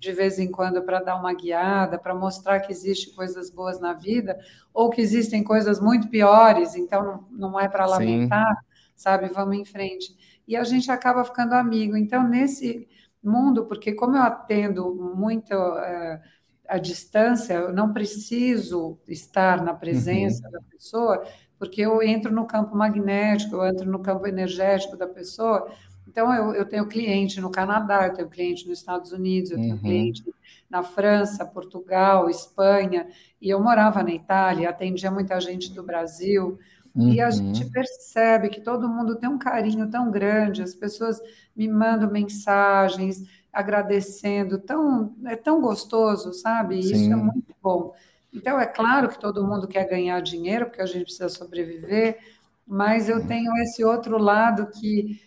de 0.05 0.13
vez 0.13 0.39
em 0.39 0.51
quando 0.51 0.83
para 0.83 1.01
dar 1.01 1.17
uma 1.17 1.33
guiada, 1.33 1.99
para 1.99 2.15
mostrar 2.15 2.61
que 2.61 2.71
existe 2.71 3.15
coisas 3.15 3.51
boas 3.51 3.81
na 3.81 3.95
vida, 3.95 4.39
ou 4.73 4.91
que 4.91 5.01
existem 5.01 5.43
coisas 5.43 5.81
muito 5.81 6.09
piores, 6.09 6.77
então 6.77 7.27
não, 7.31 7.59
é 7.59 7.69
para 7.69 7.87
lamentar, 7.87 8.55
Sim. 8.55 8.93
sabe? 8.95 9.29
Vamos 9.29 9.57
em 9.57 9.65
frente. 9.65 10.15
E 10.47 10.55
a 10.57 10.63
gente 10.63 10.91
acaba 10.91 11.25
ficando 11.25 11.55
amigo. 11.55 11.97
Então, 11.97 12.29
nesse 12.29 12.87
mundo, 13.23 13.65
porque 13.65 13.95
como 13.95 14.17
eu 14.17 14.23
atendo 14.23 14.95
muito 14.95 15.55
uh, 15.55 16.21
à 16.69 16.77
distância, 16.77 17.55
eu 17.55 17.73
não 17.73 17.93
preciso 17.95 18.99
estar 19.09 19.63
na 19.63 19.73
presença 19.73 20.45
uhum. 20.47 20.53
da 20.53 20.61
pessoa, 20.71 21.25
porque 21.59 21.81
eu 21.81 22.03
entro 22.03 22.31
no 22.31 22.47
campo 22.47 22.77
magnético, 22.77 23.57
eu 23.57 23.67
entro 23.67 23.91
no 23.91 24.01
campo 24.01 24.27
energético 24.27 24.99
da 24.99 25.07
pessoa, 25.07 25.67
então, 26.07 26.33
eu, 26.33 26.55
eu 26.55 26.67
tenho 26.67 26.87
cliente 26.87 27.41
no 27.41 27.51
Canadá, 27.51 28.07
eu 28.07 28.15
tenho 28.15 28.29
cliente 28.29 28.69
nos 28.69 28.79
Estados 28.79 29.13
Unidos, 29.13 29.51
eu 29.51 29.57
tenho 29.57 29.75
uhum. 29.75 29.81
cliente 29.81 30.23
na 30.69 30.83
França, 30.83 31.45
Portugal, 31.45 32.29
Espanha, 32.29 33.07
e 33.41 33.49
eu 33.49 33.63
morava 33.63 34.03
na 34.03 34.13
Itália, 34.13 34.71
atendia 34.71 35.11
muita 35.11 35.41
gente 35.41 35.73
do 35.73 35.83
Brasil, 35.83 36.59
uhum. 36.95 37.09
e 37.09 37.21
a 37.21 37.27
uhum. 37.27 37.33
gente 37.33 37.71
percebe 37.71 38.49
que 38.49 38.61
todo 38.61 38.89
mundo 38.89 39.17
tem 39.17 39.29
um 39.29 39.39
carinho 39.39 39.91
tão 39.91 40.11
grande, 40.11 40.63
as 40.63 40.75
pessoas 40.75 41.21
me 41.57 41.69
mandam 41.69 42.11
mensagens 42.11 43.23
agradecendo, 43.53 44.59
tão, 44.59 45.15
é 45.27 45.37
tão 45.37 45.61
gostoso, 45.61 46.33
sabe? 46.33 46.83
Sim. 46.83 46.93
Isso 46.93 47.13
é 47.13 47.17
muito 47.17 47.55
bom. 47.63 47.95
Então, 48.33 48.59
é 48.59 48.67
claro 48.67 49.09
que 49.09 49.19
todo 49.19 49.47
mundo 49.47 49.69
quer 49.69 49.89
ganhar 49.89 50.21
dinheiro, 50.21 50.67
porque 50.67 50.83
a 50.83 50.87
gente 50.87 51.05
precisa 51.05 51.29
sobreviver, 51.29 52.19
mas 52.67 53.09
eu 53.09 53.25
tenho 53.25 53.57
esse 53.59 53.85
outro 53.85 54.19
lado 54.19 54.67
que 54.67 55.21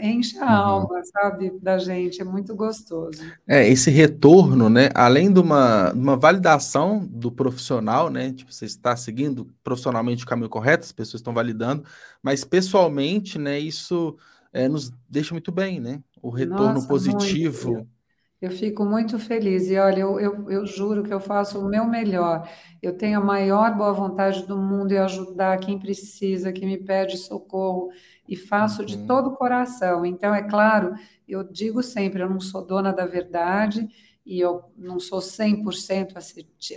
enche 0.00 0.38
a 0.38 0.44
uhum. 0.44 0.50
alma, 0.50 1.02
sabe, 1.04 1.58
da 1.60 1.78
gente, 1.78 2.20
é 2.20 2.24
muito 2.24 2.54
gostoso. 2.54 3.22
É, 3.46 3.68
esse 3.68 3.90
retorno, 3.90 4.70
né, 4.70 4.88
além 4.94 5.32
de 5.32 5.40
uma, 5.40 5.92
uma 5.92 6.16
validação 6.16 7.06
do 7.06 7.30
profissional, 7.30 8.10
né, 8.10 8.32
tipo, 8.32 8.52
você 8.52 8.64
está 8.64 8.96
seguindo 8.96 9.46
profissionalmente 9.62 10.24
o 10.24 10.26
caminho 10.26 10.48
correto, 10.48 10.84
as 10.84 10.92
pessoas 10.92 11.20
estão 11.20 11.34
validando, 11.34 11.84
mas 12.22 12.44
pessoalmente, 12.44 13.38
né, 13.38 13.58
isso 13.58 14.16
é, 14.52 14.68
nos 14.68 14.92
deixa 15.08 15.34
muito 15.34 15.52
bem, 15.52 15.80
né, 15.80 16.00
o 16.22 16.30
retorno 16.30 16.74
Nossa, 16.74 16.88
positivo. 16.88 17.72
Muito. 17.72 18.00
Eu 18.40 18.50
fico 18.50 18.86
muito 18.86 19.18
feliz 19.18 19.68
e 19.68 19.76
olha, 19.76 20.00
eu, 20.00 20.18
eu, 20.18 20.50
eu, 20.50 20.66
juro 20.66 21.02
que 21.02 21.12
eu 21.12 21.20
faço 21.20 21.58
o 21.60 21.68
meu 21.68 21.84
melhor. 21.84 22.48
Eu 22.80 22.96
tenho 22.96 23.20
a 23.20 23.22
maior 23.22 23.76
boa 23.76 23.92
vontade 23.92 24.46
do 24.46 24.56
mundo 24.56 24.92
em 24.92 24.96
ajudar 24.96 25.58
quem 25.58 25.78
precisa, 25.78 26.50
quem 26.50 26.66
me 26.66 26.78
pede 26.78 27.18
socorro 27.18 27.90
e 28.30 28.36
faço 28.36 28.82
uhum. 28.82 28.86
de 28.86 28.98
todo 29.06 29.30
o 29.30 29.36
coração. 29.36 30.06
Então, 30.06 30.32
é 30.32 30.42
claro, 30.42 30.94
eu 31.28 31.42
digo 31.42 31.82
sempre, 31.82 32.22
eu 32.22 32.30
não 32.30 32.38
sou 32.38 32.64
dona 32.64 32.92
da 32.92 33.04
verdade 33.04 33.88
e 34.24 34.38
eu 34.38 34.62
não 34.78 35.00
sou 35.00 35.18
100% 35.18 36.14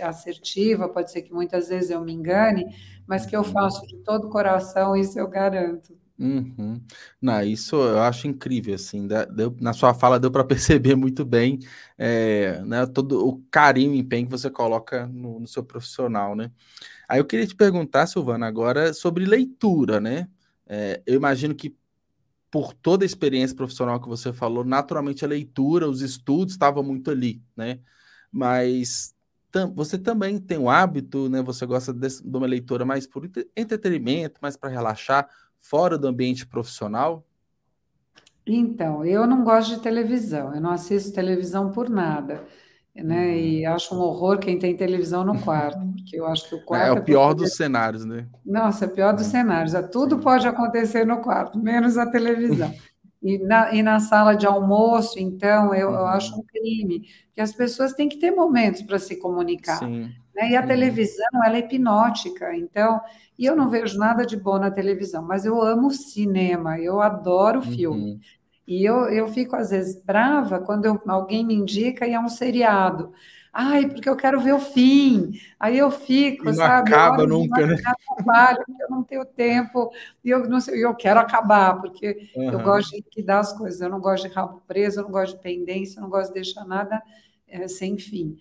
assertiva, 0.02 0.88
pode 0.88 1.12
ser 1.12 1.22
que 1.22 1.32
muitas 1.32 1.68
vezes 1.68 1.90
eu 1.90 2.00
me 2.00 2.12
engane, 2.12 2.66
mas 3.06 3.24
que 3.24 3.36
eu 3.36 3.44
faço 3.44 3.86
de 3.86 3.96
todo 3.98 4.26
o 4.26 4.30
coração, 4.30 4.96
isso 4.96 5.16
eu 5.16 5.28
garanto. 5.28 5.96
Uhum. 6.18 6.80
Não, 7.20 7.42
isso 7.42 7.76
eu 7.76 8.00
acho 8.00 8.28
incrível, 8.28 8.74
assim, 8.74 9.06
deu, 9.06 9.56
na 9.60 9.72
sua 9.72 9.92
fala 9.94 10.18
deu 10.18 10.30
para 10.30 10.42
perceber 10.44 10.96
muito 10.96 11.24
bem 11.24 11.58
é, 11.98 12.62
né, 12.64 12.86
todo 12.86 13.26
o 13.26 13.42
carinho 13.50 13.94
e 13.94 13.98
empenho 13.98 14.26
que 14.26 14.32
você 14.32 14.50
coloca 14.50 15.06
no, 15.06 15.40
no, 15.40 15.46
seu 15.46 15.62
profissional, 15.64 16.34
né? 16.34 16.50
Aí 17.08 17.20
eu 17.20 17.24
queria 17.24 17.46
te 17.46 17.54
perguntar, 17.54 18.06
Silvana, 18.06 18.46
agora 18.46 18.92
sobre 18.94 19.24
leitura, 19.24 20.00
né? 20.00 20.28
É, 20.66 21.02
eu 21.06 21.14
imagino 21.14 21.54
que 21.54 21.76
por 22.50 22.72
toda 22.72 23.04
a 23.04 23.06
experiência 23.06 23.56
profissional 23.56 24.00
que 24.00 24.08
você 24.08 24.32
falou, 24.32 24.64
naturalmente 24.64 25.24
a 25.24 25.28
leitura, 25.28 25.88
os 25.88 26.00
estudos 26.00 26.54
estavam 26.54 26.82
muito 26.84 27.10
ali, 27.10 27.42
né? 27.56 27.80
Mas 28.30 29.14
tam, 29.50 29.72
você 29.74 29.98
também 29.98 30.38
tem 30.38 30.58
o 30.58 30.70
hábito, 30.70 31.28
né? 31.28 31.42
Você 31.42 31.66
gosta 31.66 31.92
de, 31.92 32.08
de 32.08 32.36
uma 32.36 32.46
leitura 32.46 32.84
mais 32.84 33.06
por 33.06 33.28
entretenimento, 33.56 34.38
mais 34.40 34.56
para 34.56 34.70
relaxar 34.70 35.28
fora 35.60 35.98
do 35.98 36.06
ambiente 36.06 36.46
profissional? 36.46 37.26
Então, 38.46 39.04
eu 39.04 39.26
não 39.26 39.42
gosto 39.42 39.74
de 39.74 39.80
televisão, 39.80 40.54
eu 40.54 40.60
não 40.60 40.70
assisto 40.70 41.12
televisão 41.12 41.72
por 41.72 41.88
nada, 41.88 42.46
né? 43.02 43.26
Uhum. 43.26 43.32
E 43.32 43.66
acho 43.66 43.94
um 43.94 43.98
horror 43.98 44.38
quem 44.38 44.58
tem 44.58 44.76
televisão 44.76 45.24
no 45.24 45.40
quarto, 45.40 45.80
porque 45.96 46.16
eu 46.18 46.26
acho 46.26 46.48
que 46.48 46.54
o 46.54 46.64
quarto. 46.64 46.86
É, 46.86 46.88
é 46.88 47.00
o 47.00 47.04
pior 47.04 47.32
é 47.32 47.34
dos 47.34 47.54
cenários, 47.54 48.04
né? 48.04 48.26
Nossa, 48.44 48.84
é 48.84 48.88
o 48.88 48.90
pior 48.90 49.12
dos 49.12 49.26
é. 49.26 49.30
cenários. 49.30 49.74
É, 49.74 49.82
tudo 49.82 50.18
pode 50.18 50.46
acontecer 50.46 51.04
no 51.04 51.18
quarto, 51.18 51.58
menos 51.58 51.98
a 51.98 52.06
televisão. 52.06 52.72
E 53.22 53.38
na, 53.38 53.72
e 53.72 53.82
na 53.82 54.00
sala 54.00 54.34
de 54.34 54.46
almoço, 54.46 55.18
então, 55.18 55.74
eu, 55.74 55.90
eu 55.90 55.98
uhum. 55.98 56.06
acho 56.06 56.38
um 56.38 56.42
crime, 56.42 57.08
porque 57.26 57.40
as 57.40 57.54
pessoas 57.54 57.94
têm 57.94 58.06
que 58.06 58.18
ter 58.18 58.30
momentos 58.30 58.82
para 58.82 58.98
se 58.98 59.16
comunicar. 59.16 59.78
Sim. 59.78 60.10
Né? 60.36 60.50
E 60.50 60.56
a 60.56 60.60
uhum. 60.60 60.66
televisão, 60.66 61.26
ela 61.42 61.56
é 61.56 61.60
hipnótica, 61.60 62.54
então, 62.54 63.00
e 63.38 63.46
eu 63.46 63.56
não 63.56 63.70
vejo 63.70 63.98
nada 63.98 64.26
de 64.26 64.36
bom 64.36 64.58
na 64.58 64.70
televisão, 64.70 65.22
mas 65.22 65.46
eu 65.46 65.62
amo 65.62 65.90
cinema, 65.90 66.78
eu 66.78 67.00
adoro 67.00 67.62
filme. 67.62 68.12
Uhum. 68.12 68.20
E 68.66 68.84
eu, 68.84 69.08
eu 69.10 69.28
fico, 69.28 69.54
às 69.54 69.70
vezes, 69.70 70.02
brava 70.02 70.58
quando 70.58 70.86
eu, 70.86 71.00
alguém 71.06 71.44
me 71.44 71.54
indica 71.54 72.06
e 72.06 72.12
é 72.12 72.20
um 72.20 72.28
seriado. 72.28 73.12
Ai, 73.52 73.88
porque 73.88 74.08
eu 74.08 74.16
quero 74.16 74.40
ver 74.40 74.52
o 74.52 74.58
fim. 74.58 75.32
Aí 75.60 75.78
eu 75.78 75.90
fico, 75.90 76.42
e 76.42 76.46
não 76.46 76.54
sabe? 76.54 76.92
acaba 76.92 77.24
nunca, 77.24 77.64
né? 77.64 77.76
Trabalho, 78.16 78.64
eu 78.80 78.90
não 78.90 79.04
tenho 79.04 79.24
tempo, 79.24 79.92
e 80.24 80.30
eu, 80.30 80.48
não 80.48 80.60
sei, 80.60 80.84
eu 80.84 80.92
quero 80.94 81.20
acabar, 81.20 81.80
porque 81.80 82.28
uhum. 82.34 82.50
eu 82.50 82.58
gosto 82.60 82.90
de 82.90 82.96
liquidar 82.96 83.38
as 83.38 83.52
coisas. 83.52 83.80
Eu 83.80 83.90
não 83.90 84.00
gosto 84.00 84.28
de 84.28 84.34
rabo 84.34 84.60
preso, 84.66 85.00
eu 85.00 85.04
não 85.04 85.10
gosto 85.12 85.36
de 85.36 85.42
pendência, 85.42 85.98
eu 85.98 86.02
não 86.02 86.10
gosto 86.10 86.28
de 86.28 86.34
deixar 86.34 86.64
nada 86.64 87.00
é, 87.46 87.68
sem 87.68 87.96
fim. 87.96 88.36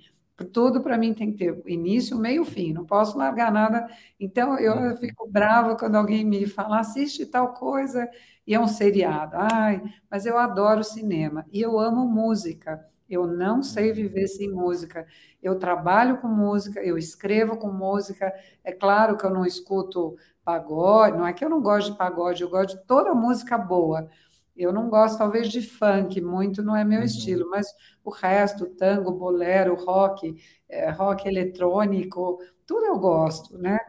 Tudo 0.46 0.82
para 0.82 0.98
mim 0.98 1.14
tem 1.14 1.32
que 1.32 1.38
ter 1.38 1.62
início, 1.68 2.18
meio, 2.18 2.44
fim. 2.46 2.74
Não 2.74 2.86
posso 2.86 3.18
largar 3.18 3.52
nada. 3.52 3.88
Então 4.20 4.58
eu, 4.60 4.74
eu 4.76 4.96
fico 4.98 5.28
brava 5.30 5.76
quando 5.78 5.96
alguém 5.96 6.26
me 6.26 6.46
fala, 6.48 6.80
assiste 6.80 7.26
tal 7.26 7.54
coisa, 7.54 8.10
e 8.46 8.54
é 8.54 8.60
um 8.60 8.68
seriado. 8.68 9.36
Ai, 9.38 9.82
mas 10.10 10.26
eu 10.26 10.38
adoro 10.38 10.84
cinema 10.84 11.46
e 11.52 11.62
eu 11.62 11.80
amo 11.80 12.06
música. 12.08 12.86
Eu 13.10 13.28
não 13.28 13.62
sei 13.62 13.92
viver 13.92 14.28
sem 14.28 14.50
música. 14.50 15.06
Eu 15.42 15.60
trabalho 15.60 16.18
com 16.20 16.28
música, 16.28 16.82
eu 16.82 16.98
escrevo 16.98 17.58
com 17.58 17.72
música. 17.72 18.34
É 18.64 18.72
claro 18.72 19.18
que 19.18 19.26
eu 19.26 19.30
não 19.30 19.46
escuto 19.46 20.16
pagode, 20.44 21.18
não 21.18 21.26
é 21.28 21.34
que 21.34 21.44
eu 21.44 21.50
não 21.50 21.62
gosto 21.62 21.92
de 21.92 21.98
pagode, 21.98 22.42
eu 22.44 22.50
gosto 22.50 22.78
de 22.78 22.86
toda 22.86 23.14
música 23.14 23.58
boa. 23.58 24.10
Eu 24.56 24.72
não 24.72 24.90
gosto, 24.90 25.18
talvez, 25.18 25.50
de 25.50 25.62
funk, 25.62 26.22
muito 26.22 26.62
não 26.62 26.76
é 26.76 26.84
meu 26.84 27.00
uhum. 27.00 27.06
estilo, 27.06 27.50
mas 27.50 27.68
o 28.04 28.12
resto, 28.12 28.68
tango, 28.68 29.12
bolero, 29.12 29.76
rock, 29.76 30.36
é, 30.70 30.92
rock 30.92 31.28
eletrônico, 31.28 32.38
tudo 32.66 32.86
eu 32.86 33.00
gosto, 33.00 33.58
né? 33.58 33.80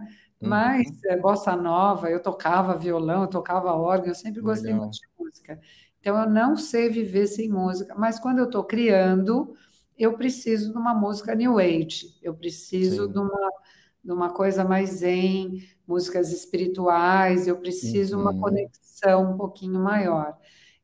Uhum. 0.40 0.48
Mas 0.48 0.86
é, 1.04 1.16
bossa 1.16 1.54
nova, 1.54 2.10
eu 2.10 2.20
tocava 2.20 2.76
violão, 2.76 3.22
eu 3.22 3.28
tocava 3.28 3.72
órgão, 3.72 4.08
eu 4.08 4.14
sempre 4.14 4.40
gostei 4.40 4.72
Legal. 4.72 4.86
muito 4.86 4.98
de 4.98 5.08
música. 5.18 5.60
Então, 6.00 6.18
eu 6.18 6.28
não 6.28 6.56
sei 6.56 6.88
viver 6.88 7.26
sem 7.26 7.48
música, 7.48 7.94
mas 7.94 8.18
quando 8.18 8.38
eu 8.38 8.44
estou 8.44 8.64
criando, 8.64 9.54
eu 9.96 10.14
preciso 10.16 10.72
de 10.72 10.78
uma 10.78 10.94
música 10.94 11.34
new 11.34 11.58
age, 11.58 12.18
eu 12.22 12.34
preciso 12.34 13.08
de 13.08 13.18
uma, 13.18 13.50
de 14.02 14.12
uma 14.12 14.30
coisa 14.30 14.64
mais 14.64 14.90
zen, 14.90 15.62
músicas 15.86 16.32
espirituais, 16.32 17.46
eu 17.46 17.56
preciso 17.56 18.16
uhum. 18.16 18.22
uma 18.22 18.38
conexão 18.38 19.32
um 19.32 19.36
pouquinho 19.36 19.80
maior. 19.80 20.36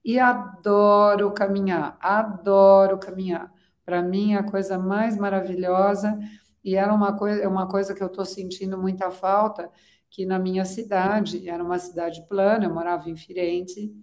E 0.05 0.19
adoro 0.19 1.33
caminhar, 1.33 1.97
adoro 2.01 2.99
caminhar. 2.99 3.53
Para 3.85 4.03
mim, 4.03 4.35
é 4.35 4.39
a 4.39 4.43
coisa 4.43 4.79
mais 4.79 5.17
maravilhosa, 5.17 6.19
e 6.65 6.77
era 6.77 6.93
uma 6.93 7.17
coisa, 7.17 7.43
é 7.43 7.49
uma 7.49 7.69
coisa 7.69 7.95
que 7.95 8.03
eu 8.03 8.07
estou 8.07 8.25
sentindo 8.25 8.79
muita 8.79 9.11
falta, 9.11 9.71
que 10.09 10.25
na 10.27 10.39
minha 10.39 10.65
cidade, 10.65 11.49
era 11.49 11.63
uma 11.63 11.79
cidade 11.79 12.27
plana, 12.29 12.65
eu 12.65 12.75
morava 12.75 13.09
em 13.11 13.17
Firenze, 13.17 13.95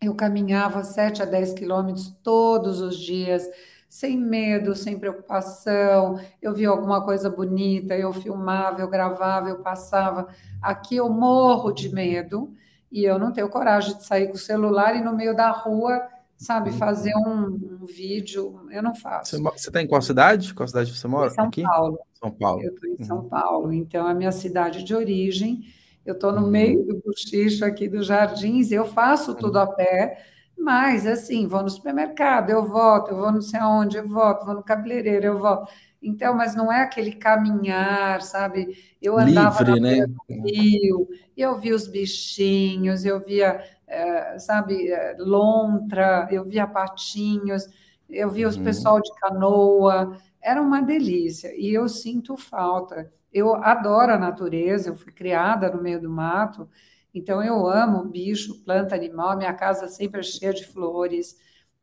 eu 0.00 0.14
caminhava 0.14 0.84
7 0.84 1.22
a 1.22 1.24
10 1.24 1.54
quilômetros 1.54 2.10
todos 2.22 2.80
os 2.80 2.96
dias, 2.96 3.48
sem 3.88 4.16
medo, 4.18 4.74
sem 4.74 4.98
preocupação. 4.98 6.20
Eu 6.40 6.54
via 6.54 6.68
alguma 6.68 7.04
coisa 7.04 7.28
bonita, 7.28 7.96
eu 7.96 8.12
filmava, 8.12 8.80
eu 8.80 8.88
gravava, 8.88 9.48
eu 9.48 9.60
passava. 9.60 10.28
Aqui 10.62 10.96
eu 10.96 11.08
morro 11.08 11.72
de 11.72 11.88
medo 11.92 12.54
e 12.90 13.04
eu 13.04 13.18
não 13.18 13.32
tenho 13.32 13.48
coragem 13.48 13.96
de 13.96 14.04
sair 14.04 14.28
com 14.28 14.34
o 14.34 14.38
celular 14.38 14.96
e 14.96 15.02
no 15.02 15.14
meio 15.14 15.34
da 15.36 15.50
rua, 15.50 16.00
sabe, 16.36 16.72
fazer 16.72 17.14
um, 17.16 17.80
um 17.82 17.86
vídeo. 17.86 18.66
Eu 18.70 18.82
não 18.82 18.94
faço. 18.94 19.40
Você 19.42 19.68
está 19.68 19.82
em 19.82 19.86
qual 19.86 20.00
cidade? 20.00 20.54
Qual 20.54 20.66
cidade 20.66 20.94
você 20.94 21.06
mora? 21.06 21.30
São 21.30 21.44
aqui? 21.44 21.62
Paulo. 21.62 21.98
São 22.14 22.30
Paulo. 22.30 22.62
Eu 22.62 22.74
estou 22.74 22.90
em 22.90 23.04
São 23.04 23.18
uhum. 23.18 23.28
Paulo, 23.28 23.72
então 23.72 24.08
é 24.08 24.10
a 24.10 24.14
minha 24.14 24.32
cidade 24.32 24.82
de 24.82 24.94
origem. 24.94 25.64
Eu 26.04 26.14
estou 26.14 26.32
no 26.32 26.42
uhum. 26.42 26.50
meio 26.50 26.84
do 26.84 27.02
bochicho 27.04 27.64
aqui 27.64 27.88
dos 27.88 28.06
jardins, 28.06 28.72
eu 28.72 28.86
faço 28.86 29.34
tudo 29.34 29.56
uhum. 29.56 29.64
a 29.64 29.66
pé, 29.66 30.24
mas 30.56 31.06
assim, 31.06 31.46
vou 31.46 31.62
no 31.62 31.68
supermercado, 31.68 32.50
eu 32.50 32.66
volto, 32.66 33.10
eu 33.10 33.16
vou 33.16 33.30
não 33.30 33.42
sei 33.42 33.60
aonde, 33.60 33.98
eu 33.98 34.08
volto, 34.08 34.46
vou 34.46 34.54
no 34.54 34.62
cabeleireiro, 34.62 35.26
eu 35.26 35.38
volto. 35.38 35.70
Então, 36.02 36.34
mas 36.34 36.54
não 36.54 36.72
é 36.72 36.82
aquele 36.82 37.12
caminhar, 37.12 38.22
sabe? 38.22 38.78
Eu 39.02 39.18
andava 39.18 39.62
Livre, 39.64 39.80
no 39.80 39.86
né? 39.86 40.06
rio, 40.44 41.08
eu 41.36 41.58
via 41.58 41.74
os 41.74 41.88
bichinhos, 41.88 43.04
eu 43.04 43.20
via, 43.20 43.62
é, 43.86 44.38
sabe, 44.38 44.90
eh, 44.90 45.16
lontra, 45.18 46.28
eu 46.30 46.44
via 46.44 46.66
patinhos, 46.66 47.64
eu 48.08 48.30
via 48.30 48.48
os 48.48 48.56
uhum. 48.56 48.64
pessoal 48.64 49.00
de 49.00 49.12
canoa, 49.16 50.16
era 50.40 50.62
uma 50.62 50.80
delícia. 50.80 51.52
E 51.56 51.72
eu 51.74 51.88
sinto 51.88 52.36
falta 52.36 53.10
eu 53.32 53.54
adoro 53.54 54.12
a 54.12 54.18
natureza, 54.18 54.90
eu 54.90 54.96
fui 54.96 55.12
criada 55.12 55.70
no 55.70 55.82
meio 55.82 56.00
do 56.00 56.10
mato, 56.10 56.68
então 57.14 57.42
eu 57.42 57.66
amo 57.68 58.04
bicho, 58.04 58.62
planta, 58.64 58.94
animal, 58.94 59.36
minha 59.36 59.52
casa 59.54 59.88
sempre 59.88 60.20
é 60.20 60.22
cheia 60.22 60.52
de 60.52 60.66
flores, 60.66 61.36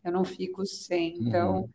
eu 0.04 0.12
não 0.12 0.24
fico 0.24 0.66
sem. 0.66 1.18
Então, 1.20 1.62
uhum. 1.62 1.70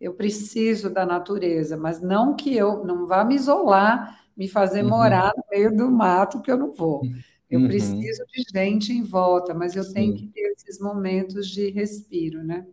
Eu 0.00 0.14
preciso 0.14 0.90
da 0.90 1.06
natureza, 1.06 1.76
mas 1.76 2.00
não 2.00 2.34
que 2.34 2.54
eu 2.54 2.84
não 2.84 3.06
vá 3.06 3.24
me 3.24 3.34
isolar, 3.34 4.20
me 4.36 4.48
fazer 4.48 4.82
uhum. 4.82 4.90
morar 4.90 5.32
no 5.36 5.44
meio 5.50 5.74
do 5.74 5.90
mato, 5.90 6.42
que 6.42 6.50
eu 6.50 6.56
não 6.56 6.72
vou. 6.72 7.02
Eu 7.48 7.60
uhum. 7.60 7.66
preciso 7.68 8.24
de 8.26 8.44
gente 8.52 8.92
em 8.92 9.02
volta, 9.02 9.54
mas 9.54 9.74
eu 9.74 9.84
sim. 9.84 9.92
tenho 9.94 10.14
que 10.14 10.26
ter 10.26 10.52
esses 10.52 10.78
momentos 10.78 11.48
de 11.48 11.70
respiro, 11.70 12.42
né? 12.42 12.66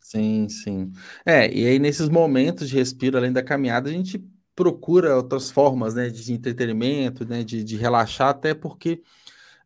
Sim, 0.00 0.48
sim. 0.48 0.92
É, 1.24 1.52
e 1.52 1.66
aí 1.66 1.78
nesses 1.78 2.08
momentos 2.08 2.68
de 2.68 2.76
respiro, 2.76 3.16
além 3.16 3.32
da 3.32 3.42
caminhada, 3.42 3.88
a 3.88 3.92
gente 3.92 4.22
procura 4.54 5.16
outras 5.16 5.50
formas 5.50 5.94
né, 5.94 6.08
de 6.08 6.32
entretenimento, 6.32 7.26
né, 7.26 7.42
de, 7.42 7.62
de 7.62 7.76
relaxar, 7.76 8.28
até 8.28 8.54
porque 8.54 9.02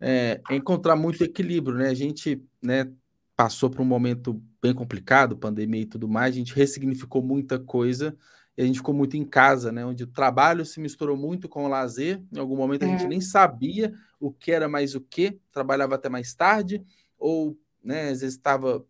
é, 0.00 0.40
é, 0.50 0.56
encontrar 0.56 0.96
muito 0.96 1.22
equilíbrio, 1.22 1.76
né? 1.76 1.88
A 1.88 1.94
gente 1.94 2.42
né, 2.62 2.90
passou 3.36 3.68
por 3.68 3.82
um 3.82 3.84
momento 3.84 4.42
bem 4.62 4.74
complicado, 4.74 5.36
pandemia 5.36 5.82
e 5.82 5.86
tudo 5.86 6.08
mais, 6.08 6.34
a 6.34 6.38
gente 6.38 6.54
ressignificou 6.54 7.22
muita 7.22 7.58
coisa 7.58 8.16
e 8.56 8.62
a 8.62 8.66
gente 8.66 8.76
ficou 8.76 8.94
muito 8.94 9.16
em 9.16 9.24
casa, 9.24 9.72
né? 9.72 9.84
Onde 9.84 10.04
o 10.04 10.06
trabalho 10.06 10.66
se 10.66 10.80
misturou 10.80 11.16
muito 11.16 11.48
com 11.48 11.64
o 11.64 11.68
lazer. 11.68 12.22
Em 12.32 12.38
algum 12.38 12.56
momento 12.56 12.84
a 12.84 12.88
gente 12.88 13.04
é. 13.04 13.08
nem 13.08 13.20
sabia 13.20 13.94
o 14.18 14.30
que 14.30 14.52
era 14.52 14.68
mais 14.68 14.94
o 14.94 15.00
que, 15.00 15.38
trabalhava 15.50 15.94
até 15.94 16.08
mais 16.08 16.34
tarde, 16.34 16.84
ou 17.18 17.58
né, 17.82 18.10
às 18.10 18.20
vezes 18.20 18.36
estava 18.36 18.84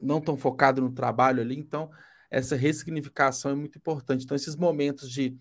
não 0.00 0.20
tão 0.20 0.36
focado 0.36 0.82
no 0.82 0.90
trabalho 0.90 1.40
ali, 1.40 1.56
então 1.56 1.88
essa 2.28 2.56
ressignificação 2.56 3.52
é 3.52 3.54
muito 3.54 3.78
importante. 3.78 4.24
Então, 4.24 4.34
esses 4.34 4.56
momentos 4.56 5.08
de 5.08 5.36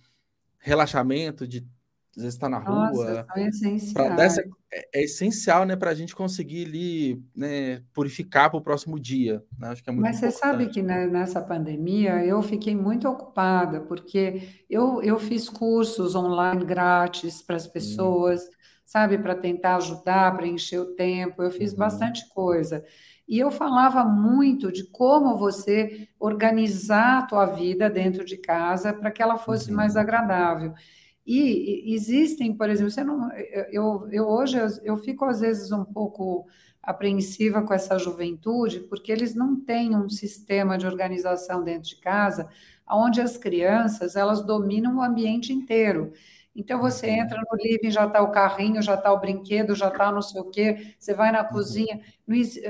relaxamento, 0.59 1.47
de 1.47 1.65
às 2.15 2.23
vezes 2.23 2.35
estar 2.35 2.47
tá 2.47 2.49
na 2.49 2.59
Nossa, 2.63 3.13
rua, 3.13 3.29
essenciais. 3.35 4.19
essa, 4.19 4.41
é, 4.73 4.99
é, 5.01 5.03
essencial, 5.03 5.65
né, 5.65 5.75
para 5.75 5.91
a 5.91 5.95
gente 5.95 6.15
conseguir 6.15 6.65
ali, 6.67 7.23
né, 7.35 7.81
purificar 7.93 8.49
para 8.51 8.59
o 8.59 8.63
próximo 8.63 8.99
dia. 8.99 9.43
Né? 9.57 9.69
Acho 9.69 9.83
que 9.83 9.89
é 9.89 9.93
muito 9.93 10.09
Mas 10.09 10.17
você 10.17 10.31
sabe 10.31 10.65
importante. 10.65 10.69
que 10.69 10.81
né, 10.81 11.05
nessa 11.07 11.41
pandemia 11.41 12.25
eu 12.25 12.41
fiquei 12.41 12.75
muito 12.75 13.07
ocupada, 13.09 13.81
porque 13.81 14.63
eu, 14.69 15.01
eu 15.03 15.19
fiz 15.19 15.49
cursos 15.49 16.15
online 16.15 16.63
grátis 16.65 17.41
para 17.41 17.57
as 17.57 17.67
pessoas, 17.67 18.41
sabe, 18.85 19.17
para 19.17 19.35
tentar 19.35 19.75
ajudar, 19.77 20.35
preencher 20.37 20.79
o 20.79 20.95
tempo, 20.95 21.43
eu 21.43 21.51
fiz 21.51 21.73
Uhum. 21.73 21.77
bastante 21.77 22.27
coisa. 22.29 22.83
E 23.27 23.37
eu 23.39 23.51
falava 23.51 24.03
muito 24.05 24.71
de 24.71 24.85
como 24.91 25.37
você 25.37 26.07
organizar 26.19 27.19
a 27.19 27.21
tua 27.27 27.45
vida 27.45 27.89
dentro 27.89 28.23
de 28.25 28.37
casa 28.37 28.93
para 28.93 29.11
que 29.11 29.21
ela 29.21 29.37
fosse 29.37 29.71
mais 29.71 29.95
Uhum. 29.95 30.01
agradável. 30.01 30.73
E 31.25 31.93
existem, 31.93 32.55
por 32.55 32.69
exemplo, 32.69 32.91
você 32.91 33.03
não, 33.03 33.31
eu, 33.71 34.07
eu 34.11 34.27
hoje 34.27 34.57
eu, 34.83 34.97
fico 34.97 35.25
às 35.25 35.39
vezes 35.41 35.71
um 35.71 35.85
pouco 35.85 36.47
apreensiva 36.81 37.61
com 37.61 37.73
essa 37.73 37.97
juventude, 37.99 38.79
porque 38.81 39.11
eles 39.11 39.35
não 39.35 39.55
têm 39.59 39.95
um 39.95 40.09
sistema 40.09 40.77
de 40.77 40.87
organização 40.87 41.63
dentro 41.63 41.89
de 41.89 41.97
casa, 41.97 42.49
onde 42.89 43.21
as 43.21 43.37
crianças 43.37 44.15
elas 44.15 44.43
dominam 44.45 44.97
o 44.97 45.01
ambiente 45.01 45.53
inteiro. 45.53 46.11
Então 46.55 46.79
você 46.81 47.07
Uhum. 47.07 47.15
entra 47.21 47.39
no 47.39 47.57
living, 47.63 47.91
já 47.91 48.05
está 48.07 48.21
o 48.21 48.31
carrinho, 48.31 48.81
já 48.81 48.95
está 48.95 49.13
o 49.13 49.19
brinquedo, 49.19 49.73
já 49.75 49.87
está 49.87 50.11
não 50.11 50.21
sei 50.21 50.41
o 50.41 50.49
quê, 50.49 50.95
você 50.99 51.13
vai 51.13 51.31
na 51.31 51.43
Uhum. 51.51 51.51
cozinha, 51.53 52.01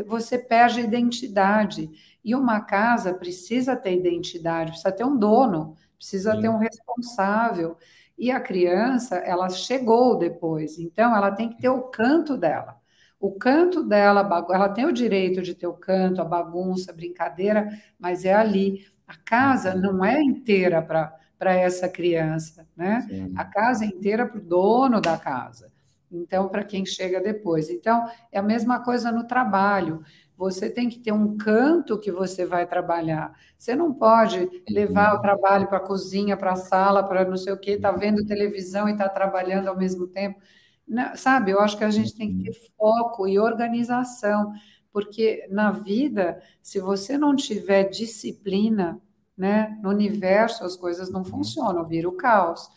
você 0.06 0.38
perde 0.38 0.82
a 0.82 0.84
identidade. 0.84 1.90
E 2.24 2.36
uma 2.36 2.62
casa 2.62 3.14
precisa 3.14 3.76
ter 3.76 3.96
identidade, 3.98 4.72
precisa 4.72 4.92
ter 4.92 5.04
um 5.04 5.18
dono, 5.18 5.76
precisa 5.98 6.36
ter 6.36 6.48
Sim. 6.48 6.50
um 6.50 6.58
responsável. 6.58 7.76
E 8.18 8.32
a 8.32 8.40
criança, 8.40 9.16
ela 9.18 9.50
chegou 9.50 10.18
depois, 10.18 10.78
então 10.80 11.16
ela 11.16 11.32
tem 11.32 11.50
que 11.50 11.58
ter 11.60 11.70
o 11.70 11.84
canto 11.84 12.38
dela. 12.38 12.78
O 13.20 13.32
canto 13.34 13.84
dela, 13.84 14.22
ela 14.52 14.70
tem 14.70 14.86
o 14.86 14.92
direito 14.94 15.42
de 15.42 15.54
ter 15.56 15.68
o 15.68 15.74
canto, 15.74 16.22
a 16.22 16.26
bagunça, 16.26 16.92
a 16.92 16.96
brincadeira, 16.96 17.70
mas 18.00 18.26
é 18.26 18.34
ali. 18.34 18.86
A 19.08 19.16
casa 19.18 19.76
Uhum. 19.76 19.82
não 19.82 20.06
é 20.06 20.22
inteira 20.22 20.82
para 20.82 21.18
para 21.38 21.54
essa 21.56 21.90
criança, 21.90 22.68
né? 22.78 23.10
Sim. 23.10 23.32
A 23.34 23.44
casa 23.44 23.84
é 23.84 23.88
inteira 23.88 24.28
para 24.28 24.38
o 24.38 24.42
dono 24.44 25.02
da 25.02 25.18
casa. 25.18 25.72
Então, 26.12 26.48
para 26.50 26.64
quem 26.64 26.86
chega 26.86 27.20
depois. 27.20 27.68
Então, 27.72 28.08
é 28.32 28.38
a 28.38 28.44
mesma 28.44 28.84
coisa 28.84 29.12
no 29.12 29.24
trabalho. 29.26 30.04
Você 30.42 30.70
tem 30.72 30.90
que 30.90 31.00
ter 31.00 31.12
um 31.12 31.38
canto 31.38 32.00
que 32.00 32.12
você 32.12 32.46
vai 32.46 32.66
trabalhar. 32.68 33.34
Você 33.58 33.76
não 33.76 33.94
pode 33.94 34.50
levar 34.70 35.14
o 35.16 35.20
Uhum. 35.20 35.22
trabalho 35.22 35.68
para 35.68 35.78
a 35.78 35.82
cozinha, 35.82 36.36
para 36.36 36.54
a 36.54 36.56
sala, 36.56 37.04
para 37.08 37.24
não 37.26 37.38
sei 37.38 37.54
o 37.54 37.60
quê, 37.60 37.78
tá 37.78 37.92
vendo 37.92 38.26
televisão 38.26 38.90
e 38.90 38.98
tá 38.98 39.08
trabalhando 39.10 39.68
ao 39.68 39.78
mesmo 39.78 40.08
tempo. 40.08 40.40
Não, 40.88 41.16
sabe, 41.16 41.52
eu 41.52 41.60
acho 41.60 41.78
que 41.78 41.84
a 41.84 41.92
gente 41.92 42.16
tem 42.16 42.30
que 42.30 42.38
ter 42.38 42.52
Uhum. 42.52 42.56
foco 42.78 43.28
e 43.28 43.40
organização, 43.40 44.52
porque 44.92 45.48
na 45.50 45.72
vida, 45.72 46.42
se 46.62 46.80
você 46.80 47.18
não 47.18 47.36
tiver 47.36 47.86
disciplina, 47.90 49.00
né, 49.38 49.78
no 49.82 49.90
universo 49.90 50.64
as 50.66 50.76
coisas 50.76 51.12
não 51.12 51.24
Uhum. 51.24 51.24
funcionam, 51.24 51.86
vira 51.88 52.10
o 52.10 52.14
caos. 52.18 52.68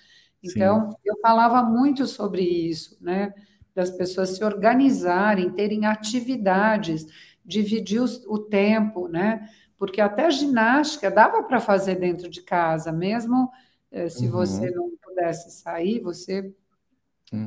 Sim. 0.43 0.85
Então, 0.85 0.97
eu 1.05 1.19
falava 1.21 1.63
muito 1.63 2.07
sobre 2.07 2.43
isso, 2.43 2.97
né, 3.01 3.33
das 3.75 3.91
pessoas 3.91 4.31
se 4.31 4.45
organizarem, 4.45 5.51
terem 5.51 5.87
atividades, 5.87 7.07
dividir 7.45 8.01
o 8.27 8.39
tempo, 8.39 9.09
né, 9.09 9.49
porque 9.79 10.01
até 10.01 10.31
ginástica 10.31 11.11
dava 11.11 11.43
para 11.43 11.61
fazer 11.61 11.97
dentro 11.97 12.29
de 12.31 12.43
casa, 12.43 12.93
mesmo 12.93 13.51
eh, 13.91 14.09
se 14.09 14.29
você 14.29 14.71
Uhum. 14.71 14.77
não 14.77 14.91
pudesse 15.03 15.51
sair, 15.51 16.01
você 16.01 16.53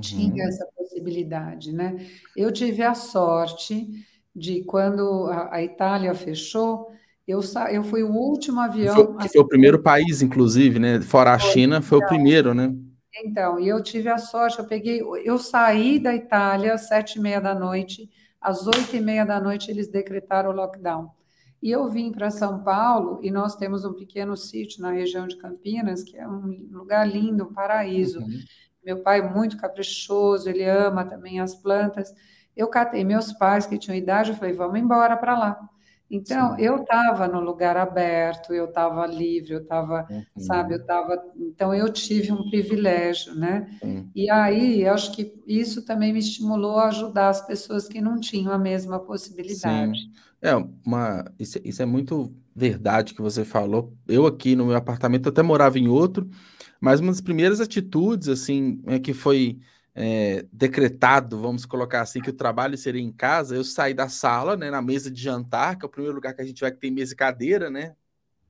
tinha 0.02 0.44
Uhum. 0.44 0.50
essa 0.50 0.66
possibilidade, 0.76 1.74
né? 1.74 1.96
Eu 2.36 2.52
tive 2.52 2.84
a 2.84 2.94
sorte 2.94 3.88
de 4.36 4.64
quando 4.64 5.28
a, 5.32 5.62
Itália 5.64 6.14
fechou, 6.14 6.92
eu, 7.28 7.42
sa, 7.42 7.72
eu 7.74 7.84
fui 7.84 8.04
o 8.04 8.12
último 8.14 8.58
foi, 8.60 8.66
avião 8.70 9.18
a 9.20 9.24
que 9.24 9.30
foi 9.30 9.42
o 9.42 9.48
primeiro 9.48 9.82
país, 9.82 10.22
inclusive, 10.22 10.80
né? 10.80 11.02
Fora 11.02 11.34
a 11.34 11.40
China, 11.40 11.82
foi 11.82 11.98
o 11.98 12.06
primeiro, 12.06 12.54
né? 12.54 12.74
Então, 13.16 13.60
e 13.60 13.68
eu 13.68 13.82
tive 13.82 14.10
a 14.10 14.18
sorte, 14.18 14.60
eu 14.60 14.66
peguei, 14.68 15.02
eu 15.24 15.38
saí 15.40 15.98
da 16.00 16.16
Itália 16.16 16.74
às 16.74 16.88
sete 16.88 17.18
e 17.18 17.22
meia 17.22 17.42
da 17.42 17.56
noite, 17.56 18.10
às 18.48 18.66
oito 18.66 18.96
e 18.96 19.02
meia 19.02 19.26
da 19.26 19.42
noite 19.42 19.70
eles 19.70 19.90
decretaram 19.90 20.52
o 20.52 20.54
lockdown. 20.54 21.10
E 21.62 21.70
eu 21.70 21.90
vim 21.90 22.14
para 22.14 22.30
São 22.30 22.64
Paulo 22.64 23.20
e 23.22 23.30
nós 23.30 23.58
temos 23.58 23.84
um 23.84 23.94
pequeno 23.94 24.38
sítio 24.38 24.82
na 24.82 24.92
região 24.92 25.28
de 25.28 25.36
Campinas, 25.36 26.02
que 26.02 26.16
é 26.16 26.26
um 26.26 26.70
lugar 26.72 27.06
lindo, 27.06 27.44
um 27.44 27.54
paraíso. 27.54 28.20
Uhum. 28.20 28.40
Meu 28.86 29.04
pai 29.04 29.20
é 29.20 29.30
muito 29.30 29.58
caprichoso, 29.58 30.50
ele 30.50 30.64
ama 30.64 31.04
também 31.04 31.42
as 31.42 31.56
plantas. 31.56 32.14
Eu 32.56 32.70
catei 32.70 33.04
meus 33.04 33.34
pais 33.34 33.66
que 33.66 33.78
tinham 33.78 33.98
idade, 33.98 34.30
eu 34.30 34.38
falei, 34.38 34.54
vamos 34.54 34.80
embora 34.80 35.18
para 35.18 35.38
lá. 35.38 35.70
Então, 36.10 36.56
Sim. 36.56 36.64
eu 36.64 36.78
estava 36.84 37.28
no 37.28 37.40
lugar 37.42 37.76
aberto, 37.78 38.54
eu 38.54 38.66
estava 38.66 39.06
livre, 39.06 39.54
eu 39.54 39.62
estava, 39.62 40.08
sabe, 40.38 40.74
eu 40.74 40.78
Uhum. 40.78 40.82
estava. 40.82 41.24
Então, 41.38 41.74
eu 41.76 41.92
tive 41.92 42.32
um 42.32 42.50
privilégio, 42.50 43.36
né? 43.36 43.68
Sim. 43.82 44.14
E 44.16 44.30
aí, 44.32 44.82
eu 44.84 44.94
acho 44.94 45.14
que 45.14 45.34
isso 45.46 45.86
também 45.86 46.14
me 46.14 46.20
estimulou 46.20 46.80
a 46.80 46.88
ajudar 46.88 47.30
as 47.30 47.46
pessoas 47.46 47.88
que 47.88 48.02
não 48.02 48.20
tinham 48.20 48.52
a 48.54 48.58
mesma 48.58 49.00
possibilidade. 49.00 50.00
Sim. 50.00 50.12
É 50.42 50.54
uma, 50.86 51.26
isso, 51.40 51.58
isso 51.64 51.82
é 51.82 51.86
muito 51.86 52.36
verdade 52.56 53.14
que 53.14 53.22
você 53.22 53.46
falou. 53.46 53.96
Eu 54.08 54.26
aqui 54.28 54.56
no 54.56 54.66
meu 54.66 54.76
apartamento 54.76 55.30
até 55.30 55.42
morava 55.42 55.80
em 55.80 55.88
outro, 55.88 56.30
mas 56.82 57.00
uma 57.00 57.12
das 57.12 57.22
primeiras 57.22 57.60
atitudes 57.62 58.28
assim 58.28 58.82
é 58.86 59.00
que 59.00 59.14
foi 59.14 59.60
é, 60.00 60.46
decretado, 60.54 61.40
vamos 61.42 61.66
colocar 61.66 62.02
assim, 62.02 62.22
que 62.22 62.30
o 62.30 62.34
trabalho 62.34 62.78
seria 62.78 63.02
em 63.02 63.12
casa. 63.12 63.56
Eu 63.56 63.64
saí 63.64 63.96
da 63.96 64.08
sala, 64.08 64.56
né, 64.56 64.70
na 64.70 64.80
mesa 64.80 65.10
de 65.10 65.20
jantar, 65.20 65.76
que 65.76 65.84
é 65.84 65.88
o 65.88 65.90
primeiro 65.90 66.14
lugar 66.16 66.36
que 66.36 66.42
a 66.42 66.46
gente 66.46 66.62
vai 66.62 66.72
que 66.72 66.78
tem 66.78 66.92
mesa 66.92 67.14
e 67.14 67.16
cadeira, 67.16 67.68
né, 67.72 67.96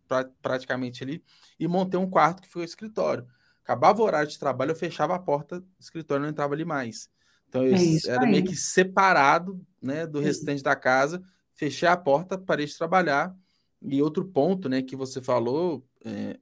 pra, 0.08 0.26
praticamente 0.42 1.04
ali, 1.04 1.24
e 1.58 1.66
montei 1.68 1.98
um 1.98 2.10
quarto 2.10 2.42
que 2.42 2.50
foi 2.50 2.64
o 2.64 2.66
escritório. 2.66 3.26
Acabava 3.64 4.02
o 4.02 4.06
horário 4.06 4.28
de 4.30 4.38
trabalho, 4.38 4.72
eu 4.72 4.76
fechava 4.76 5.16
a 5.16 5.20
porta 5.20 5.62
do 5.62 5.68
escritório, 5.80 6.24
não 6.24 6.30
entrava 6.30 6.54
ali 6.54 6.66
mais. 6.66 7.10
Então 7.48 7.64
eu 7.66 7.76
É 7.76 8.12
era 8.12 8.26
meio 8.26 8.44
aí. 8.44 8.44
que 8.44 8.56
separado, 8.56 9.66
né, 9.82 10.06
do 10.06 10.20
restante 10.20 10.62
da 10.62 10.76
casa 10.76 11.24
fechei 11.56 11.88
a 11.88 11.98
porta, 11.98 12.38
parei 12.38 12.66
de 12.66 12.78
trabalhar. 12.78 13.36
E 13.82 14.02
outro 14.02 14.26
ponto, 14.26 14.68
né, 14.70 14.82
que 14.82 14.96
você 14.96 15.22
falou, 15.22 15.86
é, 16.04 16.38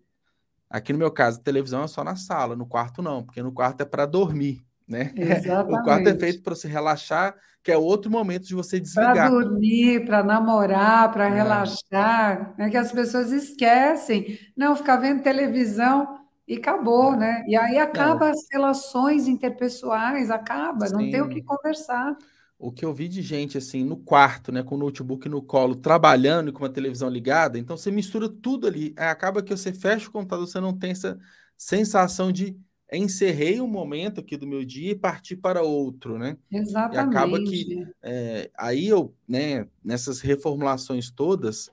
aqui 0.69 0.91
no 0.93 0.99
meu 0.99 1.11
caso, 1.11 1.39
a 1.39 1.43
televisão 1.43 1.83
é 1.83 1.87
só 1.87 2.03
na 2.03 2.15
sala, 2.15 2.55
no 2.55 2.65
quarto 2.65 3.01
não, 3.01 3.23
porque 3.23 3.41
no 3.43 3.51
quarto 3.51 3.81
é 3.81 3.85
para 3.85 4.05
dormir, 4.05 4.65
né? 4.87 5.13
O 5.67 5.79
quarto 5.79 6.07
é 6.09 6.13
Exatamente. 6.13 6.19
feito 6.19 6.41
para 6.43 6.55
você 6.55 6.67
relaxar, 6.67 7.35
que 7.63 7.71
é 7.71 7.77
outro 7.77 8.11
momento 8.11 8.45
de 8.47 8.55
você 8.55 8.79
Para 8.93 9.13
desligar. 9.13 9.15
dormir, 9.15 10.05
para 10.05 10.23
namorar, 10.23 11.11
para 11.11 11.29
É, 11.29 11.29
relaxar, 11.29 12.53
é 12.57 12.69
que 12.69 12.77
as 12.77 12.91
pessoas 12.91 13.31
esquecem. 13.31 14.39
Não, 14.55 14.75
ficar 14.75 14.97
vendo 14.97 15.21
televisão 15.21 16.19
e 16.47 16.55
acabou, 16.57 17.13
é. 17.13 17.17
né? 17.17 17.43
E 17.47 17.57
aí 17.57 17.77
Não, 17.91 17.91
acaba 17.91 18.29
as 18.29 18.37
relações 18.51 19.27
interpessoais, 19.27 20.31
acaba, 20.31 20.89
não 20.89 21.09
tem 21.09 21.21
o 21.21 21.27
que 21.29 21.39
sim. 21.39 21.45
conversar. 21.45 22.15
O 22.57 22.71
que 22.71 22.85
eu 22.85 22.93
vi 22.93 23.07
de 23.09 23.21
gente 23.21 23.57
assim 23.57 23.83
no 23.83 23.97
quarto, 23.97 24.49
né, 24.51 24.63
com 24.63 24.75
o 24.75 24.77
notebook 24.77 25.27
no 25.27 25.41
colo, 25.41 25.75
trabalhando 25.75 26.49
e 26.49 26.53
com 26.53 26.63
a 26.63 26.69
televisão 26.69 27.09
ligada, 27.09 27.59
então 27.59 27.75
você 27.77 27.91
mistura 27.91 28.29
tudo 28.29 28.65
ali. 28.65 28.93
Acaba 28.97 29.43
que 29.43 29.55
você 29.55 29.73
fecha 29.73 30.07
o 30.07 30.11
computador, 30.11 30.47
você 30.47 30.59
não 30.61 30.77
tem 30.77 30.91
essa 30.91 31.17
sensação 31.57 32.31
de 32.31 32.57
encerrei 32.97 33.59
um 33.61 33.67
momento 33.67 34.19
aqui 34.21 34.37
do 34.37 34.47
meu 34.47 34.63
dia 34.65 34.91
e 34.91 34.95
parti 34.95 35.35
para 35.35 35.61
outro, 35.63 36.17
né? 36.17 36.37
E 36.89 36.97
acaba 36.97 37.39
que 37.41 37.65
Exatamente. 37.67 37.93
é, 38.03 38.51
aí 38.57 38.87
eu, 38.87 39.15
né, 39.27 39.67
nessas 39.83 40.21
reformulações 40.21 41.09
todas, 41.11 41.69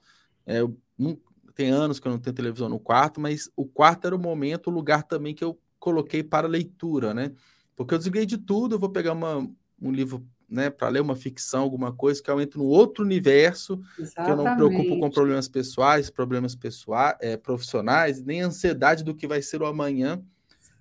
é, 0.47 0.61
eu 0.61 0.77
não- 0.99 1.19
tem 1.55 1.71
anos 1.71 2.01
que 2.01 2.09
eu 2.09 2.13
não 2.13 2.19
tenho 2.19 2.35
televisão 2.35 2.69
no 2.69 2.81
quarto, 2.81 3.21
mas 3.21 3.51
o 3.57 3.67
quarto 3.67 4.07
era 4.07 4.17
o 4.17 4.19
momento, 4.19 4.69
o 4.69 4.73
lugar 4.73 5.03
também 5.05 5.35
que 5.35 5.45
eu 5.45 5.59
coloquei 5.79 6.23
para 6.23 6.49
leitura, 6.49 7.13
né? 7.13 7.33
Porque 7.77 7.95
eu 7.95 7.99
desliguei 7.99 8.25
de 8.27 8.39
tudo, 8.39 8.75
eu 8.75 8.79
vou 8.79 8.91
pegar 8.91 9.13
uma, 9.13 9.39
um 9.81 9.91
livro, 9.93 10.27
né, 10.49 10.71
para 10.71 10.89
ler 10.89 11.01
uma 11.03 11.17
ficção, 11.17 11.63
alguma 11.63 11.93
coisa, 11.93 12.23
que 12.23 12.31
eu 12.31 12.41
entro 12.41 12.61
num 12.61 12.67
outro 12.69 13.05
universo, 13.05 13.81
que 14.23 14.31
eu 14.31 14.37
não 14.37 14.47
me 14.47 14.53
preocupo 14.55 14.97
com 14.97 15.11
Exatamente. 15.11 15.15
problemas 15.15 15.49
pessoais, 15.49 16.11
problemas 16.11 16.55
pessoais, 16.55 17.17
é, 17.21 17.37
profissionais, 17.37 18.23
nem 18.23 18.41
ansiedade 18.43 19.03
do 19.05 19.15
que 19.15 19.27
vai 19.27 19.43
ser 19.43 19.63
o 19.63 19.67
amanhã. 19.67 20.23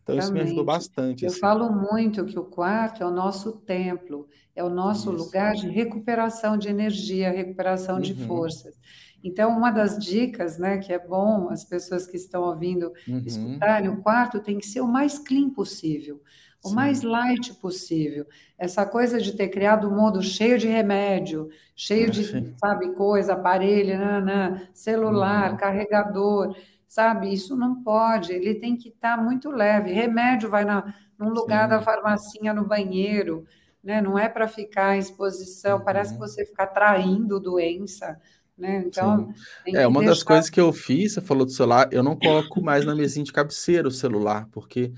Então 0.04 0.18
isso 0.18 0.34
me 0.36 0.42
ajudou 0.42 0.64
bastante, 0.66 1.26
Eu 1.26 1.32
assim. 1.32 1.40
falo 1.40 1.72
muito 1.72 2.26
que 2.26 2.40
o 2.40 2.46
quarto 2.46 3.04
é 3.04 3.06
o 3.06 3.12
nosso 3.12 3.54
templo, 3.62 4.28
é 4.56 4.64
o 4.64 4.70
nosso 4.70 5.12
Isso. 5.12 5.12
lugar 5.12 5.54
de 5.54 5.70
recuperação 5.70 6.58
de 6.58 6.68
energia, 6.70 7.32
recuperação 7.32 8.00
de 8.02 8.16
Uhum. 8.16 8.16
forças. 8.16 8.76
Então, 9.24 9.52
uma 9.56 9.72
das 9.72 9.98
dicas, 10.00 10.58
né, 10.58 10.80
que 10.80 10.92
é 10.92 11.00
bom 11.00 11.50
as 11.50 11.64
pessoas 11.64 12.08
que 12.08 12.18
estão 12.18 12.44
ouvindo 12.44 12.92
Uhum. 13.08 13.66
escutarem, 13.66 13.90
o 13.90 14.02
quarto 14.02 14.42
tem 14.42 14.58
que 14.58 14.66
ser 14.68 14.82
o 14.82 14.88
mais 14.88 15.20
clean 15.20 15.50
possível, 15.52 16.22
o 16.64 16.70
Sim. 16.70 16.72
mais 16.72 17.04
light 17.04 17.54
possível. 17.62 18.26
Essa 18.58 18.86
coisa 18.86 19.20
de 19.22 19.36
ter 19.36 19.50
criado 19.50 19.88
um 19.90 19.96
mundo 19.96 20.22
cheio 20.24 20.58
de 20.58 20.68
remédio, 20.68 21.50
cheio 21.76 22.10
de, 22.10 22.24
Sim. 22.24 22.56
sabe, 22.58 22.94
coisa, 22.96 23.34
aparelho, 23.34 23.98
nanã, 23.98 24.68
celular, 24.74 25.56
Uhum. 25.56 25.58
carregador, 25.58 26.56
sabe? 26.92 27.32
Isso 27.34 27.56
não 27.56 27.82
pode, 27.84 28.34
ele 28.34 28.56
tem 28.56 28.76
que 28.76 28.90
estar 28.90 29.18
muito 29.18 29.50
leve. 29.50 29.92
Remédio 29.94 30.50
vai 30.50 30.66
na, 30.66 30.94
num 31.18 31.30
lugar 31.30 31.68
da 31.70 31.80
Sim. 31.80 31.86
farmacinha 31.86 32.54
no 32.54 32.66
banheiro, 32.68 33.46
né? 33.82 34.02
Não 34.02 34.20
é 34.20 34.28
para 34.28 34.46
ficar 34.48 34.96
em 34.96 35.00
exposição, 35.00 35.82
parece 35.84 36.14
que 36.14 36.20
Uhum. 36.20 36.28
você 36.28 36.46
fica 36.46 36.68
traindo 36.68 37.40
doença, 37.40 38.20
né? 38.58 38.84
Então, 38.86 39.34
É, 39.74 39.88
uma 39.88 40.04
das 40.04 40.18
deixar 40.18 40.24
coisas 40.24 40.50
que 40.50 40.60
eu 40.60 40.74
fiz, 40.74 41.14
você 41.14 41.22
falou 41.22 41.46
do 41.46 41.52
celular, 41.52 41.88
eu 41.94 42.04
não 42.04 42.16
coloco 42.16 42.62
mais 42.62 42.86
na 42.86 42.94
mesinha 42.96 43.24
de 43.24 43.32
cabeceira 43.32 43.88
o 43.88 43.92
celular, 43.92 44.48
porque 44.52 44.92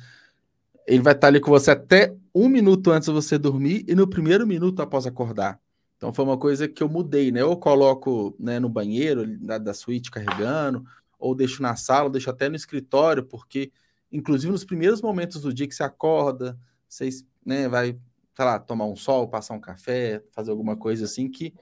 ele 0.87 1.01
vai 1.01 1.13
estar 1.13 1.27
ali 1.27 1.39
com 1.39 1.51
você 1.51 1.71
até 1.71 2.15
um 2.35 2.49
minuto 2.49 2.91
antes 2.91 3.07
de 3.07 3.13
você 3.13 3.37
dormir 3.37 3.85
e 3.87 3.95
no 3.95 4.07
primeiro 4.09 4.47
minuto 4.47 4.81
após 4.81 5.05
acordar. 5.07 5.59
Então 5.97 6.13
foi 6.13 6.25
uma 6.25 6.37
coisa 6.37 6.67
que 6.67 6.83
eu 6.83 6.89
mudei, 6.89 7.31
né? 7.31 7.41
Eu 7.41 7.55
coloco 7.57 8.35
né, 8.39 8.59
no 8.59 8.69
banheiro 8.69 9.25
da, 9.39 9.57
da 9.57 9.73
suíte 9.73 10.11
carregando, 10.11 10.83
ou 11.23 11.33
deixo 11.33 11.61
na 11.61 11.75
sala, 11.75 12.05
ou 12.05 12.09
deixo 12.09 12.29
até 12.29 12.49
no 12.49 12.55
escritório, 12.55 13.23
porque, 13.23 13.71
inclusive, 14.11 14.51
nos 14.51 14.65
primeiros 14.65 15.01
momentos 15.01 15.41
do 15.41 15.53
dia 15.53 15.65
que 15.65 15.73
você 15.73 15.83
acorda, 15.83 16.59
você 16.87 17.09
né, 17.45 17.69
vai, 17.69 17.97
sei 18.35 18.45
lá, 18.45 18.59
tomar 18.59 18.85
um 18.85 18.95
sol, 18.95 19.29
passar 19.29 19.53
um 19.53 19.61
café, 19.61 20.21
fazer 20.31 20.51
alguma 20.51 20.75
coisa 20.75 21.05
assim, 21.05 21.29
que 21.29 21.53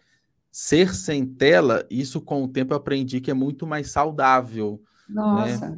ser 0.51 0.95
sem 0.95 1.25
tela, 1.25 1.85
isso 1.89 2.19
com 2.19 2.43
o 2.43 2.47
tempo 2.47 2.73
eu 2.73 2.77
aprendi 2.77 3.21
que 3.21 3.29
é 3.29 3.35
muito 3.35 3.67
mais 3.67 3.91
saudável, 3.91 4.81
né? 5.07 5.15
Nossa, 5.15 5.77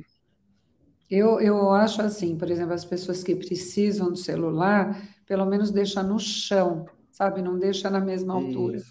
eu, 1.10 1.40
eu 1.42 1.72
acho 1.72 2.02
assim, 2.02 2.38
por 2.38 2.50
exemplo, 2.50 2.74
as 2.74 2.86
pessoas 2.86 3.22
que 3.22 3.36
precisam 3.36 4.10
do 4.10 4.16
celular, 4.16 5.00
pelo 5.28 5.46
menos 5.46 5.70
deixa 5.72 6.02
no 6.02 6.18
chão, 6.18 6.86
sabe? 7.12 7.42
Não 7.42 7.60
deixa 7.60 7.90
na 7.90 8.00
mesma 8.00 8.34
altura. 8.34 8.82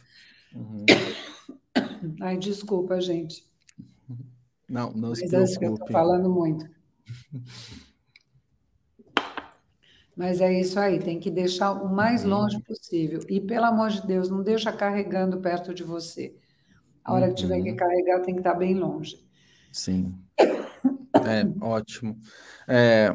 Uhum. 0.55 0.85
Ai, 2.21 2.37
desculpa, 2.37 3.01
gente, 3.01 3.45
Não, 4.73 4.91
não 4.91 5.15
se 5.15 5.25
mas 5.25 5.35
acho 5.35 5.59
que 5.59 5.67
eu 5.67 5.75
estou 5.75 5.87
preocupe. 5.87 5.93
falando 5.93 6.31
muito. 6.31 6.67
Mas 10.17 10.41
é 10.41 10.59
isso 10.59 10.81
aí, 10.81 10.99
tem 10.99 11.21
que 11.21 11.31
deixar 11.31 11.73
o 11.73 11.95
mais 11.95 12.25
Uhum. 12.25 12.31
longe 12.31 12.59
possível. 12.63 13.21
E, 13.29 13.39
pelo 13.39 13.67
amor 13.67 13.91
de 13.91 14.07
Deus, 14.07 14.31
não 14.31 14.43
deixa 14.43 14.73
carregando 14.73 15.41
perto 15.41 15.75
de 15.75 15.83
você. 15.83 16.35
A 17.05 17.13
hora 17.13 17.29
que 17.29 17.35
tiver 17.35 17.61
que 17.63 17.71
Uhum. 17.71 17.77
carregar, 17.77 18.21
tem 18.23 18.35
que 18.35 18.41
estar 18.41 18.55
bem 18.55 18.75
longe. 18.75 19.23
Sim. 19.71 20.15
É, 20.39 21.45
ótimo. 21.63 22.19
É, 22.67 23.15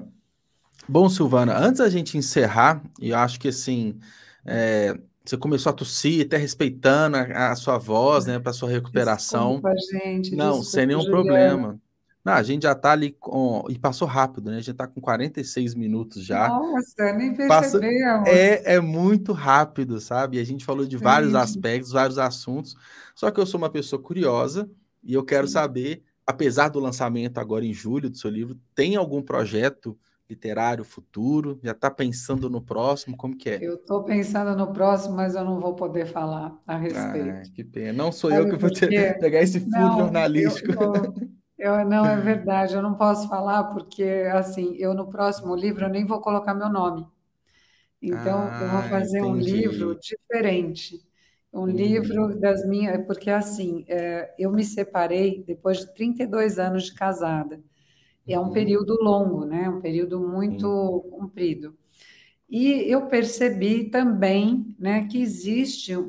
bom, 0.88 1.10
Silvana, 1.10 1.58
antes 1.58 1.80
da 1.80 1.90
gente 1.90 2.20
encerrar, 2.20 2.84
e 3.02 3.10
eu 3.10 3.18
acho 3.18 3.40
que 3.40 3.48
assim, 3.48 4.00
é, 4.46 4.96
você 5.30 5.38
começou 5.38 5.70
a 5.70 5.74
tossir, 5.74 6.26
até 6.26 6.38
respeitando 6.38 7.18
a, 7.18 7.52
a 7.52 7.56
sua 7.56 7.78
voz, 7.78 8.26
né, 8.26 8.40
para 8.40 8.54
sua 8.54 8.70
recuperação. 8.70 9.62
Desculpa, 9.62 9.76
gente, 9.92 10.36
Não, 10.36 10.64
sem 10.64 10.88
desculpa, 10.88 10.88
nenhum 10.88 11.02
Juliana. 11.02 11.50
problema. 11.58 11.82
Não, 12.28 12.34
a 12.34 12.44
gente 12.44 12.64
já 12.64 12.76
tá 12.76 12.92
ali 12.92 13.12
com. 13.12 13.64
E 13.70 13.80
passou 13.80 14.06
rápido, 14.06 14.52
né? 14.52 14.58
A 14.58 14.60
gente 14.60 14.76
tá 14.76 14.86
com 14.86 15.00
46 15.00 15.74
minutos 15.76 16.26
já. 16.26 16.50
Nossa, 16.50 17.14
nem 17.14 17.34
Passa, 17.48 17.80
percebemos. 17.80 18.28
é, 18.28 18.76
é 18.76 18.80
muito 18.82 19.32
rápido, 19.32 20.02
sabe? 20.02 20.36
E 20.36 20.40
a 20.42 20.44
gente 20.44 20.66
falou 20.66 20.86
de 20.86 20.98
vários 20.98 21.32
Gente. 21.32 21.42
aspectos, 21.42 21.92
vários 21.94 22.18
assuntos. 22.18 22.76
Só 23.16 23.32
que 23.32 23.40
eu 23.40 23.46
sou 23.46 23.58
uma 23.58 23.70
pessoa 23.70 24.02
curiosa 24.02 24.70
e 25.02 25.14
eu 25.14 25.24
quero 25.24 25.48
Sim. 25.48 25.54
saber, 25.54 26.04
apesar 26.26 26.68
do 26.68 26.82
lançamento 26.82 27.38
agora 27.38 27.66
em 27.66 27.74
julho 27.74 28.10
do 28.10 28.18
seu 28.18 28.30
livro, 28.30 28.58
tem 28.76 28.98
algum 28.98 29.22
projeto 29.22 29.98
literário 30.30 30.84
futuro? 30.86 31.60
Já 31.64 31.72
está 31.74 31.90
pensando 31.92 32.50
no 32.50 32.62
próximo? 32.62 33.18
Como 33.18 33.36
que 33.38 33.50
é? 33.50 33.68
Eu 33.68 33.76
estou 33.76 34.04
pensando 34.04 34.56
no 34.56 34.72
próximo, 34.74 35.16
mas 35.16 35.36
eu 35.36 35.44
não 35.44 35.60
vou 35.60 35.76
poder 35.76 36.06
falar 36.06 36.60
a 36.68 36.78
Ah, 36.90 37.46
respeito. 37.46 37.50
que 37.54 37.64
pena. 37.64 37.92
Não 37.94 38.12
sou 38.12 38.32
eu 38.32 38.48
Sabe 38.48 38.50
que 38.50 38.58
vou 38.58 38.70
por 38.70 38.72
ter, 38.72 38.94
quê? 38.94 39.14
pegar 39.20 39.42
esse 39.42 39.60
furo 39.60 39.92
Não, 39.92 40.26
eu, 40.36 40.60
jornalístico. 40.72 40.72
eu, 40.80 41.24
eu 41.58 41.86
não 41.86 42.08
é 42.10 42.20
verdade, 42.22 42.74
eu 42.76 42.82
não 42.82 42.96
posso 42.98 43.28
falar 43.30 43.66
porque 43.74 44.04
assim, 44.34 44.76
eu 44.78 44.94
no 44.94 45.10
próximo 45.10 45.56
livro 45.56 45.86
eu 45.86 45.90
nem 45.90 46.06
vou 46.06 46.22
colocar 46.22 46.54
meu 46.56 46.70
nome. 46.70 47.06
Então, 48.02 48.56
eu 48.60 48.70
vou 48.70 48.84
Ah, 48.84 48.90
fazer 48.90 49.24
um 49.24 49.36
livro 49.36 49.96
entendi. 49.96 50.00
diferente. 50.00 51.02
Um 51.54 51.66
Uhum. 51.66 51.68
livro 51.68 52.40
das 52.40 52.66
minhas, 52.68 53.06
porque 53.08 53.30
assim, 53.32 53.86
é, 53.88 54.34
eu 54.40 54.52
me 54.52 54.64
separei 54.64 55.44
depois 55.46 55.80
de 55.80 55.94
32 55.96 56.60
anos 56.60 56.86
de 56.86 56.94
casada. 56.96 57.62
É 58.28 58.40
um 58.40 58.46
Uhum. 58.46 58.54
período 58.54 58.96
longo, 59.02 59.46
né? 59.46 59.70
Um 59.70 59.82
período 59.82 60.20
muito 60.20 61.06
comprido. 61.12 61.76
E 62.50 62.92
eu 62.92 63.08
percebi 63.08 63.90
também, 63.90 64.74
né, 64.80 65.06
que 65.08 65.22
existe 65.22 65.96
um, 65.98 66.04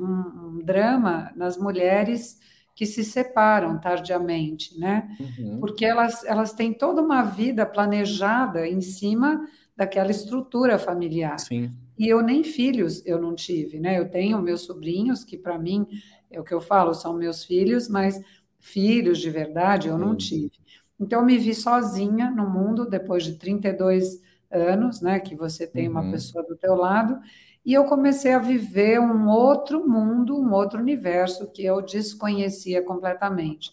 um 0.55 0.59
drama 0.63 1.31
nas 1.35 1.57
mulheres 1.57 2.39
que 2.75 2.85
se 2.85 3.03
separam 3.03 3.79
tardiamente, 3.79 4.77
né? 4.79 5.09
Uhum. 5.19 5.59
Porque 5.59 5.85
elas, 5.85 6.23
elas 6.23 6.53
têm 6.53 6.73
toda 6.73 7.01
uma 7.01 7.23
vida 7.23 7.65
planejada 7.65 8.65
em 8.67 8.79
cima 8.81 9.45
daquela 9.75 10.11
estrutura 10.11 10.79
familiar. 10.79 11.37
Sim. 11.37 11.73
E 11.97 12.07
eu 12.07 12.21
nem 12.21 12.43
filhos 12.43 13.05
eu 13.05 13.19
não 13.21 13.35
tive, 13.35 13.79
né? 13.79 13.99
Eu 13.99 14.09
tenho 14.09 14.41
meus 14.41 14.61
sobrinhos, 14.61 15.25
que 15.25 15.37
para 15.37 15.59
mim, 15.59 15.85
é 16.31 16.39
o 16.39 16.43
que 16.43 16.53
eu 16.53 16.61
falo, 16.61 16.93
são 16.93 17.13
meus 17.17 17.43
filhos, 17.43 17.89
mas 17.89 18.21
filhos 18.61 19.19
de 19.19 19.29
verdade 19.29 19.89
eu 19.89 19.97
não 19.97 20.15
tive. 20.15 20.58
Então, 20.99 21.19
eu 21.21 21.25
me 21.25 21.37
vi 21.37 21.53
sozinha 21.53 22.29
no 22.29 22.49
mundo 22.49 22.85
depois 22.89 23.23
de 23.23 23.35
32 23.37 24.21
anos, 24.51 25.01
né? 25.01 25.19
Que 25.19 25.35
você 25.35 25.65
tem 25.67 25.87
uma 25.87 26.03
Uhum. 26.03 26.11
pessoa 26.11 26.43
do 26.43 26.55
teu 26.55 26.75
lado, 26.75 27.19
e 27.65 27.73
eu 27.73 27.85
comecei 27.85 28.33
a 28.33 28.39
viver 28.39 28.99
um 28.99 29.27
outro 29.29 29.87
mundo, 29.87 30.35
um 30.37 30.51
outro 30.53 30.79
universo 30.79 31.51
que 31.51 31.63
eu 31.63 31.81
desconhecia 31.81 32.81
completamente. 32.81 33.71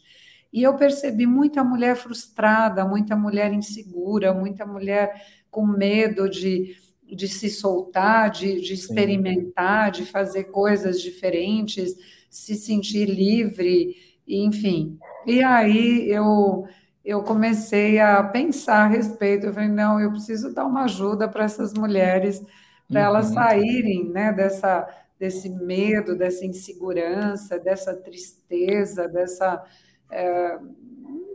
E 0.53 0.63
eu 0.63 0.77
percebi 0.77 1.27
muita 1.27 1.63
mulher 1.65 1.97
frustrada, 1.97 2.85
muita 2.85 3.17
mulher 3.17 3.53
insegura, 3.53 4.33
muita 4.33 4.65
mulher 4.67 5.13
com 5.51 5.67
medo 5.67 6.29
de, 6.29 6.77
de 7.05 7.29
se 7.29 7.51
soltar, 7.51 8.31
de, 8.31 8.61
de 8.61 8.73
Sim. 8.75 8.75
experimentar, 8.75 9.91
de 9.91 10.05
fazer 10.07 10.45
coisas 10.45 11.01
diferentes, 11.01 11.95
se 12.31 12.55
sentir 12.55 13.07
livre, 13.07 13.97
enfim. 14.27 14.99
E 15.27 15.43
aí 15.43 16.09
eu 16.11 16.67
eu 17.07 17.23
comecei 17.25 18.01
a 18.01 18.23
pensar 18.25 18.85
a 18.85 18.89
respeito. 18.89 19.47
Eu 19.47 19.55
falei, 19.55 19.69
não, 19.71 20.01
eu 20.01 20.11
preciso 20.13 20.55
dar 20.55 20.67
uma 20.67 20.85
ajuda 20.85 21.29
para 21.29 21.45
essas 21.45 21.75
mulheres, 21.75 22.45
para 22.91 23.03
elas 23.03 23.29
Uhum. 23.29 23.35
saírem, 23.35 24.11
né, 24.11 24.33
dessa, 24.33 24.89
desse 25.19 25.49
medo, 25.51 26.17
dessa 26.19 26.45
insegurança, 26.47 27.59
dessa 27.61 27.95
tristeza, 27.97 29.09
dessa, 29.09 29.65
é, 30.11 30.59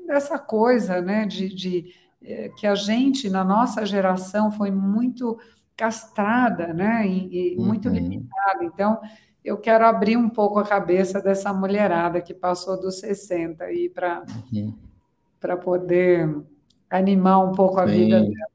dessa 0.08 0.38
coisa, 0.40 1.02
né, 1.02 1.26
de, 1.26 1.50
de 1.54 1.94
é, 2.24 2.50
que 2.50 2.68
a 2.68 2.76
gente, 2.76 3.30
na 3.30 3.44
nossa 3.44 3.86
geração, 3.86 4.52
foi 4.52 4.72
muito 4.72 5.40
castrada, 5.76 6.74
né, 6.74 7.08
e, 7.08 7.54
e 7.56 7.58
muito 7.58 7.90
Uhum. 7.90 7.96
limitada. 7.96 8.64
Então, 8.64 9.00
eu 9.44 9.58
quero 9.58 9.86
abrir 9.86 10.18
um 10.18 10.30
pouco 10.30 10.60
a 10.60 10.68
cabeça 10.68 11.22
dessa 11.22 11.52
mulherada 11.54 12.22
que 12.22 12.34
passou 12.34 12.80
dos 12.80 13.00
60 13.00 13.66
aí 13.66 13.90
para 13.90 14.24
Uhum. 14.54 14.91
Para 15.42 15.58
poder 15.58 16.30
animar 16.92 17.40
um 17.42 17.54
pouco 17.54 17.80
a 17.82 17.88
vida 17.88 18.22
Sim. 18.22 18.26
dela. 18.26 18.52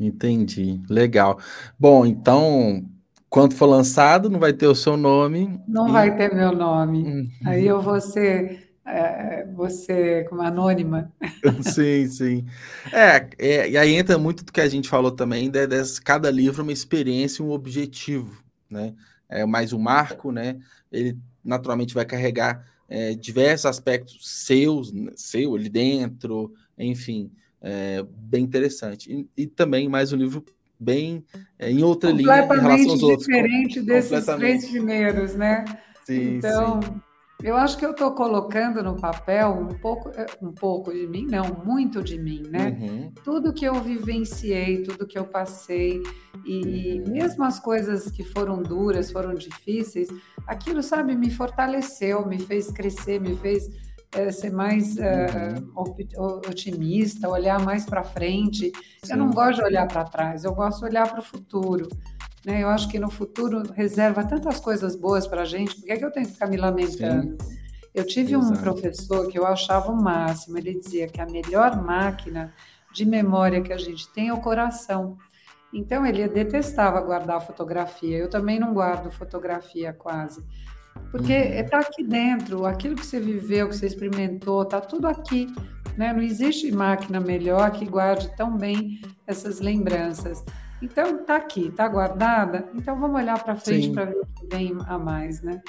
Entendi. 0.00 0.82
Legal. 0.90 1.38
Bom, 1.78 2.06
então, 2.06 2.88
quando 3.30 3.54
for 3.54 3.66
lançado, 3.66 4.30
não 4.30 4.40
vai 4.40 4.52
ter 4.52 4.66
o 4.68 4.74
seu 4.74 4.96
nome 4.96 5.60
Não 5.66 5.90
e. 5.90 5.92
vai 5.92 6.16
ter 6.16 6.34
meu 6.34 6.52
nome. 6.52 7.14
Hum. 7.22 7.28
Aí 7.44 7.66
eu 7.66 7.80
vou 7.80 8.00
ser, 8.00 8.74
é, 8.84 9.44
vou 9.46 9.70
ser 9.70 10.28
como 10.28 10.42
anônima. 10.42 11.12
Sim, 11.62 12.08
sim. 12.08 12.46
É, 12.92 13.28
é, 13.38 13.70
e 13.70 13.76
aí 13.78 13.94
entra 13.94 14.18
muito 14.18 14.44
do 14.44 14.52
que 14.52 14.60
a 14.60 14.68
gente 14.68 14.88
falou 14.88 15.10
também, 15.12 15.50
de, 15.50 15.66
des- 15.66 15.98
cada 15.98 16.30
livro 16.30 16.60
é 16.60 16.64
uma 16.64 16.72
experiência, 16.72 17.44
um 17.44 17.50
objetivo, 17.50 18.42
né? 18.68 18.94
É 19.28 19.44
mais 19.46 19.72
um 19.72 19.78
marco, 19.78 20.32
né? 20.32 20.58
Ele 20.90 21.18
naturalmente 21.44 21.94
vai 21.94 22.04
carregar 22.04 22.66
é, 22.88 23.14
diversos 23.14 23.66
aspectos 23.66 24.18
seus, 24.22 24.92
né, 24.92 25.12
seu 25.14 25.54
ali 25.54 25.68
dentro, 25.68 26.52
enfim, 26.78 27.30
é, 27.60 28.02
bem 28.02 28.44
interessante. 28.44 29.12
E, 29.12 29.42
e 29.42 29.46
também 29.46 29.88
mais 29.88 30.12
um 30.12 30.16
livro 30.16 30.44
bem 30.78 31.24
é, 31.58 31.70
em 31.70 31.82
outra 31.82 32.10
linha 32.10 32.24
em 32.24 32.30
relação 32.32 32.48
Completamente 32.48 32.90
aos 32.90 33.02
outros. 33.02 33.26
Com- 33.26 33.32
diferente 33.32 33.82
desses 33.82 34.08
três 34.10 34.20
completamente. 34.20 34.70
primeiros, 34.70 35.34
né? 35.34 35.64
Sim, 36.04 36.38
Então, 36.38 36.80
sim. 36.82 37.00
Eu 37.42 37.56
acho 37.56 37.78
que 37.78 37.86
eu 37.86 37.92
estou 37.92 38.12
colocando 38.12 38.82
no 38.82 38.96
papel 38.96 39.50
um 39.50 39.78
pouco, 39.78 40.08
é, 40.10 40.26
um 40.42 40.52
pouco 40.52 40.92
de 40.92 41.06
mim, 41.06 41.26
não, 41.30 41.62
muito 41.64 42.02
de 42.02 42.18
mim, 42.18 42.42
né? 42.48 42.76
Uhum, 42.80 43.12
Tudo 43.22 43.52
que 43.52 43.64
eu 43.64 43.74
vivenciei, 43.74 44.82
tudo 44.82 45.06
que 45.06 45.16
eu 45.18 45.24
passei, 45.24 46.02
e 46.44 47.00
uhum, 47.00 47.12
mesmo 47.12 47.44
as 47.44 47.60
coisas 47.60 48.10
que 48.10 48.24
foram 48.24 48.60
duras, 48.60 49.12
foram 49.12 49.34
difíceis, 49.34 50.08
aquilo, 50.46 50.82
sabe, 50.82 51.14
me 51.14 51.30
fortaleceu, 51.30 52.26
me 52.26 52.40
fez 52.40 52.72
crescer, 52.72 53.20
me 53.20 53.36
fez 53.36 53.70
é, 54.12 54.30
ser 54.30 54.50
mais 54.50 54.96
uhum. 54.96 55.72
otimista, 56.48 57.28
olhar 57.28 57.62
mais 57.64 57.84
para 57.84 58.02
frente. 58.02 58.72
Sim. 59.04 59.12
Eu 59.12 59.18
não 59.18 59.30
gosto 59.30 59.58
de 59.60 59.64
olhar 59.64 59.86
para 59.86 60.04
trás, 60.04 60.44
eu 60.44 60.54
gosto 60.54 60.80
de 60.80 60.86
olhar 60.86 61.08
para 61.08 61.20
o 61.20 61.22
futuro. 61.22 61.88
Né? 62.48 62.62
Eu 62.62 62.70
acho 62.70 62.88
que 62.88 62.98
no 62.98 63.10
futuro 63.10 63.62
reserva 63.74 64.24
tantas 64.24 64.58
coisas 64.58 64.96
boas 64.96 65.26
para 65.26 65.42
a 65.42 65.44
gente, 65.44 65.74
por 65.74 65.84
que, 65.84 65.92
é 65.92 65.98
que 65.98 66.04
eu 66.04 66.10
tenho 66.10 66.24
que 66.24 66.32
ficar 66.32 66.46
me 66.46 66.56
lamentando? 66.56 67.36
Sim. 67.44 67.58
Eu 67.94 68.06
tive 68.06 68.34
Exato. 68.34 68.54
um 68.54 68.56
professor 68.56 69.28
que 69.28 69.38
eu 69.38 69.46
achava 69.46 69.92
o 69.92 70.02
máximo, 70.02 70.56
ele 70.56 70.72
dizia 70.78 71.06
que 71.06 71.20
a 71.20 71.26
melhor 71.26 71.76
máquina 71.76 72.54
de 72.90 73.04
memória 73.04 73.60
que 73.60 73.70
a 73.70 73.76
gente 73.76 74.08
tem 74.14 74.28
é 74.28 74.32
o 74.32 74.40
coração. 74.40 75.18
Então 75.74 76.06
ele 76.06 76.26
detestava 76.26 76.98
guardar 77.02 77.46
fotografia. 77.46 78.16
Eu 78.16 78.30
também 78.30 78.58
não 78.58 78.72
guardo 78.72 79.10
fotografia 79.10 79.92
quase. 79.92 80.42
Porque 81.10 81.34
está 81.34 81.76
uhum. 81.76 81.82
aqui 81.82 82.02
dentro, 82.02 82.64
aquilo 82.64 82.96
que 82.96 83.04
você 83.04 83.20
viveu, 83.20 83.68
que 83.68 83.76
você 83.76 83.86
experimentou, 83.86 84.62
está 84.62 84.80
tudo 84.80 85.06
aqui. 85.06 85.54
Né? 85.98 86.14
Não 86.14 86.22
existe 86.22 86.72
máquina 86.72 87.20
melhor 87.20 87.70
que 87.72 87.84
guarde 87.84 88.34
tão 88.38 88.56
bem 88.56 89.02
essas 89.26 89.60
lembranças. 89.60 90.42
Então 90.80 91.20
está 91.20 91.36
aqui, 91.36 91.68
está 91.68 91.88
guardada. 91.88 92.68
Então 92.74 92.96
vamos 92.98 93.20
olhar 93.20 93.42
para 93.42 93.56
frente 93.56 93.90
para 93.90 94.06
ver 94.06 94.16
o 94.16 94.26
que 94.26 94.46
vem 94.54 94.76
a 94.86 94.98
mais, 94.98 95.42
né? 95.42 95.60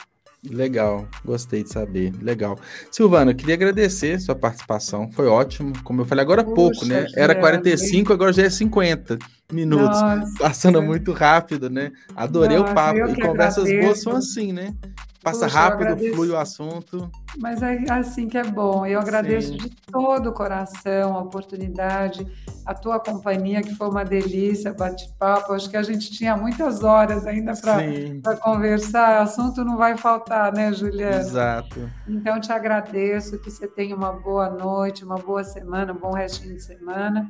Legal, 0.47 1.05
gostei 1.25 1.63
de 1.63 1.69
saber. 1.69 2.13
Legal. 2.21 2.57
Silvana, 2.89 3.33
queria 3.33 3.55
agradecer 3.55 4.19
sua 4.21 4.35
participação, 4.35 5.11
foi 5.11 5.27
ótimo. 5.27 5.73
Como 5.83 6.01
eu 6.01 6.05
falei 6.05 6.23
agora 6.23 6.41
há 6.41 6.45
pouco, 6.45 6.85
né? 6.85 7.07
Era 7.15 7.35
45, 7.35 8.13
agora 8.13 8.31
já 8.31 8.43
é 8.43 8.49
50 8.49 9.19
minutos. 9.51 10.01
Nossa. 10.01 10.33
Passando 10.39 10.81
muito 10.81 11.11
rápido, 11.11 11.69
né? 11.69 11.91
Adorei 12.15 12.57
Nossa, 12.57 12.71
o 12.71 12.75
papo. 12.75 12.99
E 12.99 13.21
conversas 13.21 13.65
agradeço. 13.65 13.85
boas 13.85 14.01
são 14.01 14.15
assim, 14.15 14.53
né? 14.53 14.73
Passa 15.21 15.47
Puxa, 15.47 15.59
rápido, 15.59 16.13
flui 16.13 16.29
o 16.29 16.37
assunto. 16.37 17.11
Mas 17.37 17.61
é 17.61 17.83
assim 17.91 18.27
que 18.27 18.37
é 18.37 18.43
bom. 18.43 18.85
Eu 18.85 18.99
agradeço 18.99 19.51
Sim. 19.51 19.57
de 19.57 19.69
todo 19.69 20.29
o 20.29 20.33
coração 20.33 21.17
a 21.17 21.21
oportunidade, 21.21 22.25
a 22.65 22.73
tua 22.73 22.99
companhia, 23.01 23.61
que 23.61 23.75
foi 23.75 23.89
uma 23.89 24.05
delícia, 24.05 24.73
bate-papo. 24.73 25.51
Acho 25.51 25.69
que 25.69 25.75
a 25.75 25.83
gente 25.83 26.09
tinha 26.11 26.37
muitas 26.37 26.83
horas 26.85 27.27
ainda 27.27 27.51
para 27.53 28.37
conversar. 28.37 29.21
Assunto 29.21 29.65
não 29.65 29.75
vai 29.75 29.97
faltar, 29.97 30.53
né, 30.53 30.71
Juliana? 30.71 31.17
Exato. 31.17 31.89
Então, 32.07 32.39
te 32.39 32.53
agradeço, 32.53 33.39
que 33.39 33.51
você 33.51 33.67
tenha 33.67 33.95
uma 33.95 34.13
boa 34.13 34.49
noite, 34.49 35.03
uma 35.03 35.17
boa 35.17 35.43
semana, 35.43 35.91
um 35.91 35.97
bom 35.97 36.13
restinho 36.13 36.55
de 36.55 36.63
semana. 36.63 37.29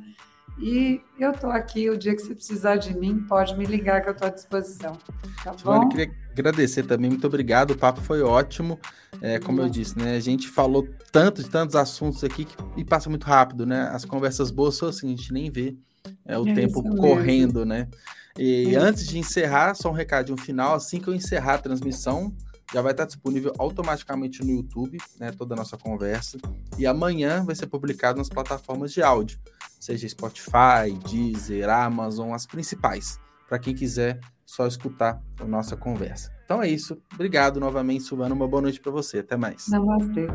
E 0.62 1.00
eu 1.18 1.30
estou 1.30 1.50
aqui, 1.50 1.88
o 1.88 1.96
dia 1.96 2.14
que 2.14 2.22
você 2.22 2.34
precisar 2.34 2.76
de 2.76 2.94
mim, 2.96 3.24
pode 3.26 3.56
me 3.56 3.64
ligar 3.64 4.02
que 4.02 4.08
eu 4.08 4.12
estou 4.12 4.28
à 4.28 4.30
disposição. 4.30 4.98
Tá 5.42 5.54
bom? 5.64 5.88
queria 5.88 6.10
agradecer 6.30 6.82
também, 6.82 7.10
muito 7.10 7.26
obrigado, 7.26 7.70
o 7.70 7.78
papo 7.78 8.00
foi 8.00 8.22
ótimo. 8.22 8.78
É, 9.22 9.38
como 9.38 9.60
eu 9.60 9.68
disse, 9.68 9.98
né? 9.98 10.16
A 10.16 10.20
gente 10.20 10.48
falou 10.48 10.86
tanto 11.10 11.42
de 11.42 11.48
tantos 11.48 11.74
assuntos 11.74 12.22
aqui 12.22 12.44
que, 12.44 12.54
e 12.76 12.84
passa 12.84 13.08
muito 13.08 13.24
rápido, 13.24 13.64
né? 13.64 13.88
As 13.92 14.04
conversas 14.04 14.50
boas 14.50 14.76
são 14.76 14.88
assim, 14.88 15.06
a 15.06 15.16
gente 15.16 15.32
nem 15.32 15.50
vê 15.50 15.74
é, 16.26 16.38
o 16.38 16.46
é 16.46 16.54
tempo 16.54 16.82
correndo, 16.96 17.64
né? 17.64 17.88
E 18.38 18.74
é. 18.74 18.78
antes 18.78 19.06
de 19.06 19.18
encerrar, 19.18 19.74
só 19.74 19.90
um 19.90 19.94
recadinho 19.94 20.38
final, 20.38 20.74
assim 20.74 21.00
que 21.00 21.08
eu 21.08 21.14
encerrar 21.14 21.54
a 21.54 21.58
transmissão, 21.58 22.34
já 22.72 22.80
vai 22.80 22.92
estar 22.92 23.04
disponível 23.04 23.52
automaticamente 23.58 24.44
no 24.44 24.50
YouTube, 24.50 24.98
né, 25.18 25.32
toda 25.32 25.54
a 25.54 25.56
nossa 25.56 25.76
conversa. 25.76 26.38
E 26.78 26.86
amanhã 26.86 27.44
vai 27.44 27.54
ser 27.54 27.66
publicado 27.66 28.18
nas 28.18 28.28
plataformas 28.28 28.92
de 28.92 29.02
áudio, 29.02 29.38
seja 29.80 30.08
Spotify, 30.08 30.92
Deezer, 31.08 31.68
Amazon, 31.68 32.32
as 32.32 32.46
principais, 32.46 33.18
para 33.48 33.58
quem 33.58 33.74
quiser 33.74 34.20
só 34.46 34.66
escutar 34.66 35.20
a 35.40 35.44
nossa 35.44 35.76
conversa. 35.76 36.30
Então 36.44 36.62
é 36.62 36.68
isso. 36.68 37.00
Obrigado 37.14 37.58
novamente, 37.58 38.04
Silvana. 38.04 38.34
Uma 38.34 38.46
boa 38.46 38.62
noite 38.62 38.80
para 38.80 38.92
você. 38.92 39.20
Até 39.20 39.36
mais. 39.36 39.68
Namastê. 39.68 40.26